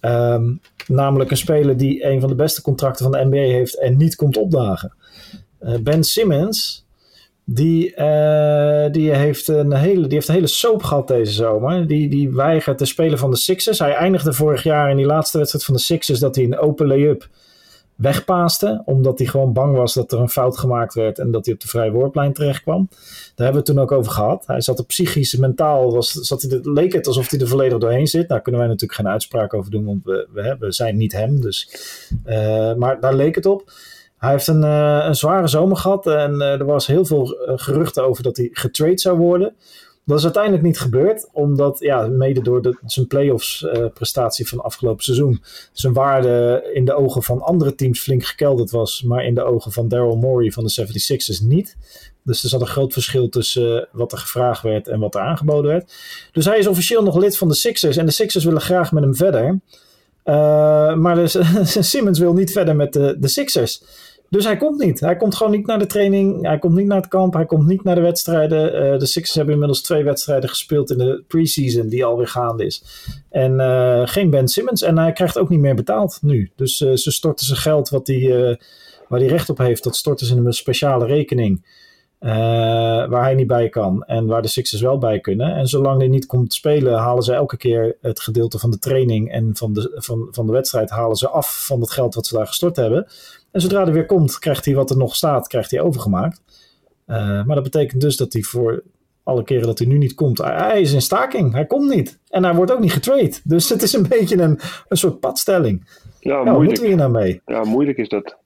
Um, 0.00 0.60
namelijk 0.86 1.30
een 1.30 1.36
speler 1.36 1.76
die 1.76 2.04
een 2.04 2.20
van 2.20 2.28
de 2.28 2.34
beste 2.34 2.62
contracten 2.62 3.04
van 3.04 3.12
de 3.12 3.24
NBA 3.24 3.52
heeft 3.52 3.78
en 3.78 3.96
niet 3.96 4.16
komt 4.16 4.36
opdagen. 4.36 4.92
Uh, 5.62 5.76
ben 5.76 6.04
Simmons, 6.04 6.86
die, 7.44 7.94
uh, 7.96 8.90
die, 8.90 9.14
heeft 9.14 9.48
een 9.48 9.74
hele, 9.74 10.02
die 10.02 10.14
heeft 10.14 10.28
een 10.28 10.34
hele 10.34 10.46
soap 10.46 10.82
gehad 10.82 11.08
deze 11.08 11.32
zomer. 11.32 11.86
Die, 11.86 12.08
die 12.08 12.30
weigert 12.30 12.78
te 12.78 12.84
spelen 12.84 13.18
van 13.18 13.30
de 13.30 13.36
Sixers. 13.36 13.78
Hij 13.78 13.94
eindigde 13.94 14.32
vorig 14.32 14.62
jaar 14.62 14.90
in 14.90 14.96
die 14.96 15.06
laatste 15.06 15.38
wedstrijd 15.38 15.64
van 15.64 15.74
de 15.74 15.80
Sixers 15.80 16.18
dat 16.18 16.34
hij 16.34 16.44
een 16.44 16.58
open 16.58 16.86
lay-up 16.86 17.28
wegpaaste. 18.00 18.82
Omdat 18.84 19.18
hij 19.18 19.26
gewoon 19.26 19.52
bang 19.52 19.76
was 19.76 19.94
dat 19.94 20.12
er 20.12 20.20
een 20.20 20.28
fout 20.28 20.58
gemaakt 20.58 20.94
werd 20.94 21.18
en 21.18 21.30
dat 21.30 21.44
hij 21.44 21.54
op 21.54 21.60
de 21.60 21.68
vrije 21.68 21.90
worplijn 21.90 22.32
terecht 22.32 22.62
kwam. 22.62 22.88
Daar 22.88 23.46
hebben 23.46 23.52
we 23.52 23.56
het 23.56 23.66
toen 23.66 23.78
ook 23.78 23.92
over 23.92 24.12
gehad. 24.12 24.46
Hij 24.46 24.60
zat 24.60 24.78
er 24.78 24.84
psychisch, 24.84 25.36
mentaal, 25.36 25.92
was, 25.92 26.10
zat 26.12 26.42
hij, 26.42 26.58
leek 26.62 26.92
het 26.92 27.06
alsof 27.06 27.30
hij 27.30 27.40
er 27.40 27.48
volledig 27.48 27.78
doorheen 27.78 28.06
zit. 28.06 28.28
Daar 28.28 28.40
kunnen 28.40 28.60
wij 28.60 28.70
natuurlijk 28.70 29.00
geen 29.00 29.08
uitspraak 29.08 29.54
over 29.54 29.70
doen, 29.70 29.84
want 29.84 30.04
we, 30.04 30.28
we, 30.32 30.56
we 30.58 30.72
zijn 30.72 30.96
niet 30.96 31.12
hem. 31.12 31.40
Dus, 31.40 31.68
uh, 32.26 32.74
maar 32.74 33.00
daar 33.00 33.14
leek 33.14 33.34
het 33.34 33.46
op. 33.46 33.72
Hij 34.18 34.30
heeft 34.30 34.46
een, 34.46 34.62
uh, 34.62 35.04
een 35.06 35.14
zware 35.14 35.46
zomer 35.46 35.76
gehad 35.76 36.06
en 36.06 36.34
uh, 36.34 36.52
er 36.52 36.64
was 36.64 36.86
heel 36.86 37.04
veel 37.04 37.36
geruchten 37.56 38.04
over 38.04 38.22
dat 38.22 38.36
hij 38.36 38.48
getrade 38.52 38.98
zou 38.98 39.18
worden. 39.18 39.54
Dat 40.10 40.18
is 40.18 40.24
uiteindelijk 40.24 40.64
niet 40.64 40.80
gebeurd, 40.80 41.28
omdat 41.32 41.78
ja, 41.78 42.06
mede 42.06 42.42
door 42.42 42.78
zijn 42.86 43.06
playoffs 43.06 43.62
uh, 43.62 43.86
prestatie 43.94 44.48
van 44.48 44.60
afgelopen 44.60 45.04
seizoen 45.04 45.42
zijn 45.72 45.92
waarde 45.92 46.70
in 46.74 46.84
de 46.84 46.94
ogen 46.94 47.22
van 47.22 47.40
andere 47.40 47.74
teams 47.74 48.00
flink 48.00 48.24
gekelderd 48.24 48.70
was, 48.70 49.02
maar 49.02 49.24
in 49.24 49.34
de 49.34 49.42
ogen 49.42 49.72
van 49.72 49.88
Daryl 49.88 50.16
Morey 50.16 50.50
van 50.50 50.64
de 50.64 50.86
76ers 50.86 51.46
niet. 51.46 51.76
Dus 52.22 52.42
er 52.42 52.48
zat 52.48 52.60
een 52.60 52.66
groot 52.66 52.92
verschil 52.92 53.28
tussen 53.28 53.88
wat 53.92 54.12
er 54.12 54.18
gevraagd 54.18 54.62
werd 54.62 54.88
en 54.88 55.00
wat 55.00 55.14
er 55.14 55.20
aangeboden 55.20 55.70
werd. 55.70 55.92
Dus 56.32 56.44
hij 56.44 56.58
is 56.58 56.66
officieel 56.66 57.02
nog 57.02 57.16
lid 57.16 57.36
van 57.36 57.48
de 57.48 57.54
Sixers 57.54 57.96
en 57.96 58.06
de 58.06 58.12
Sixers 58.12 58.44
willen 58.44 58.60
graag 58.60 58.92
met 58.92 59.02
hem 59.02 59.16
verder. 59.16 59.60
Uh, 60.24 60.94
maar 60.94 61.14
de, 61.14 61.28
Simmons 61.92 62.18
wil 62.18 62.32
niet 62.32 62.52
verder 62.52 62.76
met 62.76 62.92
de 62.92 63.28
Sixers. 63.28 63.82
Dus 64.30 64.44
hij 64.44 64.56
komt 64.56 64.78
niet. 64.78 65.00
Hij 65.00 65.16
komt 65.16 65.34
gewoon 65.34 65.52
niet 65.52 65.66
naar 65.66 65.78
de 65.78 65.86
training. 65.86 66.46
Hij 66.46 66.58
komt 66.58 66.74
niet 66.74 66.86
naar 66.86 67.00
het 67.00 67.08
kamp. 67.08 67.34
Hij 67.34 67.46
komt 67.46 67.66
niet 67.66 67.84
naar 67.84 67.94
de 67.94 68.00
wedstrijden. 68.00 68.92
Uh, 68.92 68.98
de 68.98 69.06
Sixers 69.06 69.34
hebben 69.34 69.54
inmiddels 69.54 69.82
twee 69.82 70.04
wedstrijden 70.04 70.48
gespeeld 70.48 70.90
in 70.90 70.98
de 70.98 71.24
preseason, 71.28 71.88
die 71.88 72.04
alweer 72.04 72.28
gaande 72.28 72.66
is. 72.66 72.84
En 73.30 73.52
uh, 73.52 74.02
geen 74.04 74.30
Ben 74.30 74.48
Simmons. 74.48 74.82
En 74.82 74.98
hij 74.98 75.12
krijgt 75.12 75.38
ook 75.38 75.48
niet 75.48 75.60
meer 75.60 75.74
betaald 75.74 76.18
nu. 76.22 76.50
Dus 76.56 76.80
uh, 76.80 76.94
ze 76.94 77.10
storten 77.10 77.46
zijn 77.46 77.58
geld 77.58 77.88
wat 77.88 78.06
hij, 78.06 78.58
waar 79.08 79.20
hij 79.20 79.28
recht 79.28 79.50
op 79.50 79.58
heeft, 79.58 79.84
dat 79.84 79.96
storten 79.96 80.26
ze 80.26 80.36
in 80.36 80.46
een 80.46 80.52
speciale 80.52 81.06
rekening. 81.06 81.64
waar 82.18 83.22
hij 83.22 83.34
niet 83.34 83.46
bij 83.46 83.68
kan 83.68 84.04
en 84.04 84.26
waar 84.26 84.42
de 84.42 84.48
Sixers 84.48 84.82
wel 84.82 84.98
bij 84.98 85.20
kunnen. 85.20 85.54
En 85.54 85.66
zolang 85.66 85.98
hij 85.98 86.08
niet 86.08 86.26
komt 86.26 86.54
spelen, 86.54 86.98
halen 86.98 87.22
ze 87.22 87.32
elke 87.32 87.56
keer 87.56 87.96
het 88.00 88.20
gedeelte 88.20 88.58
van 88.58 88.70
de 88.70 88.78
training 88.78 89.32
en 89.32 89.50
van 89.56 89.72
de, 89.72 89.92
van, 89.94 90.28
van 90.30 90.46
de 90.46 90.52
wedstrijd 90.52 90.90
halen 90.90 91.16
ze 91.16 91.28
af 91.28 91.66
van 91.66 91.80
het 91.80 91.90
geld 91.90 92.14
wat 92.14 92.26
ze 92.26 92.36
daar 92.36 92.46
gestort 92.46 92.76
hebben. 92.76 93.06
En 93.50 93.60
zodra 93.60 93.84
hij 93.84 93.92
weer 93.92 94.06
komt, 94.06 94.38
krijgt 94.38 94.64
hij 94.64 94.74
wat 94.74 94.90
er 94.90 94.96
nog 94.96 95.16
staat, 95.16 95.46
krijgt 95.46 95.70
hij 95.70 95.80
overgemaakt. 95.80 96.42
Uh, 97.06 97.16
maar 97.44 97.54
dat 97.54 97.62
betekent 97.62 98.00
dus 98.00 98.16
dat 98.16 98.32
hij 98.32 98.42
voor 98.42 98.82
alle 99.22 99.44
keren 99.44 99.66
dat 99.66 99.78
hij 99.78 99.88
nu 99.88 99.98
niet 99.98 100.14
komt, 100.14 100.38
hij, 100.38 100.80
is 100.80 100.92
in 100.92 101.00
staking. 101.00 101.52
Hij 101.52 101.66
komt 101.66 101.94
niet. 101.94 102.18
En 102.28 102.44
hij 102.44 102.54
wordt 102.54 102.72
ook 102.72 102.80
niet 102.80 102.92
getrade. 102.92 103.40
Dus 103.44 103.68
het 103.68 103.82
is 103.82 103.92
een 103.92 104.08
beetje 104.18 104.42
een, 104.42 104.58
een 104.88 104.96
soort 104.96 105.20
padstelling. 105.20 105.88
Ja, 106.20 106.32
ja 106.32 106.36
moeilijk. 106.36 106.64
moeten 106.64 106.82
we 106.82 106.88
hier 106.88 106.96
nou 106.96 107.10
mee? 107.10 107.40
Ja, 107.46 107.64
moeilijk 107.64 107.98
is 107.98 108.08
dat. 108.08 108.38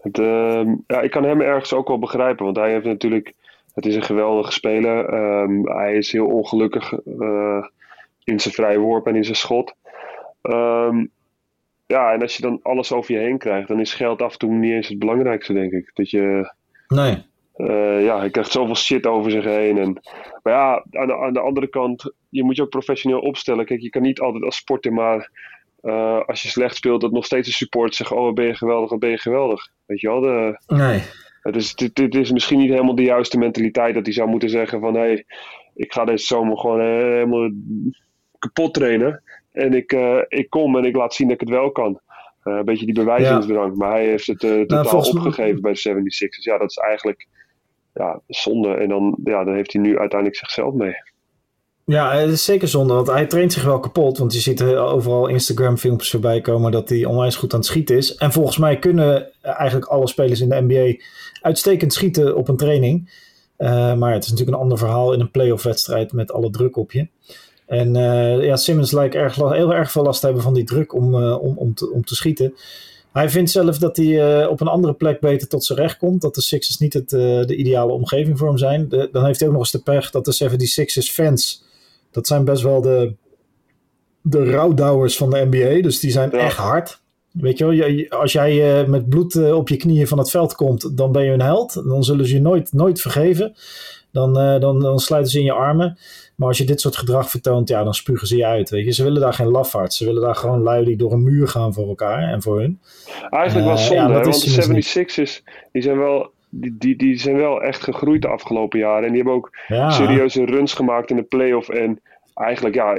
Het, 0.00 0.18
uh, 0.18 0.74
ja, 0.86 1.00
ik 1.00 1.10
kan 1.10 1.24
hem 1.24 1.40
ergens 1.40 1.72
ook 1.72 1.88
wel 1.88 1.98
begrijpen, 1.98 2.44
want 2.44 2.56
hij 2.56 2.70
heeft 2.70 2.84
natuurlijk, 2.84 3.34
het 3.74 3.86
is 3.86 3.94
een 3.94 4.02
geweldige 4.02 4.52
speler. 4.52 5.14
Um, 5.42 5.68
hij 5.68 5.96
is 5.96 6.12
heel 6.12 6.26
ongelukkig 6.26 6.92
uh, 6.92 7.64
in 8.24 8.40
zijn 8.40 8.54
vrije 8.54 8.78
worp 8.78 9.06
en 9.06 9.16
in 9.16 9.24
zijn 9.24 9.36
schot. 9.36 9.74
Um, 10.42 11.10
ja, 11.90 12.12
en 12.12 12.22
als 12.22 12.36
je 12.36 12.42
dan 12.42 12.60
alles 12.62 12.92
over 12.92 13.14
je 13.14 13.20
heen 13.20 13.38
krijgt, 13.38 13.68
dan 13.68 13.80
is 13.80 13.94
geld 13.94 14.22
af 14.22 14.32
en 14.32 14.38
toe 14.38 14.52
niet 14.52 14.72
eens 14.72 14.88
het 14.88 14.98
belangrijkste, 14.98 15.52
denk 15.52 15.72
ik. 15.72 15.90
Dat 15.94 16.10
je. 16.10 16.54
Nee. 16.88 17.28
Uh, 17.56 18.04
ja, 18.04 18.18
hij 18.18 18.30
krijgt 18.30 18.50
zoveel 18.52 18.76
shit 18.76 19.06
over 19.06 19.30
zich 19.30 19.44
heen. 19.44 19.78
En, 19.78 20.00
maar 20.42 20.52
ja, 20.52 20.84
aan 20.90 21.06
de, 21.06 21.16
aan 21.16 21.32
de 21.32 21.40
andere 21.40 21.68
kant, 21.68 22.12
je 22.28 22.44
moet 22.44 22.56
je 22.56 22.62
ook 22.62 22.68
professioneel 22.68 23.20
opstellen. 23.20 23.64
Kijk, 23.64 23.80
je 23.80 23.90
kan 23.90 24.02
niet 24.02 24.20
altijd 24.20 24.44
als 24.44 24.56
sporter 24.56 24.92
maar. 24.92 25.30
Uh, 25.82 26.20
als 26.26 26.42
je 26.42 26.48
slecht 26.48 26.76
speelt, 26.76 27.00
dat 27.00 27.12
nog 27.12 27.24
steeds 27.24 27.46
een 27.46 27.54
support 27.54 27.94
zegt: 27.94 28.12
Oh, 28.12 28.32
ben 28.32 28.46
je 28.46 28.54
geweldig, 28.54 28.98
ben 28.98 29.10
je 29.10 29.18
geweldig. 29.18 29.68
Weet 29.86 30.00
je 30.00 30.08
wel? 30.08 30.20
De, 30.20 30.60
nee. 30.66 31.02
Dus 31.42 31.74
dit, 31.74 31.94
dit 31.94 32.14
is 32.14 32.32
misschien 32.32 32.58
niet 32.58 32.70
helemaal 32.70 32.94
de 32.94 33.02
juiste 33.02 33.38
mentaliteit 33.38 33.94
dat 33.94 34.04
hij 34.04 34.14
zou 34.14 34.28
moeten 34.28 34.50
zeggen: 34.50 34.80
van 34.80 34.94
hé, 34.94 35.00
hey, 35.00 35.24
ik 35.74 35.92
ga 35.92 36.04
deze 36.04 36.24
zomer 36.24 36.58
gewoon 36.58 36.80
helemaal 36.80 37.50
kapot 38.38 38.74
trainen. 38.74 39.22
En 39.52 39.74
ik, 39.74 39.92
uh, 39.92 40.18
ik 40.28 40.50
kom 40.50 40.76
en 40.76 40.84
ik 40.84 40.96
laat 40.96 41.14
zien 41.14 41.28
dat 41.28 41.40
ik 41.40 41.48
het 41.48 41.58
wel 41.58 41.70
kan. 41.70 42.00
Uh, 42.44 42.56
een 42.56 42.64
beetje 42.64 42.86
die 42.86 42.94
bewijzingsdrang. 42.94 43.70
Ja. 43.70 43.76
Maar 43.76 43.90
hij 43.90 44.06
heeft 44.06 44.26
het 44.26 44.38
totaal 44.38 44.82
nou, 44.82 45.08
opgegeven 45.10 45.60
bij 45.60 45.72
de 45.72 45.88
76ers. 45.88 46.42
Ja, 46.42 46.58
dat 46.58 46.70
is 46.70 46.76
eigenlijk 46.76 47.26
ja, 47.94 48.20
zonde. 48.26 48.74
En 48.74 48.88
dan, 48.88 49.18
ja, 49.24 49.44
dan 49.44 49.54
heeft 49.54 49.72
hij 49.72 49.82
nu 49.82 49.98
uiteindelijk 49.98 50.38
zichzelf 50.38 50.74
mee. 50.74 50.94
Ja, 51.84 52.16
het 52.16 52.30
is 52.30 52.44
zeker 52.44 52.68
zonde, 52.68 52.94
want 52.94 53.06
hij 53.06 53.26
traint 53.26 53.52
zich 53.52 53.64
wel 53.64 53.80
kapot. 53.80 54.18
Want 54.18 54.32
je 54.32 54.40
ziet 54.40 54.62
overal 54.62 55.26
Instagram-filmpjes 55.26 56.10
voorbij 56.10 56.40
komen 56.40 56.72
dat 56.72 56.88
hij 56.88 57.04
onwijs 57.04 57.36
goed 57.36 57.52
aan 57.52 57.58
het 57.58 57.68
schieten 57.68 57.96
is. 57.96 58.14
En 58.14 58.32
volgens 58.32 58.58
mij 58.58 58.78
kunnen 58.78 59.32
eigenlijk 59.42 59.86
alle 59.86 60.08
spelers 60.08 60.40
in 60.40 60.48
de 60.48 60.60
NBA 60.68 61.02
uitstekend 61.40 61.92
schieten 61.92 62.36
op 62.36 62.48
een 62.48 62.56
training. 62.56 63.10
Uh, 63.58 63.94
maar 63.94 64.12
het 64.12 64.24
is 64.24 64.30
natuurlijk 64.30 64.56
een 64.56 64.62
ander 64.62 64.78
verhaal 64.78 65.12
in 65.12 65.20
een 65.20 65.30
playoff-wedstrijd 65.30 66.12
met 66.12 66.32
alle 66.32 66.50
druk 66.50 66.76
op 66.76 66.92
je. 66.92 67.08
En 67.70 67.94
uh, 67.94 68.44
ja, 68.44 68.56
Simmons 68.56 68.92
lijkt 68.92 69.14
erg, 69.14 69.34
heel 69.34 69.74
erg 69.74 69.90
veel 69.90 70.02
last 70.02 70.20
te 70.20 70.26
hebben 70.26 70.44
van 70.44 70.54
die 70.54 70.64
druk 70.64 70.94
om, 70.94 71.14
uh, 71.14 71.42
om, 71.42 71.58
om, 71.58 71.74
te, 71.74 71.90
om 71.90 72.04
te 72.04 72.14
schieten. 72.14 72.54
Hij 73.12 73.30
vindt 73.30 73.50
zelf 73.50 73.78
dat 73.78 73.96
hij 73.96 74.42
uh, 74.42 74.50
op 74.50 74.60
een 74.60 74.66
andere 74.66 74.92
plek 74.92 75.20
beter 75.20 75.48
tot 75.48 75.64
zijn 75.64 75.78
recht 75.78 75.96
komt. 75.96 76.20
Dat 76.20 76.34
de 76.34 76.40
Sixers 76.40 76.78
niet 76.78 76.92
het, 76.92 77.10
de 77.10 77.56
ideale 77.56 77.92
omgeving 77.92 78.38
voor 78.38 78.48
hem 78.48 78.58
zijn. 78.58 78.88
De, 78.88 79.08
dan 79.12 79.24
heeft 79.24 79.38
hij 79.38 79.48
ook 79.48 79.54
nog 79.54 79.62
eens 79.62 79.72
de 79.72 79.82
pech 79.82 80.10
dat 80.10 80.24
de 80.24 80.48
76ers 80.50 81.12
fans... 81.12 81.68
Dat 82.10 82.26
zijn 82.26 82.44
best 82.44 82.62
wel 82.62 82.80
de, 82.80 83.14
de 84.20 84.50
rouwdouwers 84.50 85.16
van 85.16 85.30
de 85.30 85.46
NBA. 85.50 85.82
Dus 85.82 86.00
die 86.00 86.10
zijn 86.10 86.30
ja. 86.30 86.38
echt 86.38 86.56
hard. 86.56 87.00
Weet 87.30 87.58
je 87.58 87.64
wel, 87.64 88.20
als 88.20 88.32
jij 88.32 88.86
met 88.86 89.08
bloed 89.08 89.52
op 89.52 89.68
je 89.68 89.76
knieën 89.76 90.06
van 90.06 90.18
het 90.18 90.30
veld 90.30 90.54
komt, 90.54 90.96
dan 90.96 91.12
ben 91.12 91.24
je 91.24 91.32
een 91.32 91.42
held. 91.42 91.74
Dan 91.74 92.04
zullen 92.04 92.26
ze 92.26 92.34
je 92.34 92.40
nooit, 92.40 92.72
nooit 92.72 93.00
vergeven. 93.00 93.54
Dan, 94.12 94.34
dan, 94.60 94.80
dan 94.80 94.98
sluiten 94.98 95.32
ze 95.32 95.38
in 95.38 95.44
je 95.44 95.52
armen. 95.52 95.98
Maar 96.36 96.48
als 96.48 96.58
je 96.58 96.64
dit 96.64 96.80
soort 96.80 96.96
gedrag 96.96 97.30
vertoont, 97.30 97.68
ja, 97.68 97.84
dan 97.84 97.94
spugen 97.94 98.26
ze 98.26 98.36
je 98.36 98.46
uit. 98.46 98.70
Weet 98.70 98.84
je. 98.84 98.92
Ze 98.92 99.02
willen 99.02 99.20
daar 99.20 99.32
geen 99.32 99.50
lafaards. 99.50 99.96
Ze 99.96 100.04
willen 100.04 100.22
daar 100.22 100.34
gewoon 100.34 100.62
lui 100.62 100.84
die 100.84 100.96
door 100.96 101.12
een 101.12 101.22
muur 101.22 101.48
gaan 101.48 101.72
voor 101.72 101.88
elkaar 101.88 102.22
en 102.22 102.42
voor 102.42 102.60
hun. 102.60 102.80
Eigenlijk 103.30 103.66
was 103.66 103.86
zonde, 103.86 104.02
ja, 104.02 104.22
want 104.22 104.42
de 104.42 104.82
76ers 104.82 105.42
die 105.72 105.82
zijn 105.82 105.98
wel 105.98 106.30
die, 106.50 106.76
die, 106.78 106.96
die 106.96 107.18
zijn 107.18 107.36
wel 107.36 107.62
echt 107.62 107.82
gegroeid 107.82 108.22
de 108.22 108.28
afgelopen 108.28 108.78
jaren. 108.78 109.04
En 109.04 109.12
die 109.12 109.16
hebben 109.16 109.34
ook 109.34 109.50
serieuze 109.88 110.44
runs 110.44 110.74
gemaakt 110.74 111.10
in 111.10 111.16
de 111.16 111.22
playoff. 111.22 111.68
En 111.68 112.00
eigenlijk, 112.34 112.74
ja, 112.74 112.94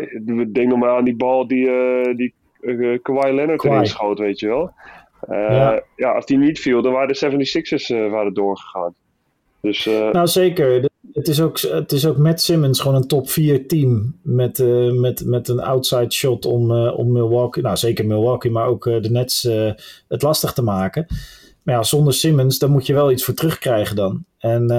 denk 0.48 0.68
nog 0.68 0.80
maar 0.80 0.98
aan 0.98 1.04
die 1.04 1.16
bal 1.16 1.48
die, 1.48 1.68
uh, 1.68 2.16
die 2.16 2.34
uh, 2.62 3.00
Kawhi 3.02 3.32
Leonard 3.32 3.62
Kawhi. 3.62 3.76
erin 3.76 3.88
schoot, 3.90 4.20
weet 4.20 4.40
je 4.40 4.48
wel. 4.48 4.72
Uh, 5.30 5.78
ja. 5.96 6.12
als 6.12 6.26
die 6.26 6.38
niet 6.38 6.60
viel, 6.60 6.82
dan 6.82 6.94
waren 6.94 7.08
de 7.08 7.32
76ers 7.32 8.12
waren 8.12 8.34
doorgegaan. 8.34 8.94
Dus, 9.62 9.86
nou, 9.86 10.28
zeker. 10.28 10.90
Het 11.14 11.28
is, 11.28 11.42
ook, 11.42 11.60
het 11.60 11.92
is 11.92 12.06
ook 12.06 12.18
met 12.18 12.42
Simmons 12.42 12.80
gewoon 12.80 12.98
een 12.98 13.08
top 13.08 13.30
4 13.30 13.68
team. 13.68 14.20
Met, 14.22 14.64
met, 14.94 15.26
met 15.26 15.48
een 15.48 15.60
outside 15.60 16.12
shot 16.12 16.46
om, 16.46 16.72
om 16.72 17.12
Milwaukee, 17.12 17.64
nou 17.64 17.78
zeker 17.78 18.06
Milwaukee, 18.06 18.52
maar 18.52 18.68
ook 18.68 18.84
de 18.84 19.10
Nets 19.12 19.42
het 20.08 20.22
lastig 20.22 20.54
te 20.54 20.64
maken. 20.64 21.06
Maar 21.64 21.76
ja, 21.76 21.84
zonder 21.84 22.14
Simmons, 22.14 22.60
daar 22.60 22.70
moet 22.70 22.86
je 22.86 22.94
wel 22.94 23.12
iets 23.12 23.24
voor 23.24 23.34
terugkrijgen 23.34 23.96
dan. 23.96 24.26
En 24.38 24.72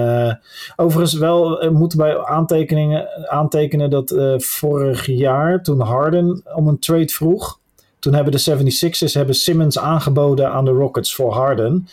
overigens 0.75 1.13
wel 1.13 1.71
moeten 1.71 1.97
wij 1.99 2.25
aantekeningen, 2.25 3.29
aantekenen 3.29 3.89
dat 3.89 4.15
vorig 4.37 5.05
jaar 5.05 5.63
toen 5.63 5.79
Harden 5.79 6.43
om 6.55 6.67
een 6.67 6.79
trade 6.79 7.09
vroeg, 7.09 7.59
toen 8.03 8.13
hebben 8.13 8.33
de 8.33 8.71
76ers 8.71 9.13
hebben 9.13 9.35
Simmons 9.35 9.79
aangeboden 9.79 10.51
aan 10.51 10.65
de 10.65 10.71
Rockets 10.71 11.15
voor 11.15 11.33
Harden. 11.33 11.87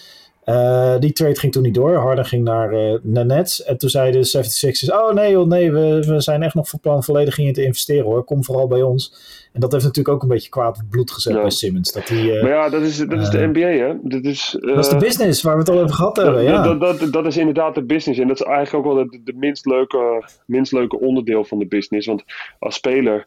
Uh, 0.50 0.98
die 0.98 1.12
trade 1.12 1.38
ging 1.38 1.52
toen 1.52 1.62
niet 1.62 1.74
door. 1.74 1.94
Harden 1.94 2.24
ging 2.24 2.44
naar, 2.44 2.72
uh, 2.72 2.98
naar 3.02 3.26
Nets. 3.26 3.62
En 3.64 3.78
toen 3.78 3.88
zeiden 3.88 4.20
de 4.20 4.28
76ers: 4.28 4.94
Oh 4.94 5.12
nee, 5.12 5.36
nee, 5.36 5.72
we, 5.72 6.04
we 6.06 6.20
zijn 6.20 6.42
echt 6.42 6.54
nog 6.54 6.68
van 6.68 6.80
plan 6.80 7.04
volledig 7.04 7.38
in 7.38 7.52
te 7.52 7.64
investeren 7.64 8.04
hoor. 8.04 8.24
Kom 8.24 8.44
vooral 8.44 8.66
bij 8.66 8.82
ons. 8.82 9.14
En 9.52 9.60
dat 9.60 9.72
heeft 9.72 9.84
natuurlijk 9.84 10.14
ook 10.14 10.22
een 10.22 10.28
beetje 10.28 10.48
kwaad 10.48 10.82
bloed 10.90 11.10
gezet 11.10 11.40
bij 11.40 11.50
Simmons. 11.50 11.92
Dat 11.92 12.06
die, 12.06 12.32
uh, 12.32 12.42
maar 12.42 12.50
ja, 12.50 12.68
dat 12.68 12.82
is, 12.82 12.96
dat 12.96 13.20
is 13.20 13.30
de 13.30 13.46
NBA, 13.46 13.60
hè? 13.60 13.94
Dat 14.02 14.24
is, 14.24 14.56
dat 14.60 14.78
is 14.78 14.88
de 14.88 14.96
business 14.96 15.42
waar 15.42 15.54
we 15.54 15.60
het 15.60 15.68
al 15.68 15.78
over 15.78 15.94
gehad 15.94 16.16
hebben. 16.16 16.42
Ja. 16.42 16.62
Dat, 16.62 16.80
dat, 16.80 17.12
dat, 17.12 17.26
is 17.26 17.36
inderdaad 17.36 17.74
de 17.74 17.84
business. 17.84 18.20
En 18.20 18.28
dat 18.28 18.40
is 18.40 18.46
eigenlijk 18.46 18.86
ook 18.86 18.94
wel 18.94 19.04
de, 19.04 19.20
de 19.24 19.34
minst, 19.36 19.66
leuke, 19.66 20.24
minst 20.46 20.72
leuke 20.72 21.00
onderdeel 21.00 21.44
van 21.44 21.58
de 21.58 21.66
business. 21.66 22.06
Want 22.06 22.24
als 22.58 22.74
speler 22.74 23.26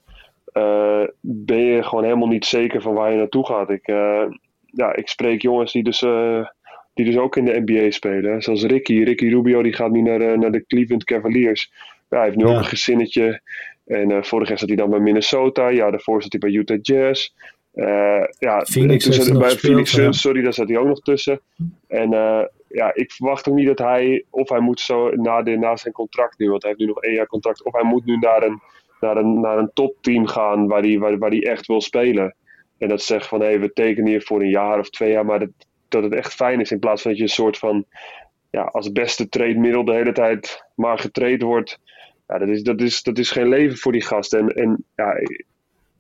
ben 1.22 1.58
je 1.58 1.84
gewoon 1.84 2.04
helemaal 2.04 2.28
niet 2.28 2.46
zeker 2.46 2.82
van 2.82 2.94
waar 2.94 3.12
je 3.12 3.18
naartoe 3.18 3.46
gaat. 3.46 3.70
Ik, 3.70 3.88
ja, 4.66 4.96
ik 4.96 5.08
spreek 5.08 5.42
jongens 5.42 5.72
die 5.72 5.84
dus 5.84 6.06
die 6.94 7.06
dus 7.06 7.18
ook 7.18 7.38
in 7.38 7.46
de 7.46 7.62
NBA 7.66 7.92
spelen. 7.92 8.42
Zoals 8.42 8.64
Ricky. 8.64 9.04
Ricky 9.04 9.28
Rubio 9.28 9.62
die 9.62 9.74
gaat 9.74 9.92
nu 9.92 10.02
naar, 10.02 10.20
de, 10.20 10.36
naar 10.38 10.52
de 10.52 10.66
Cleveland 10.66 11.04
Cavaliers. 11.04 11.72
Ja, 12.10 12.18
hij 12.18 12.26
heeft 12.26 12.38
nu 12.38 12.46
ook 12.46 12.58
een 12.58 12.66
gezinnetje. 12.66 13.42
En 13.86 14.10
uh, 14.10 14.24
vorig 14.24 14.48
jaar 14.48 14.58
zat 14.58 14.68
hij 14.68 14.78
dan 14.78 14.90
bij 14.90 15.00
Minnesota. 15.00 15.68
Ja, 15.68 15.92
daarvoor 15.92 16.22
zat 16.22 16.32
hij 16.32 16.40
bij 16.40 16.60
Utah 16.60 16.80
Jazz. 16.82 17.30
Uh, 17.76 18.24
ja, 18.40 18.62
Phoenix 18.62 19.04
toen 19.04 19.14
zat 19.14 19.26
hij 19.26 19.38
bij 19.38 19.50
Phoenix 19.50 19.92
Suns, 19.92 20.22
sorry, 20.22 20.42
daar 20.42 20.54
zat 20.54 20.68
hij 20.68 20.78
ook 20.78 20.88
nog 20.88 21.02
tussen. 21.02 21.42
En 21.88 22.14
uh, 22.14 22.42
ja, 22.68 22.94
ik 22.94 23.12
verwacht 23.12 23.50
ook 23.50 23.56
niet 23.56 23.68
dat 23.68 23.80
hij, 23.80 24.26
of 24.30 24.50
hij 24.50 24.60
moet 24.60 24.80
zo 24.80 25.10
na, 25.10 25.42
de, 25.42 25.58
na 25.58 25.76
zijn 25.76 25.94
contract 25.94 26.38
nu, 26.38 26.50
want 26.50 26.62
hij 26.62 26.72
heeft 26.72 26.84
nu 26.84 26.88
nog 26.94 27.04
één 27.04 27.14
jaar 27.14 27.28
contract, 27.28 27.64
of 27.64 27.74
hij 27.74 27.84
moet 27.84 28.06
nu 28.06 28.18
naar 28.18 28.44
een, 28.44 28.62
naar 29.00 29.18
een, 29.18 29.40
naar 29.40 29.58
een 29.58 29.72
topteam 29.74 30.28
gaan 30.28 30.68
waar 30.68 30.82
hij 30.82 31.00
waar, 31.00 31.18
waar 31.18 31.30
die 31.30 31.50
echt 31.50 31.66
wil 31.66 31.82
spelen. 31.82 32.36
En 32.78 32.88
dat 32.88 33.02
zegt 33.02 33.28
van, 33.28 33.40
hé, 33.40 33.46
hey, 33.46 33.60
we 33.60 33.74
tekenen 33.74 34.10
hier 34.10 34.22
voor 34.22 34.42
een 34.42 34.50
jaar 34.50 34.80
of 34.80 34.90
twee 34.90 35.12
jaar, 35.12 35.26
maar 35.26 35.40
dat, 35.40 35.50
dat 35.94 36.04
het 36.04 36.14
echt 36.14 36.34
fijn 36.34 36.60
is. 36.60 36.72
In 36.72 36.80
plaats 36.80 37.02
van 37.02 37.12
dat 37.12 37.20
je 37.20 37.26
een 37.26 37.34
soort 37.34 37.58
van 37.58 37.86
ja, 38.50 38.62
als 38.62 38.92
beste 38.92 39.30
trade 39.30 39.84
de 39.84 39.94
hele 39.94 40.12
tijd 40.12 40.66
maar 40.76 41.00
getraind 41.00 41.42
wordt. 41.42 41.80
Ja, 42.28 42.38
dat, 42.38 42.48
is, 42.48 42.64
dat, 42.64 42.82
is, 42.82 43.04
dat 43.04 43.18
is 43.18 43.32
geen 43.32 43.48
leven 43.48 43.78
voor 43.78 43.92
die 43.92 44.02
gasten. 44.02 44.40
En, 44.40 44.56
en 44.56 44.86
ja, 44.96 45.16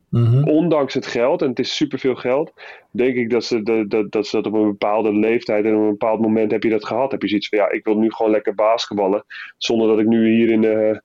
mhm. 0.09 0.47
ondanks 0.47 0.93
het 0.93 1.05
geld, 1.05 1.41
en 1.41 1.49
het 1.49 1.59
is 1.59 1.75
superveel 1.75 2.15
geld, 2.15 2.53
denk 2.91 3.15
ik 3.15 3.29
dat 3.29 3.43
ze, 3.43 3.63
dat, 3.63 3.89
dat, 3.89 4.11
dat 4.11 4.27
ze 4.27 4.35
dat 4.35 4.45
op 4.45 4.53
een 4.53 4.67
bepaalde 4.67 5.13
leeftijd 5.13 5.65
en 5.65 5.75
op 5.75 5.81
een 5.81 5.89
bepaald 5.89 6.19
moment 6.19 6.51
heb 6.51 6.63
je 6.63 6.69
dat 6.69 6.85
gehad. 6.85 7.11
Heb 7.11 7.21
je 7.21 7.27
zoiets 7.27 7.49
van 7.49 7.57
ja, 7.57 7.71
ik 7.71 7.83
wil 7.83 7.97
nu 7.97 8.11
gewoon 8.11 8.31
lekker 8.31 8.55
basketballen. 8.55 9.25
Zonder 9.57 9.87
dat 9.87 9.99
ik 9.99 10.07
nu 10.07 10.33
hier 10.33 10.49
in 10.49 10.61
de 10.61 11.01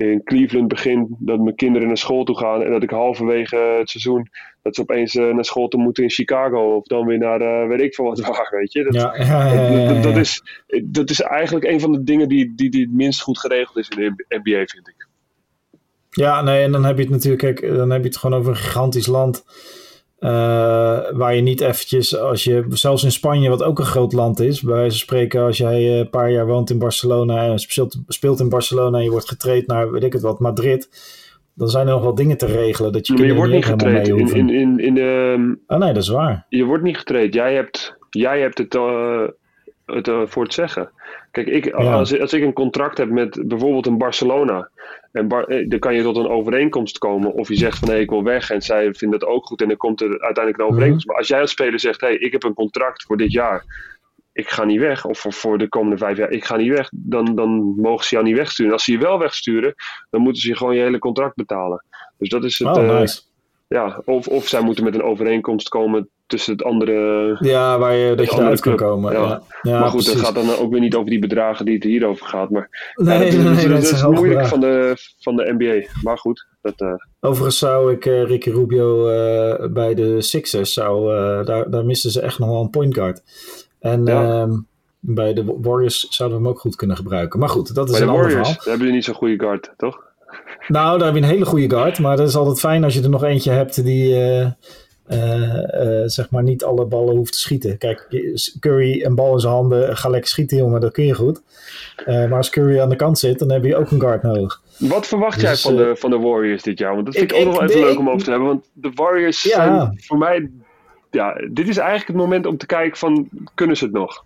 in 0.00 0.22
Cleveland 0.24 0.68
begin 0.68 1.16
dat 1.18 1.40
mijn 1.40 1.56
kinderen 1.56 1.88
naar 1.88 1.96
school 1.96 2.24
toe 2.24 2.36
gaan 2.36 2.62
en 2.62 2.70
dat 2.70 2.82
ik 2.82 2.90
halverwege 2.90 3.56
het 3.56 3.90
seizoen 3.90 4.28
dat 4.62 4.74
ze 4.74 4.80
opeens 4.80 5.14
uh, 5.14 5.34
naar 5.34 5.44
school 5.44 5.68
toe 5.68 5.82
moeten 5.82 6.02
in 6.02 6.10
Chicago 6.10 6.76
of 6.76 6.86
dan 6.86 7.06
weer 7.06 7.18
naar 7.18 7.40
uh, 7.40 7.68
weet 7.68 7.80
ik 7.80 7.94
veel 7.94 8.04
wat 8.04 8.20
waar, 8.26 8.48
weet 8.50 8.72
je. 8.72 8.82
Dat, 8.82 8.94
ja, 8.94 9.16
ja, 9.16 9.92
dat, 9.92 10.02
dat, 10.02 10.16
is, 10.16 10.42
dat 10.84 11.10
is 11.10 11.20
eigenlijk 11.20 11.66
een 11.66 11.80
van 11.80 11.92
de 11.92 12.02
dingen 12.02 12.28
die, 12.28 12.52
die, 12.56 12.70
die 12.70 12.80
het 12.80 12.92
minst 12.92 13.20
goed 13.22 13.38
geregeld 13.38 13.76
is 13.76 13.88
in 13.88 13.96
de 13.96 14.24
NBA, 14.28 14.64
vind 14.64 14.88
ik. 14.88 15.08
Ja, 16.10 16.42
nee, 16.42 16.62
en 16.62 16.72
dan 16.72 16.84
heb 16.84 16.96
je 16.96 17.02
het 17.02 17.12
natuurlijk, 17.12 17.42
kijk, 17.42 17.74
dan 17.74 17.90
heb 17.90 18.02
je 18.02 18.08
het 18.08 18.16
gewoon 18.16 18.38
over 18.38 18.50
een 18.50 18.58
gigantisch 18.58 19.06
land 19.06 19.44
uh, 20.20 20.30
waar 21.12 21.34
je 21.34 21.42
niet 21.42 21.60
eventjes, 21.60 22.18
als 22.18 22.44
je 22.44 22.64
zelfs 22.68 23.04
in 23.04 23.12
Spanje, 23.12 23.48
wat 23.48 23.62
ook 23.62 23.78
een 23.78 23.84
groot 23.84 24.12
land 24.12 24.40
is, 24.40 24.60
bij 24.60 24.74
wijze 24.74 24.90
van 24.90 24.98
spreken, 24.98 25.42
als 25.42 25.56
jij 25.56 25.76
eh, 25.76 25.98
een 25.98 26.10
paar 26.10 26.30
jaar 26.30 26.46
woont 26.46 26.70
in 26.70 26.78
Barcelona 26.78 27.46
en 27.46 27.58
speelt, 27.58 27.98
speelt 28.08 28.40
in 28.40 28.48
Barcelona 28.48 28.98
en 28.98 29.04
je 29.04 29.10
wordt 29.10 29.28
getraind 29.28 29.66
naar, 29.66 29.90
weet 29.90 30.02
ik 30.02 30.12
het 30.12 30.22
wat, 30.22 30.40
Madrid, 30.40 30.88
dan 31.54 31.68
zijn 31.68 31.86
er 31.86 31.92
nog 31.92 32.02
wel 32.02 32.14
dingen 32.14 32.36
te 32.36 32.46
regelen. 32.46 32.92
Dat 32.92 33.06
je, 33.06 33.12
maar 33.12 33.26
je 33.26 33.34
wordt 33.34 33.52
niet 33.52 33.64
getraind 33.64 34.08
in, 34.08 34.34
in, 34.34 34.50
in, 34.50 34.78
in 34.78 34.94
de. 34.94 35.58
Oh 35.66 35.78
nee, 35.78 35.92
dat 35.92 36.02
is 36.02 36.08
waar. 36.08 36.46
Je 36.48 36.64
wordt 36.64 36.82
niet 36.82 36.98
getraind. 36.98 37.34
Jij 37.34 37.54
hebt, 37.54 37.96
jij 38.10 38.40
hebt 38.40 38.58
het, 38.58 38.74
uh, 38.74 39.22
het 39.94 40.08
uh, 40.08 40.22
voor 40.26 40.42
het 40.42 40.54
zeggen. 40.54 40.90
Kijk, 41.30 41.46
ik, 41.46 41.70
als, 41.70 42.20
als 42.20 42.32
ik 42.32 42.42
een 42.42 42.52
contract 42.52 42.98
heb 42.98 43.10
met 43.10 43.42
bijvoorbeeld 43.46 43.86
een 43.86 43.98
Barcelona. 43.98 44.68
En 45.12 45.28
eh, 45.28 45.68
dan 45.68 45.78
kan 45.78 45.94
je 45.94 46.02
tot 46.02 46.16
een 46.16 46.28
overeenkomst 46.28 46.98
komen. 46.98 47.32
Of 47.32 47.48
je 47.48 47.56
zegt 47.56 47.78
van 47.78 47.88
hé, 47.88 47.94
hey, 47.94 48.02
ik 48.02 48.10
wil 48.10 48.22
weg. 48.22 48.50
En 48.50 48.62
zij 48.62 48.94
vinden 48.94 49.18
dat 49.18 49.28
ook 49.28 49.46
goed. 49.46 49.60
En 49.60 49.68
dan 49.68 49.76
komt 49.76 50.00
er 50.00 50.08
uiteindelijk 50.08 50.58
een 50.58 50.64
overeenkomst. 50.64 51.04
Mhm. 51.04 51.12
Maar 51.12 51.18
als 51.20 51.28
jij 51.28 51.40
als 51.40 51.50
speler 51.50 51.80
zegt, 51.80 52.00
hé, 52.00 52.06
hey, 52.06 52.16
ik 52.16 52.32
heb 52.32 52.42
een 52.42 52.54
contract 52.54 53.02
voor 53.02 53.16
dit 53.16 53.32
jaar. 53.32 53.64
Ik 54.32 54.48
ga 54.48 54.64
niet 54.64 54.80
weg. 54.80 55.04
Of 55.04 55.18
voor, 55.18 55.32
voor 55.32 55.58
de 55.58 55.68
komende 55.68 55.98
vijf 55.98 56.16
jaar, 56.16 56.30
ik 56.30 56.44
ga 56.44 56.56
niet 56.56 56.76
weg. 56.76 56.88
Dan, 56.92 57.34
dan 57.34 57.74
mogen 57.76 58.04
ze 58.04 58.14
jou 58.14 58.26
niet 58.26 58.36
wegsturen. 58.36 58.72
Als 58.72 58.84
ze 58.84 58.92
je 58.92 58.98
wel 58.98 59.18
wegsturen, 59.18 59.74
dan 60.10 60.20
moeten 60.20 60.42
ze 60.42 60.48
je 60.48 60.56
gewoon 60.56 60.74
je 60.74 60.82
hele 60.82 60.98
contract 60.98 61.34
betalen. 61.34 61.84
Dus 62.18 62.28
dat 62.28 62.44
is 62.44 62.58
het. 62.58 62.76
Oh, 62.76 62.98
nice. 62.98 63.20
Ja, 63.68 64.02
of, 64.04 64.28
of 64.28 64.48
zij 64.48 64.60
moeten 64.60 64.84
met 64.84 64.94
een 64.94 65.02
overeenkomst 65.02 65.68
komen 65.68 66.08
tussen 66.30 66.52
het 66.52 66.64
andere. 66.64 67.36
Ja, 67.40 67.78
waar 67.78 67.94
je, 67.94 68.14
dat 68.14 68.30
je 68.30 68.36
eruit 68.36 68.60
kan 68.60 68.76
komen. 68.76 69.12
Ja. 69.12 69.42
Ja. 69.62 69.80
maar 69.80 69.90
goed, 69.90 70.06
het 70.06 70.20
gaat 70.20 70.34
dan 70.34 70.56
ook 70.58 70.70
weer 70.70 70.80
niet 70.80 70.94
over 70.94 71.10
die 71.10 71.18
bedragen 71.18 71.64
die 71.64 71.74
het 71.74 71.84
hier 71.84 72.06
over 72.06 72.26
gaat. 72.26 72.50
Maar 72.50 72.92
nee, 72.94 73.30
dat, 73.30 73.42
nee, 73.42 73.54
nee, 73.54 73.68
dat, 73.68 73.82
is 73.82 74.02
moeilijk 74.02 74.46
van 74.46 74.60
de, 74.60 74.94
van 75.18 75.36
de 75.36 75.54
NBA. 75.58 75.86
Maar 76.02 76.18
goed. 76.18 76.46
Dat, 76.62 76.80
uh... 76.80 76.92
Overigens 77.20 77.58
zou 77.58 77.92
ik 77.92 78.04
uh, 78.04 78.24
Ricky 78.24 78.50
Rubio 78.50 79.08
uh, 79.08 79.72
bij 79.72 79.94
de 79.94 80.20
Sixers, 80.20 80.72
zou, 80.72 81.06
daar, 81.44 81.70
daar 81.70 81.84
missen 81.84 82.10
ze 82.10 82.20
echt 82.20 82.38
nog 82.38 82.48
wel 82.48 82.60
een 82.60 82.70
point 82.70 82.94
guard. 82.94 83.22
En 83.80 84.08
ehm, 84.08 84.50
bij 85.00 85.32
de 85.32 85.44
Warriors 85.60 86.06
zouden 86.10 86.38
we 86.38 86.44
hem 86.44 86.52
ook 86.54 86.60
goed 86.60 86.76
kunnen 86.76 86.96
gebruiken. 86.96 87.38
Maar 87.38 87.48
goed, 87.48 87.74
dat 87.74 87.88
is 87.88 87.92
bij 87.92 88.02
een 88.02 88.08
ander 88.08 88.30
verhaal. 88.30 88.54
hebben 88.56 88.78
jullie 88.78 88.92
niet 88.92 89.04
zo'n 89.04 89.14
goede 89.14 89.38
guard, 89.38 89.72
toch? 89.76 90.08
Nou, 90.68 90.98
daar 90.98 91.06
heb 91.06 91.16
je 91.16 91.22
een 91.22 91.28
hele 91.28 91.44
goede 91.44 91.70
guard. 91.70 91.98
Maar 91.98 92.16
dat 92.16 92.28
is 92.28 92.36
altijd 92.36 92.60
fijn 92.60 92.84
als 92.84 92.94
je 92.94 93.02
er 93.02 93.10
nog 93.10 93.24
eentje 93.24 93.50
hebt 93.50 93.84
die 93.84 94.14
zeg 96.06 96.30
maar 96.30 96.42
niet 96.42 96.64
alle 96.64 96.84
ballen 96.84 97.16
hoeft 97.16 97.32
te 97.32 97.38
schieten. 97.38 97.78
Kijk, 97.78 98.06
Curry 98.60 99.04
een 99.04 99.14
bal 99.14 99.32
in 99.32 99.40
zijn 99.40 99.52
handen, 99.52 99.96
ga 99.96 100.08
lekker 100.08 100.30
schieten 100.30 100.56
jongen, 100.56 100.80
dat 100.80 100.92
kun 100.92 101.06
je 101.06 101.14
goed. 101.14 101.42
maar 102.06 102.34
als 102.34 102.50
Curry 102.50 102.80
aan 102.80 102.88
de 102.88 102.96
kant 102.96 103.18
zit, 103.18 103.38
dan 103.38 103.50
heb 103.50 103.64
je 103.64 103.76
ook 103.76 103.90
een 103.90 104.00
guard 104.00 104.22
nodig. 104.22 104.62
Wat 104.78 105.06
verwacht 105.06 105.40
jij 105.40 105.50
dus, 105.50 105.60
van, 105.60 105.76
de, 105.76 105.96
van 105.96 106.10
de 106.10 106.18
Warriors 106.18 106.62
dit 106.62 106.78
jaar? 106.78 106.94
Want 106.94 107.06
dat 107.06 107.14
vind 107.14 107.30
ik, 107.30 107.36
ik 107.38 107.46
ook 107.46 107.52
nog 107.52 107.62
even 107.62 107.80
leuk 107.80 107.98
om 107.98 108.08
over 108.08 108.24
te 108.24 108.30
hebben. 108.30 108.48
Want 108.48 108.68
de 108.72 108.90
Warriors 108.94 109.40
zijn 109.40 109.98
voor 110.00 110.18
mij... 110.18 110.50
Ja, 111.10 111.34
dit 111.50 111.68
is 111.68 111.76
eigenlijk 111.76 112.08
het 112.08 112.16
moment 112.16 112.46
om 112.46 112.56
te 112.56 112.66
kijken 112.66 112.98
van, 112.98 113.28
kunnen 113.54 113.76
ze 113.76 113.84
het 113.84 113.92
nog? 113.92 114.24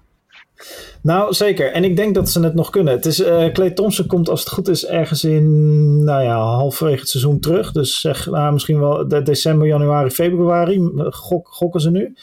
Nou, 1.02 1.32
zeker. 1.32 1.72
En 1.72 1.84
ik 1.84 1.96
denk 1.96 2.14
dat 2.14 2.30
ze 2.30 2.40
het 2.40 2.54
nog 2.54 2.70
kunnen. 2.70 2.94
Het 2.94 3.06
is, 3.06 3.20
uh, 3.20 3.46
Clay 3.52 3.70
Thompson 3.70 4.06
komt 4.06 4.28
als 4.28 4.40
het 4.40 4.48
goed 4.48 4.68
is 4.68 4.86
ergens 4.86 5.24
in, 5.24 6.04
nou 6.04 6.22
ja, 6.22 6.36
halverwege 6.36 7.00
het 7.00 7.08
seizoen 7.08 7.40
terug. 7.40 7.72
Dus 7.72 8.00
zeg 8.00 8.26
nou, 8.26 8.52
misschien 8.52 8.80
wel 8.80 9.08
december, 9.08 9.66
januari, 9.66 10.10
februari. 10.10 10.90
Gok, 11.10 11.48
gokken 11.48 11.80
ze 11.80 11.90
nu. 11.90 12.14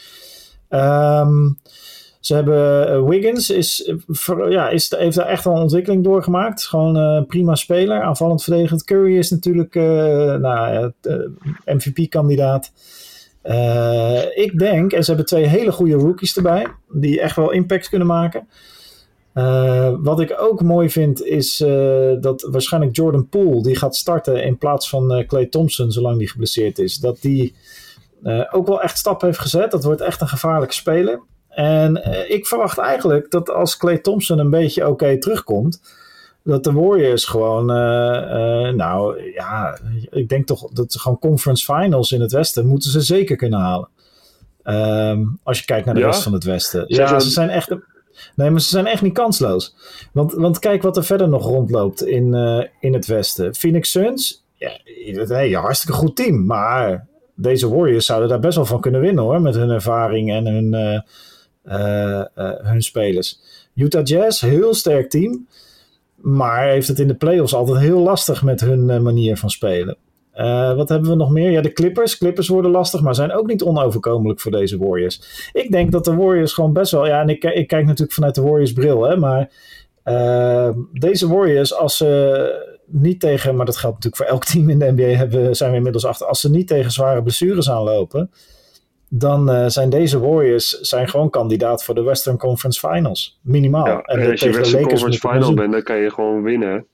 Um, 0.68 1.58
ze 2.20 2.34
hebben 2.34 2.88
uh, 2.88 3.08
Wiggins, 3.08 3.50
is, 3.50 3.92
ja, 4.48 4.68
is, 4.68 4.90
heeft 4.90 5.16
daar 5.16 5.26
echt 5.26 5.44
wel 5.44 5.54
een 5.54 5.62
ontwikkeling 5.62 6.04
doorgemaakt. 6.04 6.66
Gewoon 6.66 6.94
een 6.96 7.26
prima 7.26 7.54
speler, 7.54 8.02
aanvallend 8.02 8.42
verdedigend. 8.42 8.84
Curry 8.84 9.18
is 9.18 9.30
natuurlijk 9.30 9.74
nou, 9.74 10.92
MVP-kandidaat. 11.64 12.72
Uh, 13.44 14.22
ik 14.34 14.58
denk, 14.58 14.92
en 14.92 15.02
ze 15.02 15.10
hebben 15.10 15.26
twee 15.26 15.44
hele 15.44 15.72
goede 15.72 15.94
rookies 15.94 16.36
erbij, 16.36 16.66
die 16.88 17.20
echt 17.20 17.36
wel 17.36 17.50
impact 17.50 17.88
kunnen 17.88 18.06
maken. 18.06 18.48
Uh, 19.34 19.94
wat 19.98 20.20
ik 20.20 20.34
ook 20.38 20.62
mooi 20.62 20.90
vind, 20.90 21.24
is 21.24 21.60
uh, 21.60 22.12
dat 22.20 22.48
waarschijnlijk 22.50 22.96
Jordan 22.96 23.28
Poole, 23.28 23.62
die 23.62 23.76
gaat 23.76 23.96
starten 23.96 24.44
in 24.44 24.58
plaats 24.58 24.88
van 24.88 25.24
Clay 25.26 25.46
Thompson, 25.46 25.92
zolang 25.92 26.18
die 26.18 26.28
geblesseerd 26.28 26.78
is. 26.78 26.96
Dat 26.96 27.20
die 27.20 27.54
ook 28.50 28.66
wel 28.66 28.82
echt 28.82 28.98
stappen 28.98 29.26
heeft 29.26 29.40
gezet. 29.40 29.70
Dat 29.70 29.84
wordt 29.84 30.00
echt 30.00 30.20
een 30.20 30.28
gevaarlijke 30.28 30.74
speler. 30.74 31.20
En 31.48 32.02
ik 32.28 32.46
verwacht 32.46 32.78
eigenlijk 32.78 33.30
dat 33.30 33.50
als 33.50 33.76
Clay 33.76 33.98
Thompson 33.98 34.38
een 34.38 34.50
beetje 34.50 34.88
oké 34.88 35.18
terugkomt, 35.18 35.82
dat 36.44 36.64
de 36.64 36.72
Warriors 36.72 37.24
gewoon, 37.24 37.66
nou 38.76 39.22
ja, 39.32 39.78
ik 40.10 40.28
denk 40.28 40.46
toch 40.46 40.68
dat 40.72 40.92
ze 40.92 40.98
gewoon 40.98 41.18
conference 41.18 41.64
finals 41.74 42.12
in 42.12 42.20
het 42.20 42.32
Westen 42.32 42.66
moeten 42.66 42.90
ze 42.90 43.00
zeker 43.00 43.36
kunnen 43.36 43.60
halen. 43.60 43.88
Ehm, 44.62 45.24
als 45.42 45.58
je 45.58 45.64
kijkt 45.64 45.86
naar 45.86 45.94
de 45.94 46.00
rest 46.00 46.22
van 46.22 46.32
het 46.32 46.44
Westen. 46.44 46.84
Ja, 46.86 47.20
ze 47.20 47.30
zijn 47.30 47.48
echt. 47.48 47.70
Nee, 48.36 48.50
maar 48.50 48.60
ze 48.60 48.68
zijn 48.68 48.86
echt 48.86 49.02
niet 49.02 49.14
kansloos. 49.14 49.74
Want, 50.12 50.32
want 50.32 50.58
kijk 50.58 50.82
wat 50.82 50.96
er 50.96 51.04
verder 51.04 51.28
nog 51.28 51.44
rondloopt 51.44 52.02
in, 52.02 52.34
in 52.80 52.92
het 52.92 53.06
Westen. 53.06 53.54
Phoenix 53.54 53.90
Suns, 53.90 54.44
ja, 54.54 55.60
hartstikke 55.60 55.96
goed 55.96 56.16
team. 56.16 56.46
Maar 56.46 57.06
deze 57.34 57.68
Warriors 57.68 58.06
zouden 58.06 58.28
daar 58.28 58.40
best 58.40 58.56
wel 58.56 58.66
van 58.66 58.80
kunnen 58.80 59.00
winnen 59.00 59.24
hoor. 59.24 59.40
Met 59.40 59.54
hun 59.54 59.70
ervaring 59.70 60.32
en 60.32 60.46
hun, 60.46 61.02
hun 62.62 62.82
spelers. 62.82 63.40
Utah 63.74 64.04
Jazz, 64.04 64.40
heel 64.40 64.74
sterk 64.74 65.10
team. 65.10 65.46
Maar 66.22 66.68
heeft 66.68 66.88
het 66.88 66.98
in 66.98 67.08
de 67.08 67.14
playoffs 67.14 67.54
altijd 67.54 67.78
heel 67.78 68.00
lastig 68.00 68.42
met 68.42 68.60
hun 68.60 69.02
manier 69.02 69.36
van 69.36 69.50
spelen. 69.50 69.96
wat 70.76 70.88
hebben 70.88 71.10
we 71.10 71.16
nog 71.16 71.30
meer? 71.30 71.50
Ja, 71.50 71.60
de 71.60 71.72
Clippers. 71.72 72.18
Clippers 72.18 72.48
worden 72.48 72.70
lastig, 72.70 73.00
maar 73.00 73.14
zijn 73.14 73.32
ook 73.32 73.46
niet 73.46 73.62
onoverkomelijk 73.62 74.40
voor 74.40 74.52
deze 74.52 74.78
Warriors. 74.78 75.50
Ik 75.52 75.70
denk 75.70 75.92
dat 75.92 76.04
de 76.04 76.14
Warriors 76.14 76.52
gewoon 76.52 76.72
best 76.72 76.92
wel. 76.92 77.06
Ja, 77.06 77.20
en 77.20 77.28
ik, 77.28 77.44
ik 77.44 77.66
kijk 77.66 77.84
natuurlijk 77.84 78.12
vanuit 78.12 78.34
de 78.34 78.42
Warriors 78.42 78.72
bril, 78.72 79.02
hè, 79.02 79.16
maar 79.16 79.50
deze 80.92 81.28
Warriors, 81.28 81.74
als 81.74 81.96
ze 81.96 82.70
niet 82.86 83.20
tegen, 83.20 83.56
maar 83.56 83.66
dat 83.66 83.76
geldt 83.76 83.94
natuurlijk 83.96 84.22
voor 84.22 84.32
elk 84.32 84.44
team 84.44 84.70
in 84.70 84.78
de 84.78 84.92
NBA, 84.92 85.16
hebben, 85.16 85.56
zijn 85.56 85.70
we 85.70 85.76
inmiddels 85.76 86.04
achter. 86.04 86.26
Als 86.26 86.40
ze 86.40 86.50
niet 86.50 86.66
tegen 86.66 86.90
zware 86.90 87.22
blessures 87.22 87.70
aanlopen, 87.70 88.30
dan 89.14 89.50
uh, 89.50 89.68
zijn 89.68 89.90
deze 89.90 90.20
Warriors 90.20 90.68
zijn 90.80 91.08
gewoon 91.08 91.30
kandidaat 91.30 91.84
voor 91.84 91.94
de 91.94 92.02
Western 92.02 92.38
Conference 92.38 92.88
Finals. 92.88 93.38
Minimaal. 93.42 93.86
Ja, 93.86 94.00
en, 94.00 94.30
als 94.30 94.40
je 94.40 94.50
Western 94.50 94.86
Conference 94.86 95.18
Final 95.18 95.54
bent, 95.54 95.72
dan 95.72 95.82
kan 95.82 95.96
je 95.96 96.10
gewoon 96.10 96.42
winnen. 96.42 96.86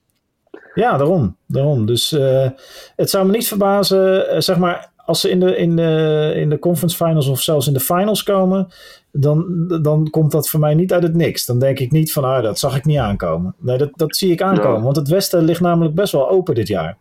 Ja, 0.74 0.96
daarom. 0.96 1.37
daarom. 1.46 1.87
Dus 1.87 2.12
uh, 2.12 2.48
het 2.96 3.11
zou 3.11 3.26
me 3.26 3.33
niet 3.33 3.48
verbazen, 3.48 4.35
uh, 4.35 4.40
zeg 4.40 4.59
maar, 4.59 4.90
als 4.96 5.20
ze 5.20 5.31
in 5.31 5.40
de, 5.40 5.57
in, 5.57 5.76
de, 5.76 6.33
in 6.37 6.48
de 6.48 6.59
conference 6.59 6.96
finals 6.96 7.26
of 7.26 7.40
zelfs 7.40 7.66
in 7.66 7.72
de 7.72 7.81
finals 7.81 8.22
komen, 8.22 8.68
dan, 9.12 9.66
dan 9.83 10.11
komt 10.11 10.33
dat 10.33 10.48
voor 10.48 10.61
mij 10.61 10.74
niet 10.74 10.92
uit 10.92 11.02
het 11.02 11.14
niks. 11.14 11.46
Dan 11.46 11.59
denk 11.59 11.78
ik 11.78 11.90
niet 11.90 12.12
van, 12.12 12.24
ah, 12.24 12.42
dat 12.42 12.59
zag 12.59 12.76
ik 12.76 12.85
niet 12.85 12.98
aankomen. 12.98 13.54
Nee, 13.59 13.78
dat, 13.78 13.90
dat 13.94 14.16
zie 14.16 14.33
ik 14.33 14.42
aankomen. 14.42 14.83
Want 14.83 14.96
het 14.96 15.09
Westen 15.09 15.44
ligt 15.44 15.61
namelijk 15.61 15.94
best 15.94 16.12
wel 16.12 16.31
open 16.31 16.54
dit 16.54 16.68
jaar. 16.68 16.96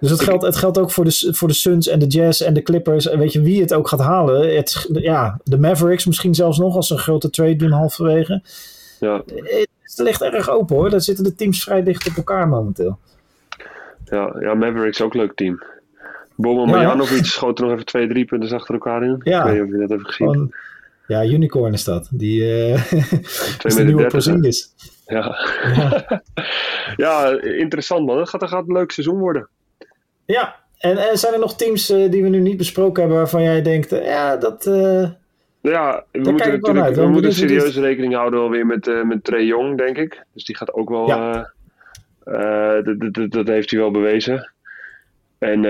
Dus 0.00 0.10
het 0.10 0.20
geldt, 0.20 0.44
het 0.44 0.56
geldt 0.56 0.78
ook 0.78 0.90
voor 0.90 1.04
de, 1.04 1.28
voor 1.30 1.48
de 1.48 1.54
Suns 1.54 1.88
en 1.88 1.98
de 1.98 2.06
Jazz 2.06 2.40
en 2.40 2.54
de 2.54 2.62
Clippers. 2.62 3.08
En 3.08 3.18
weet 3.18 3.32
je 3.32 3.40
wie 3.40 3.60
het 3.60 3.74
ook 3.74 3.88
gaat 3.88 4.00
halen? 4.00 4.56
Het, 4.56 4.88
ja, 4.92 5.40
de 5.44 5.58
Mavericks 5.58 6.06
misschien 6.06 6.34
zelfs 6.34 6.58
nog 6.58 6.76
als 6.76 6.86
ze 6.86 6.92
een 6.92 7.00
grote 7.00 7.30
trade 7.30 7.56
doen 7.56 7.70
halverwege. 7.70 8.42
Ja. 9.00 9.22
Het 9.80 9.98
ligt 9.98 10.22
erg 10.22 10.50
open 10.50 10.76
hoor. 10.76 10.90
Daar 10.90 11.00
zitten 11.00 11.24
de 11.24 11.34
teams 11.34 11.62
vrij 11.62 11.82
dicht 11.82 12.08
op 12.08 12.16
elkaar 12.16 12.48
momenteel. 12.48 12.98
Ja, 14.04 14.36
ja 14.40 14.54
Mavericks 14.54 15.02
ook 15.02 15.14
een 15.14 15.20
leuk 15.20 15.34
team. 15.34 15.62
Boban 16.36 16.66
ja. 16.66 16.70
Marjanovic 16.70 17.24
schoot 17.24 17.58
er 17.58 17.64
nog 17.64 17.72
even 17.72 17.86
twee, 17.86 18.08
drie 18.08 18.24
punten 18.24 18.56
achter 18.56 18.74
elkaar 18.74 19.02
in. 19.02 19.20
Ja. 19.22 19.38
Ik 19.38 19.44
weet 19.44 19.54
niet 19.54 19.62
of 19.62 19.70
je 19.70 19.86
dat 19.86 19.88
hebt 19.88 20.14
gezien. 20.14 20.54
ja, 21.06 21.24
Unicorn 21.24 21.72
is 21.72 21.84
dat. 21.84 22.08
Die 22.10 22.40
uh, 22.40 22.92
is 23.62 23.74
de 23.74 23.84
nieuwe 23.84 24.06
Porzingis. 24.06 24.74
Ja. 25.06 25.36
ja. 25.74 26.22
ja, 27.04 27.40
interessant 27.42 28.06
man. 28.06 28.16
Dat 28.16 28.28
gaat, 28.28 28.40
dat 28.40 28.48
gaat 28.48 28.66
een 28.66 28.72
leuk 28.72 28.90
seizoen 28.90 29.18
worden. 29.18 29.48
Ja, 30.30 30.56
en, 30.78 30.96
en 30.96 31.18
zijn 31.18 31.32
er 31.32 31.38
nog 31.38 31.56
teams 31.56 31.90
uh, 31.90 32.10
die 32.10 32.22
we 32.22 32.28
nu 32.28 32.38
niet 32.38 32.56
besproken 32.56 33.00
hebben 33.00 33.18
waarvan 33.18 33.42
jij 33.42 33.62
denkt, 33.62 33.92
uh, 33.92 34.04
ja, 34.04 34.36
dat... 34.36 34.64
ja, 35.60 36.04
we 36.10 36.18
moeten, 36.30 36.50
natuurlijk, 36.60 36.94
we 36.94 37.06
moeten 37.06 37.32
serieus 37.32 37.76
rekening 37.76 38.14
houden 38.14 38.40
alweer 38.40 38.66
met, 38.66 39.04
met 39.04 39.24
Trey 39.24 39.44
Jong, 39.44 39.78
denk 39.78 39.96
ik. 39.96 40.22
Dus 40.34 40.44
die 40.44 40.56
gaat 40.56 40.72
ook 40.72 40.88
wel... 40.88 41.06
Ja. 41.06 41.52
dat 43.28 43.46
heeft 43.46 43.70
hij 43.70 43.80
wel 43.80 43.90
bewezen. 43.90 44.52
En 45.38 45.62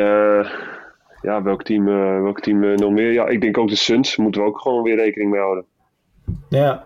ja, 1.23 1.43
welk 1.43 1.63
team, 1.63 1.85
welk 2.23 2.41
team 2.41 2.75
nog 2.75 2.91
meer? 2.91 3.13
Ja, 3.13 3.27
ik 3.27 3.41
denk 3.41 3.59
ook 3.59 3.69
de 3.69 3.77
Suns. 3.77 4.17
Moeten 4.17 4.41
we 4.41 4.47
ook 4.47 4.61
gewoon 4.61 4.83
weer 4.83 4.97
rekening 4.97 5.31
mee 5.31 5.41
houden. 5.41 5.65
Ja, 6.49 6.85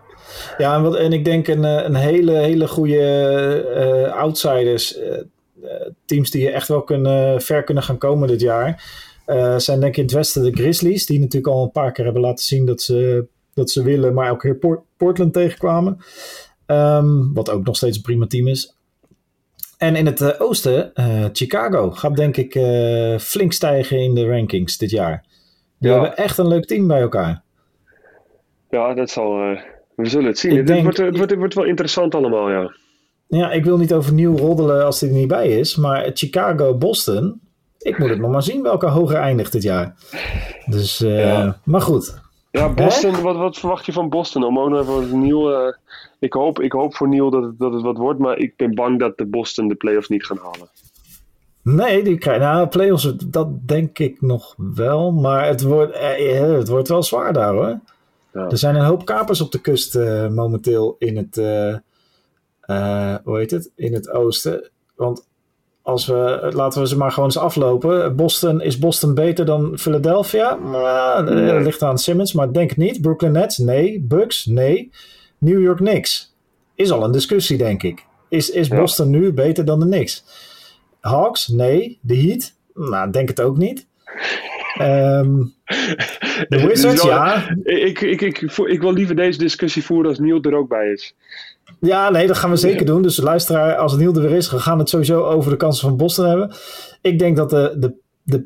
ja 0.57 0.75
en, 0.75 0.81
wat, 0.81 0.95
en 0.95 1.13
ik 1.13 1.25
denk 1.25 1.47
een, 1.47 1.63
een 1.63 1.95
hele, 1.95 2.31
hele 2.31 2.67
goede 2.67 4.11
outsiders. 4.15 4.99
Teams 6.05 6.31
die 6.31 6.51
echt 6.51 6.67
wel 6.67 6.83
kunnen, 6.83 7.41
ver 7.41 7.63
kunnen 7.63 7.83
gaan 7.83 7.97
komen 7.97 8.27
dit 8.27 8.41
jaar. 8.41 8.83
zijn 9.57 9.79
denk 9.79 9.83
ik 9.91 9.97
in 9.97 10.03
het 10.03 10.13
westen 10.13 10.43
de 10.43 10.51
Grizzlies. 10.51 11.05
Die 11.05 11.19
natuurlijk 11.19 11.53
al 11.53 11.63
een 11.63 11.71
paar 11.71 11.91
keer 11.91 12.03
hebben 12.05 12.21
laten 12.21 12.45
zien 12.45 12.65
dat 12.65 12.81
ze, 12.81 13.25
dat 13.53 13.69
ze 13.71 13.83
willen. 13.83 14.13
Maar 14.13 14.31
ook 14.31 14.41
weer 14.41 14.79
Portland 14.97 15.33
tegenkwamen. 15.33 15.97
Um, 16.67 17.33
wat 17.33 17.49
ook 17.49 17.65
nog 17.65 17.75
steeds 17.75 17.97
een 17.97 18.03
prima 18.03 18.27
team 18.27 18.47
is. 18.47 18.75
En 19.77 19.95
in 19.95 20.05
het 20.05 20.21
uh, 20.21 20.29
oosten, 20.37 20.91
uh, 20.95 21.25
Chicago 21.33 21.91
gaat 21.91 22.15
denk 22.15 22.37
ik 22.37 22.55
uh, 22.55 23.17
flink 23.17 23.53
stijgen 23.53 23.99
in 23.99 24.15
de 24.15 24.27
rankings 24.27 24.77
dit 24.77 24.89
jaar. 24.89 25.23
Die 25.79 25.89
ja. 25.89 26.01
hebben 26.01 26.17
echt 26.17 26.37
een 26.37 26.47
leuk 26.47 26.65
team 26.65 26.87
bij 26.87 27.01
elkaar. 27.01 27.41
Ja, 28.69 28.93
dat 28.93 29.09
zal. 29.09 29.37
we 29.95 30.05
zullen 30.05 30.27
het 30.27 30.39
zien. 30.39 30.57
Het, 30.57 30.67
denk, 30.67 30.83
wordt, 30.83 30.97
het, 30.97 31.15
wordt, 31.15 31.31
het 31.31 31.39
wordt 31.39 31.53
wel 31.53 31.63
interessant 31.63 32.15
allemaal, 32.15 32.49
ja. 32.49 32.75
Ja, 33.35 33.51
ik 33.51 33.63
wil 33.63 33.77
niet 33.77 33.93
overnieuw 33.93 34.37
roddelen 34.37 34.85
als 34.85 34.99
hij 34.99 35.09
er 35.09 35.15
niet 35.15 35.27
bij 35.27 35.47
is. 35.47 35.75
Maar 35.75 36.11
Chicago-Boston, 36.13 37.41
ik 37.79 37.97
moet 37.97 38.09
het 38.09 38.19
nog 38.19 38.31
maar 38.31 38.43
zien 38.43 38.63
welke 38.63 38.87
hoger 38.87 39.15
eindigt 39.15 39.51
dit 39.51 39.63
jaar. 39.63 39.95
Dus, 40.65 40.97
ja. 40.97 41.59
maar 41.63 41.81
goed. 41.81 42.23
Ja, 42.51 42.73
Boston, 42.73 43.21
wat, 43.21 43.35
wat 43.35 43.57
verwacht 43.57 43.85
je 43.85 43.93
van 43.93 44.09
Boston? 44.09 44.43
Om 44.43 44.59
ook 44.59 44.69
nog 44.69 44.81
even 44.81 44.93
wat 44.93 45.09
nieuw. 45.09 45.73
ik, 46.19 46.33
hoop, 46.33 46.59
ik 46.59 46.71
hoop 46.71 46.95
voor 46.95 47.09
Neil 47.09 47.29
dat 47.29 47.43
het, 47.43 47.59
dat 47.59 47.73
het 47.73 47.81
wat 47.81 47.97
wordt, 47.97 48.19
maar 48.19 48.37
ik 48.37 48.53
ben 48.55 48.75
bang 48.75 48.99
dat 48.99 49.17
de 49.17 49.25
Boston 49.25 49.67
de 49.67 49.75
playoffs 49.75 50.09
niet 50.09 50.25
gaan 50.25 50.39
halen. 50.41 50.69
Nee, 51.61 52.03
die 52.03 52.17
krijgen 52.17 52.43
nou, 52.43 52.67
playoffs, 52.67 53.13
dat 53.25 53.67
denk 53.67 53.99
ik 53.99 54.21
nog 54.21 54.55
wel. 54.57 55.11
Maar 55.11 55.47
het 55.47 55.61
wordt, 55.61 55.91
eh, 55.91 56.41
eh, 56.41 56.57
het 56.57 56.67
wordt 56.67 56.87
wel 56.87 57.03
zwaar 57.03 57.33
daar 57.33 57.53
hoor. 57.53 57.79
Ja. 58.33 58.49
Er 58.49 58.57
zijn 58.57 58.75
een 58.75 58.85
hoop 58.85 59.05
kapers 59.05 59.41
op 59.41 59.51
de 59.51 59.61
kust 59.61 59.95
uh, 59.95 60.27
momenteel 60.27 60.95
in 60.99 61.17
het, 61.17 61.37
uh, 62.67 62.77
uh, 62.77 63.15
hoe 63.23 63.37
heet 63.37 63.51
het, 63.51 63.71
in 63.75 63.93
het 63.93 64.09
oosten. 64.09 64.69
Want 64.95 65.27
als 65.81 66.05
we, 66.05 66.51
laten 66.53 66.81
we 66.81 66.87
ze 66.87 66.97
maar 66.97 67.11
gewoon 67.11 67.29
eens 67.29 67.37
aflopen. 67.37 68.15
Boston, 68.15 68.61
is 68.61 68.79
Boston 68.79 69.13
beter 69.13 69.45
dan 69.45 69.77
Philadelphia? 69.77 70.55
Nou, 70.55 71.23
nee. 71.23 71.53
Dat 71.53 71.63
ligt 71.63 71.81
aan 71.81 71.97
Simmons, 71.97 72.33
maar 72.33 72.53
denk 72.53 72.69
het 72.69 72.77
niet. 72.77 73.01
Brooklyn 73.01 73.31
Nets? 73.31 73.57
Nee. 73.57 74.01
Bucks? 74.01 74.45
Nee. 74.45 74.91
New 75.37 75.61
York 75.61 75.77
Knicks? 75.77 76.35
Is 76.75 76.91
al 76.91 77.03
een 77.03 77.11
discussie, 77.11 77.57
denk 77.57 77.83
ik. 77.83 78.05
Is, 78.29 78.49
is 78.49 78.67
Boston 78.67 79.09
nu 79.09 79.33
beter 79.33 79.65
dan 79.65 79.79
de 79.79 79.85
Knicks? 79.85 80.23
Hawks? 80.99 81.47
Nee. 81.47 81.99
De 82.01 82.17
Heat? 82.17 82.53
Nou, 82.73 83.11
denk 83.11 83.29
het 83.29 83.41
ook 83.41 83.57
niet. 83.57 83.87
Um, 84.81 85.54
de 86.49 86.65
Wizards, 86.67 87.03
ja. 87.03 87.49
Ik, 87.63 88.01
ik, 88.01 88.21
ik, 88.21 88.41
ik, 88.41 88.81
wil 88.81 88.93
liever 88.93 89.15
deze 89.15 89.37
discussie 89.37 89.83
voeren 89.83 90.09
als 90.09 90.19
Neil 90.19 90.41
er 90.41 90.55
ook 90.55 90.69
bij 90.69 90.91
is. 90.91 91.15
Ja, 91.79 92.09
nee, 92.09 92.27
dat 92.27 92.37
gaan 92.37 92.49
we 92.49 92.55
zeker 92.55 92.85
doen. 92.85 93.01
Dus 93.01 93.17
luisteraar, 93.17 93.75
als 93.75 93.97
Neil 93.97 94.15
er 94.15 94.21
weer 94.21 94.37
is, 94.37 94.51
we 94.51 94.59
gaan 94.59 94.79
het 94.79 94.89
sowieso 94.89 95.23
over 95.23 95.51
de 95.51 95.57
kansen 95.57 95.87
van 95.87 95.97
Boston 95.97 96.25
hebben. 96.25 96.51
Ik 97.01 97.19
denk 97.19 97.35
dat 97.37 97.49
de, 97.49 97.75
de, 97.77 97.93
de 98.23 98.45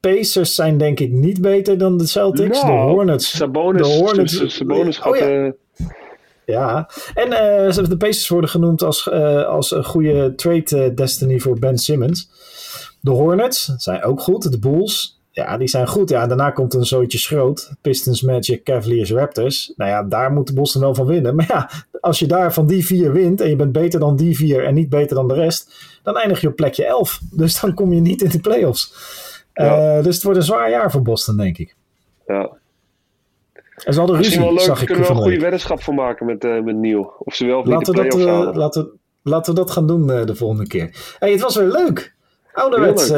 Pacers 0.00 0.54
zijn 0.54 0.78
denk 0.78 1.00
ik 1.00 1.10
niet 1.10 1.40
beter 1.40 1.78
dan 1.78 1.98
de 1.98 2.06
Celtics. 2.06 2.62
Nou, 2.62 2.86
de 2.86 2.92
Hornets. 2.92 3.36
Sabonis, 3.36 3.88
de 3.88 3.94
Hornets. 3.94 4.56
Sabonis 4.56 4.98
gaat... 4.98 5.12
Oh, 5.12 5.18
ja. 5.18 5.28
Uh... 5.28 5.52
ja. 6.44 6.90
en 7.14 7.28
uh, 7.28 7.88
de 7.88 7.96
Pacers 7.96 8.28
worden 8.28 8.50
genoemd 8.50 8.82
als, 8.82 9.06
uh, 9.12 9.44
als 9.44 9.70
een 9.70 9.84
goede 9.84 10.34
trade 10.34 10.94
destiny 10.94 11.38
voor 11.38 11.58
Ben 11.58 11.78
Simmons. 11.78 12.30
De 13.00 13.10
Hornets 13.10 13.72
zijn 13.76 14.02
ook 14.02 14.20
goed. 14.20 14.50
De 14.50 14.58
Bulls, 14.58 15.17
ja, 15.38 15.56
die 15.56 15.68
zijn 15.68 15.88
goed. 15.88 16.08
Ja, 16.08 16.26
daarna 16.26 16.50
komt 16.50 16.74
een 16.74 16.84
zootje 16.84 17.18
schroot. 17.18 17.72
Pistons, 17.80 18.22
Magic, 18.22 18.64
Cavaliers, 18.64 19.12
Raptors. 19.12 19.72
Nou 19.76 19.90
ja, 19.90 20.02
daar 20.02 20.32
moet 20.32 20.54
Boston 20.54 20.80
wel 20.80 20.94
van 20.94 21.06
winnen. 21.06 21.34
Maar 21.34 21.46
ja, 21.48 21.70
als 22.00 22.18
je 22.18 22.26
daar 22.26 22.52
van 22.52 22.66
die 22.66 22.86
vier 22.86 23.12
wint 23.12 23.40
en 23.40 23.48
je 23.48 23.56
bent 23.56 23.72
beter 23.72 24.00
dan 24.00 24.16
die 24.16 24.36
vier 24.36 24.64
en 24.64 24.74
niet 24.74 24.88
beter 24.88 25.16
dan 25.16 25.28
de 25.28 25.34
rest, 25.34 25.74
dan 26.02 26.16
eindig 26.16 26.40
je 26.40 26.48
op 26.48 26.56
plekje 26.56 26.84
11. 26.84 27.20
Dus 27.30 27.60
dan 27.60 27.74
kom 27.74 27.92
je 27.92 28.00
niet 28.00 28.22
in 28.22 28.30
de 28.30 28.40
playoffs. 28.40 28.94
Ja. 29.52 29.96
Uh, 29.96 30.04
dus 30.04 30.14
het 30.14 30.24
wordt 30.24 30.38
een 30.38 30.44
zwaar 30.44 30.70
jaar 30.70 30.90
voor 30.90 31.02
Boston, 31.02 31.36
denk 31.36 31.58
ik. 31.58 31.74
Ja. 32.26 32.50
Er 33.84 33.92
zal 33.92 34.06
de 34.06 34.16
ruzie, 34.16 34.40
wel 34.40 34.52
leuk, 34.52 34.60
zag 34.60 34.80
ik 34.80 34.86
kunnen 34.86 35.04
we 35.04 35.08
wel 35.08 35.16
een 35.16 35.22
goede 35.22 35.40
weddenschap 35.40 35.82
van 35.82 35.94
maken 35.94 36.26
met, 36.26 36.44
uh, 36.44 36.62
met 36.62 36.76
Neil. 36.76 37.12
Of 37.18 37.34
ze 37.34 37.46
wel 37.46 37.58
of 37.58 37.66
niet 37.66 37.84
de 37.84 37.92
playoffs 37.92 38.16
dat, 38.16 38.26
uh, 38.26 38.54
laten, 38.54 38.90
laten 39.22 39.54
we 39.54 39.60
dat 39.60 39.70
gaan 39.70 39.86
doen 39.86 40.06
de 40.06 40.34
volgende 40.34 40.66
keer. 40.66 41.16
Hey, 41.18 41.30
het 41.30 41.40
was 41.40 41.56
weer 41.56 41.70
leuk. 41.70 42.14
Ouderwets 42.52 43.10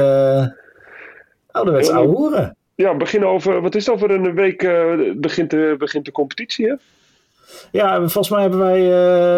Ouderwets 1.52 1.90
oude 1.90 2.16
hoeren. 2.16 2.56
Ja, 2.74 2.96
begin 2.96 3.24
over, 3.24 3.60
wat 3.60 3.74
is 3.74 3.86
het 3.86 3.94
over 3.94 4.10
een 4.10 4.34
week 4.34 4.62
uh, 4.62 5.12
begint, 5.16 5.50
de, 5.50 5.74
begint 5.78 6.04
de 6.04 6.12
competitie, 6.12 6.66
hè? 6.66 6.74
Ja, 7.72 7.98
volgens 7.98 8.28
mij 8.28 8.40
hebben 8.40 8.58
wij 8.58 8.80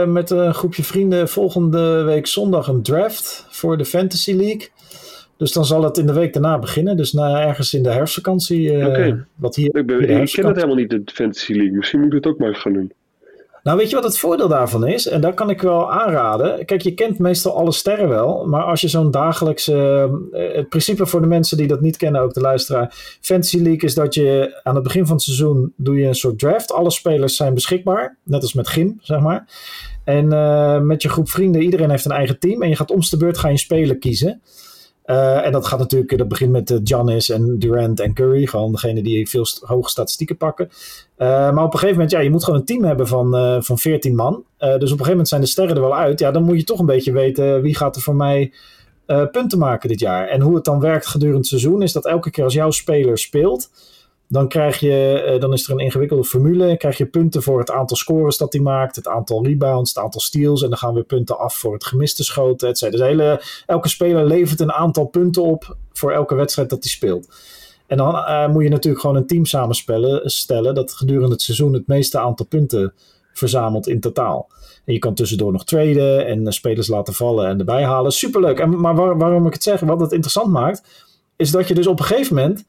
uh, 0.03 0.13
met 0.13 0.31
een 0.31 0.55
groepje 0.55 0.83
vrienden 0.83 1.29
volgende 1.29 2.03
week 2.03 2.27
zondag 2.27 2.69
een 2.69 2.83
draft 2.83 3.47
voor 3.51 3.79
de 3.79 3.85
Fantasy 3.85 4.33
League. 4.33 4.69
Dus 5.37 5.53
dan 5.53 5.65
zal 5.65 5.83
het 5.83 5.99
in 5.99 6.07
de 6.07 6.13
week 6.13 6.33
daarna 6.33 6.59
beginnen. 6.59 6.97
Dus 6.97 7.13
na, 7.13 7.47
ergens 7.47 7.75
in 7.75 7.83
de 7.83 7.91
herfstvakantie. 7.91 8.73
Uh, 8.73 8.87
okay. 8.87 9.25
wat 9.35 9.57
hier, 9.57 9.77
ik, 9.77 9.87
ben, 9.87 10.01
ik 10.01 10.33
ken 10.33 10.47
het 10.47 10.57
helemaal 10.57 10.77
niet, 10.77 10.91
de 10.91 11.03
Fantasy 11.05 11.53
League. 11.53 11.77
Misschien 11.77 12.01
moet 12.01 12.09
ik 12.09 12.15
het 12.15 12.27
ook 12.27 12.39
maar 12.39 12.55
gaan 12.55 12.73
doen. 12.73 12.93
Nou, 13.63 13.79
weet 13.79 13.89
je 13.89 13.95
wat 13.95 14.05
het 14.05 14.19
voordeel 14.19 14.49
daarvan 14.49 14.87
is? 14.87 15.09
En 15.09 15.21
daar 15.21 15.35
kan 15.35 15.51
ik 15.51 15.63
wel 15.63 15.93
aanraden. 15.93 16.65
Kijk, 16.65 16.83
je 16.83 16.95
kent 16.95 17.19
meestal 17.19 17.57
alle 17.57 17.73
sterren 17.73 18.09
wel. 18.09 18.47
Maar 18.47 18.63
als 18.63 18.81
je 18.81 18.89
zo'n 18.89 19.11
dagelijkse. 19.11 20.11
Uh, 20.33 20.55
het 20.55 20.69
principe 20.69 21.07
voor 21.07 21.21
de 21.21 21.27
mensen 21.27 21.57
die 21.57 21.67
dat 21.67 21.81
niet 21.81 21.97
kennen, 21.97 22.21
ook 22.21 22.35
de 22.35 22.41
luisteraar. 22.41 23.17
Fantasy 23.21 23.57
League 23.57 23.83
is 23.83 23.95
dat 23.95 24.15
je 24.15 24.61
aan 24.63 24.75
het 24.75 24.85
begin 24.85 25.07
van 25.07 25.15
het 25.15 25.25
seizoen. 25.25 25.73
doe 25.77 25.99
je 25.99 26.07
een 26.07 26.15
soort 26.15 26.39
draft. 26.39 26.73
Alle 26.73 26.91
spelers 26.91 27.37
zijn 27.37 27.55
beschikbaar. 27.55 28.17
Net 28.23 28.43
als 28.43 28.53
met 28.53 28.69
Gym, 28.69 28.99
zeg 29.01 29.21
maar. 29.21 29.47
En 30.05 30.33
uh, 30.33 30.79
met 30.79 31.03
je 31.03 31.09
groep 31.09 31.29
vrienden, 31.29 31.63
iedereen 31.63 31.91
heeft 31.91 32.05
een 32.05 32.11
eigen 32.11 32.39
team. 32.39 32.63
En 32.63 32.69
je 32.69 32.77
gaat 32.77 32.91
om 32.91 33.01
de 33.01 33.17
beurt 33.17 33.39
ga 33.39 33.47
je 33.47 33.53
een 33.53 33.59
speler 33.59 33.99
kiezen. 33.99 34.43
Uh, 35.13 35.47
en 35.47 35.53
dat 35.53 35.67
gaat 35.67 35.79
natuurlijk, 35.79 36.19
dat 36.19 36.29
begint 36.29 36.53
met 36.53 36.71
uh, 36.71 36.79
Giannis 36.85 37.31
en 37.31 37.59
Durant 37.59 38.01
en 38.01 38.15
Curry. 38.15 38.47
Gewoon 38.47 38.73
degene 38.73 39.03
die 39.03 39.29
veel 39.29 39.47
hoge 39.61 39.91
statistieken 39.91 40.37
pakken. 40.37 40.69
Uh, 41.19 41.29
maar 41.29 41.65
op 41.65 41.73
een 41.73 41.79
gegeven 41.79 41.93
moment, 41.93 42.11
ja, 42.11 42.21
je 42.21 42.31
moet 42.31 42.45
gewoon 42.45 42.59
een 42.59 42.67
team 42.67 42.85
hebben 42.85 43.07
van, 43.07 43.63
van 43.63 43.79
14 43.79 44.15
man. 44.15 44.45
dus 44.59 44.69
op 44.69 44.81
een 44.81 44.89
gegeven 44.89 45.09
moment 45.09 45.29
zijn 45.29 45.41
de 45.41 45.47
sterren 45.47 45.75
er 45.75 45.81
wel 45.81 45.97
uit. 45.97 46.19
Ja, 46.19 46.31
dan 46.31 46.43
moet 46.43 46.59
je 46.59 46.65
toch 46.65 46.79
een 46.79 46.87
beetje 46.87 47.13
weten 47.13 47.63
wie 47.63 47.77
gaat 47.77 47.97
er 47.97 48.03
voor 48.03 48.15
mij 48.15 48.53
punten 49.07 49.59
maken 49.59 49.89
dit 49.89 50.01
jaar. 50.01 50.29
En 50.29 50.41
hoe 50.41 50.55
het 50.55 50.65
dan 50.65 50.81
werkt 50.81 51.07
gedurende 51.07 51.39
het 51.39 51.47
seizoen 51.47 51.83
is 51.83 51.93
dat 51.93 52.07
elke 52.07 52.31
keer 52.31 52.45
als 52.45 52.55
jouw 52.55 52.71
speler 52.71 53.19
speelt 53.19 53.71
dan, 54.33 54.49
krijg 54.49 54.81
je, 54.81 55.31
uh, 55.35 55.41
dan 55.41 55.53
is 55.53 55.65
er 55.65 55.73
een 55.73 55.79
ingewikkelde 55.79 56.25
formule. 56.25 56.77
Krijg 56.77 56.99
je 56.99 57.07
punten 57.07 57.43
voor 57.43 57.59
het 57.59 57.71
aantal 57.71 57.97
scores 57.97 58.37
dat 58.37 58.53
hij 58.53 58.63
maakt, 58.63 58.97
het 58.97 59.09
aantal 59.09 59.45
rebounds, 59.45 59.95
het 59.95 60.05
aantal 60.05 60.21
steals. 60.21 60.63
En 60.63 60.69
dan 60.69 60.79
gaan 60.79 60.95
weer 60.95 61.05
punten 61.05 61.39
af 61.39 61.55
voor 61.55 61.73
het 61.73 61.85
gemiste 61.85 62.25
schoten. 62.25 62.69
Et 62.69 62.79
dus 62.79 63.01
hele, 63.01 63.43
elke 63.67 63.89
speler 63.89 64.27
levert 64.27 64.61
een 64.61 64.73
aantal 64.73 65.07
punten 65.07 65.43
op 65.43 65.77
voor 65.93 66.13
elke 66.13 66.35
wedstrijd 66.35 66.71
dat 66.71 66.83
hij 66.83 66.93
speelt. 66.93 67.29
En 67.87 67.97
dan 67.97 68.15
uh, 68.15 68.49
moet 68.49 68.63
je 68.63 68.69
natuurlijk 68.69 69.03
gewoon 69.03 69.17
een 69.17 69.27
team 69.27 69.45
samenstellen 69.45 70.31
stellen 70.31 70.75
dat 70.75 70.93
gedurende 70.93 71.33
het 71.33 71.43
seizoen 71.43 71.73
het 71.73 71.87
meeste 71.87 72.19
aantal 72.19 72.47
punten 72.47 72.93
verzamelt 73.33 73.87
in 73.89 74.01
totaal. 74.01 74.49
En 74.85 74.93
je 74.93 74.99
kan 74.99 75.15
tussendoor 75.15 75.53
nog 75.53 75.65
traden 75.65 76.27
en 76.27 76.53
spelers 76.53 76.89
laten 76.89 77.15
vallen 77.15 77.49
en 77.49 77.59
erbij 77.59 77.85
halen. 77.85 78.13
Superleuk. 78.13 78.59
En, 78.59 78.81
maar 78.81 78.95
waar, 78.95 79.19
waarom 79.19 79.47
ik 79.47 79.53
het 79.53 79.63
zeg, 79.63 79.81
wat 79.81 80.01
het 80.01 80.13
interessant 80.13 80.53
maakt, 80.53 80.83
is 81.37 81.51
dat 81.51 81.69
je 81.69 81.75
dus 81.75 81.87
op 81.87 81.99
een 81.99 82.05
gegeven 82.05 82.37
moment 82.37 82.65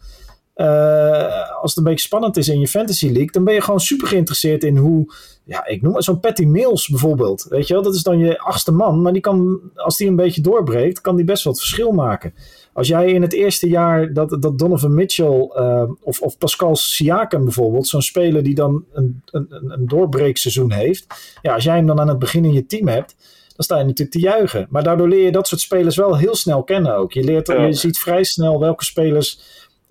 als 1.61 1.75
het 1.75 1.77
een 1.77 1.83
beetje 1.83 2.05
spannend 2.05 2.37
is 2.37 2.47
in 2.47 2.59
je 2.59 2.67
fantasy 2.67 3.05
league, 3.05 3.31
dan 3.31 3.43
ben 3.43 3.53
je 3.53 3.61
gewoon 3.61 3.79
super 3.79 4.07
geïnteresseerd 4.07 4.63
in 4.63 4.77
hoe, 4.77 5.13
ja, 5.43 5.65
ik 5.65 5.81
noem 5.81 5.91
maar 5.91 6.03
zo'n 6.03 6.19
Patty 6.19 6.45
Mills 6.45 6.87
bijvoorbeeld. 6.87 7.45
Weet 7.49 7.67
je 7.67 7.73
wel, 7.73 7.83
dat 7.83 7.95
is 7.95 8.03
dan 8.03 8.19
je 8.19 8.39
achtste 8.39 8.71
man, 8.71 9.01
maar 9.01 9.13
die 9.13 9.21
kan, 9.21 9.59
als 9.75 9.97
die 9.97 10.07
een 10.07 10.15
beetje 10.15 10.41
doorbreekt, 10.41 11.01
kan 11.01 11.15
die 11.15 11.25
best 11.25 11.43
wel 11.43 11.53
het 11.53 11.61
verschil 11.61 11.91
maken. 11.91 12.33
Als 12.73 12.87
jij 12.87 13.11
in 13.11 13.21
het 13.21 13.33
eerste 13.33 13.67
jaar 13.67 14.13
dat, 14.13 14.37
dat 14.39 14.59
Donovan 14.59 14.93
Mitchell 14.93 15.51
uh, 15.55 15.83
of, 16.01 16.21
of 16.21 16.37
Pascal 16.37 16.75
Siakam 16.75 17.43
bijvoorbeeld, 17.43 17.87
zo'n 17.87 18.01
speler 18.01 18.43
die 18.43 18.55
dan 18.55 18.85
een, 18.93 19.21
een, 19.25 19.47
een 19.49 19.87
doorbreekseizoen 19.87 20.71
heeft, 20.71 21.05
ja, 21.41 21.53
als 21.53 21.63
jij 21.63 21.75
hem 21.75 21.87
dan 21.87 21.99
aan 21.99 22.07
het 22.07 22.19
begin 22.19 22.45
in 22.45 22.53
je 22.53 22.65
team 22.65 22.87
hebt, 22.87 23.15
dan 23.55 23.65
sta 23.65 23.77
je 23.77 23.83
natuurlijk 23.83 24.11
te 24.11 24.19
juichen. 24.19 24.67
Maar 24.69 24.83
daardoor 24.83 25.07
leer 25.07 25.25
je 25.25 25.31
dat 25.31 25.47
soort 25.47 25.61
spelers 25.61 25.95
wel 25.95 26.17
heel 26.17 26.35
snel 26.35 26.63
kennen 26.63 26.95
ook. 26.95 27.11
Je, 27.11 27.23
leert, 27.23 27.47
je 27.47 27.73
ziet 27.73 27.99
vrij 27.99 28.23
snel 28.23 28.59
welke 28.59 28.83
spelers 28.83 29.39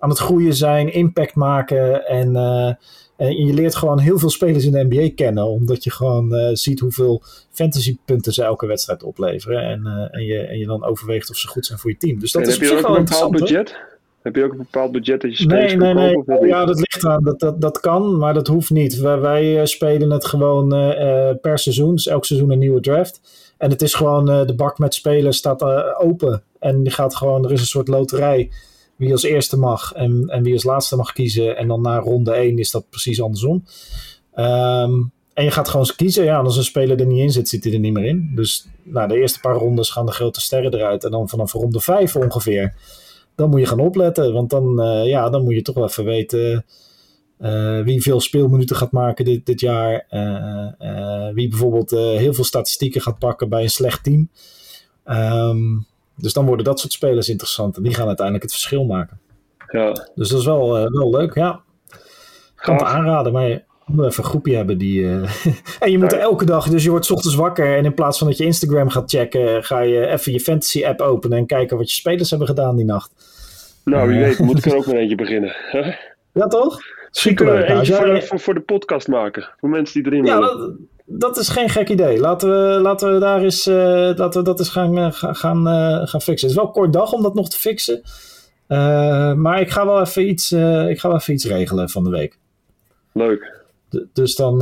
aan 0.03 0.09
het 0.09 0.17
groeien 0.17 0.53
zijn, 0.53 0.93
impact 0.93 1.35
maken. 1.35 2.05
En, 2.07 2.35
en 3.15 3.45
je 3.45 3.53
leert 3.53 3.75
gewoon 3.75 3.99
heel 3.99 4.19
veel 4.19 4.29
spelers 4.29 4.65
in 4.65 4.71
de 4.71 4.85
NBA 4.89 5.09
kennen, 5.15 5.47
omdat 5.47 5.83
je 5.83 5.91
gewoon 5.91 6.33
uh, 6.33 6.49
ziet 6.53 6.79
hoeveel 6.79 7.23
fantasypunten 7.51 8.33
ze 8.33 8.43
elke 8.43 8.65
wedstrijd 8.65 9.03
opleveren. 9.03 9.61
En, 9.61 10.09
en, 10.11 10.23
je, 10.23 10.39
en 10.39 10.57
je 10.57 10.65
dan 10.65 10.83
overweegt 10.83 11.29
of 11.29 11.35
ze 11.35 11.47
goed 11.47 11.65
zijn 11.65 11.79
voor 11.79 11.91
je 11.91 11.97
team. 11.97 12.19
Dus 12.19 12.31
dat 12.31 12.41
en 12.41 12.47
is 12.47 12.53
heb 12.53 12.69
je 12.69 12.77
ook 12.77 12.97
een 12.97 13.03
bepaald 13.03 13.31
budget? 13.31 13.75
Heb 14.21 14.35
je 14.35 14.43
ook 14.43 14.51
een 14.51 14.57
bepaald 14.57 14.91
budget 14.91 15.21
dat 15.21 15.37
je 15.37 15.43
spelers 15.43 15.75
nee, 15.75 15.93
nee, 15.93 15.93
nee. 15.93 16.23
nee. 16.25 16.47
Ja, 16.47 16.65
dat 16.65 16.75
ligt 16.75 17.05
aan. 17.05 17.23
Dat, 17.23 17.39
dat, 17.39 17.61
dat 17.61 17.79
kan, 17.79 18.17
maar 18.17 18.33
dat 18.33 18.47
hoeft 18.47 18.69
niet. 18.69 18.99
Wij, 18.99 19.19
wij 19.19 19.65
spelen 19.65 20.11
het 20.11 20.25
gewoon 20.25 20.69
per 21.41 21.59
seizoen. 21.59 21.95
Dus 21.95 22.07
elk 22.07 22.25
seizoen 22.25 22.51
een 22.51 22.59
nieuwe 22.59 22.81
draft. 22.81 23.21
En 23.57 23.69
het 23.69 23.81
is 23.81 23.93
gewoon, 23.93 24.25
de 24.25 24.55
bak 24.55 24.77
met 24.77 24.93
spelers 24.93 25.37
staat 25.37 25.63
open. 25.97 26.43
En 26.59 26.83
die 26.83 26.91
gaat 26.91 27.15
gewoon, 27.15 27.45
er 27.45 27.51
is 27.51 27.59
een 27.59 27.65
soort 27.65 27.87
loterij 27.87 28.49
wie 28.95 29.11
als 29.11 29.23
eerste 29.23 29.57
mag 29.57 29.93
en, 29.93 30.27
en 30.27 30.43
wie 30.43 30.53
als 30.53 30.63
laatste 30.63 30.95
mag 30.95 31.11
kiezen. 31.11 31.57
En 31.57 31.67
dan 31.67 31.81
na 31.81 31.99
ronde 31.99 32.31
1 32.31 32.57
is 32.57 32.71
dat 32.71 32.89
precies 32.89 33.21
andersom. 33.21 33.63
Um, 34.35 35.11
en 35.33 35.43
je 35.43 35.51
gaat 35.51 35.69
gewoon 35.69 35.89
kiezen. 35.95 36.23
Ja, 36.23 36.39
als 36.39 36.57
een 36.57 36.63
speler 36.63 36.99
er 36.99 37.05
niet 37.05 37.19
in 37.19 37.31
zit, 37.31 37.49
zit 37.49 37.63
hij 37.63 37.73
er 37.73 37.79
niet 37.79 37.93
meer 37.93 38.05
in. 38.05 38.31
Dus 38.35 38.67
nou, 38.83 39.07
de 39.07 39.19
eerste 39.19 39.39
paar 39.39 39.55
rondes 39.55 39.89
gaan 39.89 40.05
de 40.05 40.11
grote 40.11 40.41
sterren 40.41 40.73
eruit. 40.73 41.03
En 41.03 41.11
dan 41.11 41.29
vanaf 41.29 41.51
ronde 41.51 41.79
5 41.79 42.15
ongeveer. 42.15 42.75
Dan 43.35 43.49
moet 43.49 43.59
je 43.59 43.65
gaan 43.65 43.79
opletten. 43.79 44.33
Want 44.33 44.49
dan, 44.49 44.79
uh, 44.79 45.07
ja, 45.07 45.29
dan 45.29 45.43
moet 45.43 45.53
je 45.53 45.61
toch 45.61 45.75
wel 45.75 45.87
even 45.87 46.05
weten. 46.05 46.65
Uh, 47.39 47.81
wie 47.81 48.01
veel 48.01 48.21
speelminuten 48.21 48.75
gaat 48.75 48.91
maken 48.91 49.25
dit, 49.25 49.45
dit 49.45 49.59
jaar. 49.59 50.05
Uh, 50.09 51.33
wie 51.33 51.49
bijvoorbeeld 51.49 51.89
heel 51.89 52.33
veel 52.33 52.43
statistieken 52.43 53.01
gaat 53.01 53.19
pakken 53.19 53.49
bij 53.49 53.63
een 53.63 53.69
slecht 53.69 54.03
team. 54.03 54.29
Um, 55.05 55.85
dus 56.23 56.33
dan 56.33 56.45
worden 56.45 56.65
dat 56.65 56.79
soort 56.79 56.93
spelers 56.93 57.29
interessant. 57.29 57.77
En 57.77 57.83
die 57.83 57.93
gaan 57.93 58.07
uiteindelijk 58.07 58.45
het 58.45 58.53
verschil 58.53 58.85
maken. 58.85 59.19
Ja. 59.67 59.91
Dus 60.15 60.29
dat 60.29 60.39
is 60.39 60.45
wel, 60.45 60.77
uh, 60.79 60.91
wel 60.91 61.09
leuk, 61.09 61.33
ja. 61.33 61.61
Ik 62.55 62.61
kan 62.69 62.75
het 62.75 62.83
aanraden, 62.83 63.33
maar 63.33 63.47
je 63.47 63.63
moet 63.85 64.05
even 64.05 64.23
een 64.23 64.29
groepje 64.29 64.55
hebben 64.55 64.77
die... 64.77 65.01
Uh... 65.01 65.29
en 65.79 65.91
je 65.91 65.97
moet 65.97 66.13
elke 66.13 66.45
dag, 66.45 66.69
dus 66.69 66.83
je 66.83 66.89
wordt 66.89 67.11
ochtends 67.11 67.35
wakker... 67.35 67.77
en 67.77 67.85
in 67.85 67.93
plaats 67.93 68.17
van 68.17 68.27
dat 68.27 68.37
je 68.37 68.45
Instagram 68.45 68.89
gaat 68.89 69.09
checken... 69.09 69.63
ga 69.63 69.79
je 69.79 70.07
even 70.07 70.31
je 70.31 70.39
fantasy 70.39 70.85
app 70.85 71.01
openen... 71.01 71.37
en 71.37 71.45
kijken 71.45 71.77
wat 71.77 71.89
je 71.89 71.95
spelers 71.95 72.29
hebben 72.29 72.47
gedaan 72.47 72.75
die 72.75 72.85
nacht. 72.85 73.11
Nou, 73.85 74.07
wie 74.07 74.17
uh... 74.17 74.25
weet, 74.25 74.39
moet 74.39 74.57
ik 74.57 74.65
er 74.65 74.75
ook 74.77 74.85
met 74.85 74.95
eentje 74.95 75.15
beginnen. 75.15 75.55
ja, 76.33 76.47
toch? 76.47 76.79
Misschien 77.09 77.35
kunnen 77.35 77.55
we 77.55 77.63
eentje 77.63 77.93
voor, 77.93 78.21
voor, 78.21 78.39
voor, 78.39 78.53
de 78.53 78.61
podcast 78.61 79.07
maken. 79.07 79.49
Voor 79.59 79.69
mensen 79.69 80.03
die 80.03 80.11
erin 80.11 80.25
ja, 80.25 80.39
willen 80.39 80.57
dat 80.57 80.71
is 81.37 81.49
geen 81.49 81.69
gek 81.69 81.89
idee. 81.89 82.19
Laten 82.19 82.49
we, 82.49 82.79
laten 82.81 83.13
we 83.13 83.19
daar 83.19 83.41
eens, 83.41 83.67
uh, 83.67 83.75
laten 84.15 84.39
we 84.39 84.41
dat 84.41 84.59
eens 84.59 84.69
gaan, 84.69 84.97
uh, 84.97 85.07
gaan, 85.11 85.67
uh, 85.67 86.07
gaan 86.07 86.21
fixen. 86.21 86.47
Het 86.47 86.49
is 86.49 86.55
wel 86.55 86.65
een 86.65 86.71
kort 86.71 86.93
dag 86.93 87.11
om 87.11 87.21
dat 87.21 87.33
nog 87.33 87.49
te 87.49 87.57
fixen. 87.59 88.01
maar 89.37 89.61
ik 89.61 89.69
ga 89.69 89.85
wel 89.85 90.01
even 90.01 90.27
iets, 90.29 90.51
ik 90.87 90.99
ga 90.99 91.07
wel 91.07 91.17
even 91.17 91.33
iets 91.33 91.45
regelen 91.45 91.89
van 91.89 92.03
de 92.03 92.09
week. 92.09 92.37
Leuk. 93.11 93.61
D 93.89 93.97
dus 94.13 94.35
dan, 94.35 94.59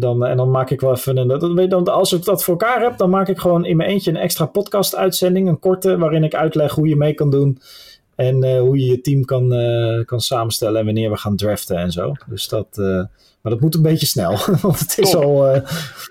dan, 0.00 0.24
en 0.24 0.36
dan 0.36 0.50
maak 0.50 0.70
ik 0.70 0.80
wel 0.80 0.92
even 0.92 1.16
een. 1.16 1.68
Dan, 1.68 1.84
als 1.84 2.12
ik 2.12 2.24
dat 2.24 2.44
voor 2.44 2.58
elkaar 2.58 2.82
heb, 2.82 2.96
dan 2.96 3.10
maak 3.10 3.28
ik 3.28 3.38
gewoon 3.38 3.64
in 3.64 3.76
mijn 3.76 3.90
eentje 3.90 4.10
een 4.10 4.16
extra 4.16 4.46
podcast-uitzending. 4.46 5.48
Een 5.48 5.58
korte, 5.58 5.98
waarin 5.98 6.24
ik 6.24 6.34
uitleg 6.34 6.72
hoe 6.74 6.88
je 6.88 6.96
mee 6.96 7.14
kan 7.14 7.30
doen. 7.30 7.58
En 8.14 8.58
hoe 8.58 8.78
je 8.78 8.86
je 8.86 9.00
team 9.00 9.24
kan, 9.24 9.48
kan 10.04 10.20
samenstellen 10.20 10.78
en 10.78 10.84
wanneer 10.84 11.10
we 11.10 11.16
gaan 11.16 11.36
draften 11.36 11.76
en 11.76 11.90
zo. 11.92 12.12
Dus 12.26 12.48
dat. 12.48 12.80
Maar 13.42 13.52
dat 13.52 13.60
moet 13.60 13.74
een 13.74 13.82
beetje 13.82 14.06
snel, 14.06 14.38
want 14.62 14.78
het 14.78 14.98
is, 14.98 15.14
al, 15.14 15.46
uh, 15.46 15.52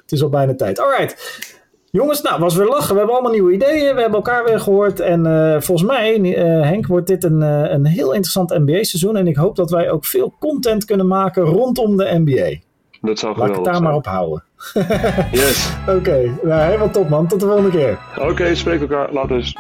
het 0.02 0.12
is 0.12 0.24
al 0.24 0.30
bijna 0.30 0.56
tijd. 0.56 0.80
Alright. 0.80 1.40
Jongens, 1.92 2.22
nou, 2.22 2.40
was 2.40 2.56
weer 2.56 2.68
lachen. 2.68 2.92
We 2.92 2.98
hebben 2.98 3.14
allemaal 3.14 3.32
nieuwe 3.32 3.54
ideeën. 3.54 3.96
We 3.96 4.02
hebben 4.02 4.20
elkaar 4.20 4.44
weer 4.44 4.60
gehoord. 4.60 5.00
En 5.00 5.26
uh, 5.26 5.52
volgens 5.60 5.88
mij, 5.88 6.20
uh, 6.20 6.36
Henk, 6.62 6.88
wordt 6.88 7.08
dit 7.08 7.24
een, 7.24 7.42
een 7.42 7.86
heel 7.86 8.12
interessant 8.12 8.50
NBA-seizoen. 8.50 9.16
En 9.16 9.28
ik 9.28 9.36
hoop 9.36 9.56
dat 9.56 9.70
wij 9.70 9.92
ook 9.92 10.06
veel 10.06 10.36
content 10.40 10.86
kunnen 10.86 11.08
maken 11.08 11.44
rondom 11.44 11.98
de 11.98 12.20
NBA. 12.26 12.60
Dat 13.02 13.20
zou 13.20 13.38
Laat 13.38 13.50
ik 13.50 13.56
het 13.56 13.64
daar 13.64 13.74
zijn. 13.74 13.86
maar 13.86 13.96
op 13.96 14.06
houden. 14.06 14.44
yes. 15.32 15.74
Oké, 15.88 15.98
okay. 15.98 16.32
nou, 16.44 16.62
helemaal 16.62 16.90
top 16.90 17.10
man. 17.10 17.28
Tot 17.28 17.40
de 17.40 17.46
volgende 17.46 17.70
keer. 17.70 18.00
Oké, 18.18 18.30
okay, 18.30 18.56
spreek 18.56 18.82
elkaar. 18.82 19.14
Later. 19.14 19.54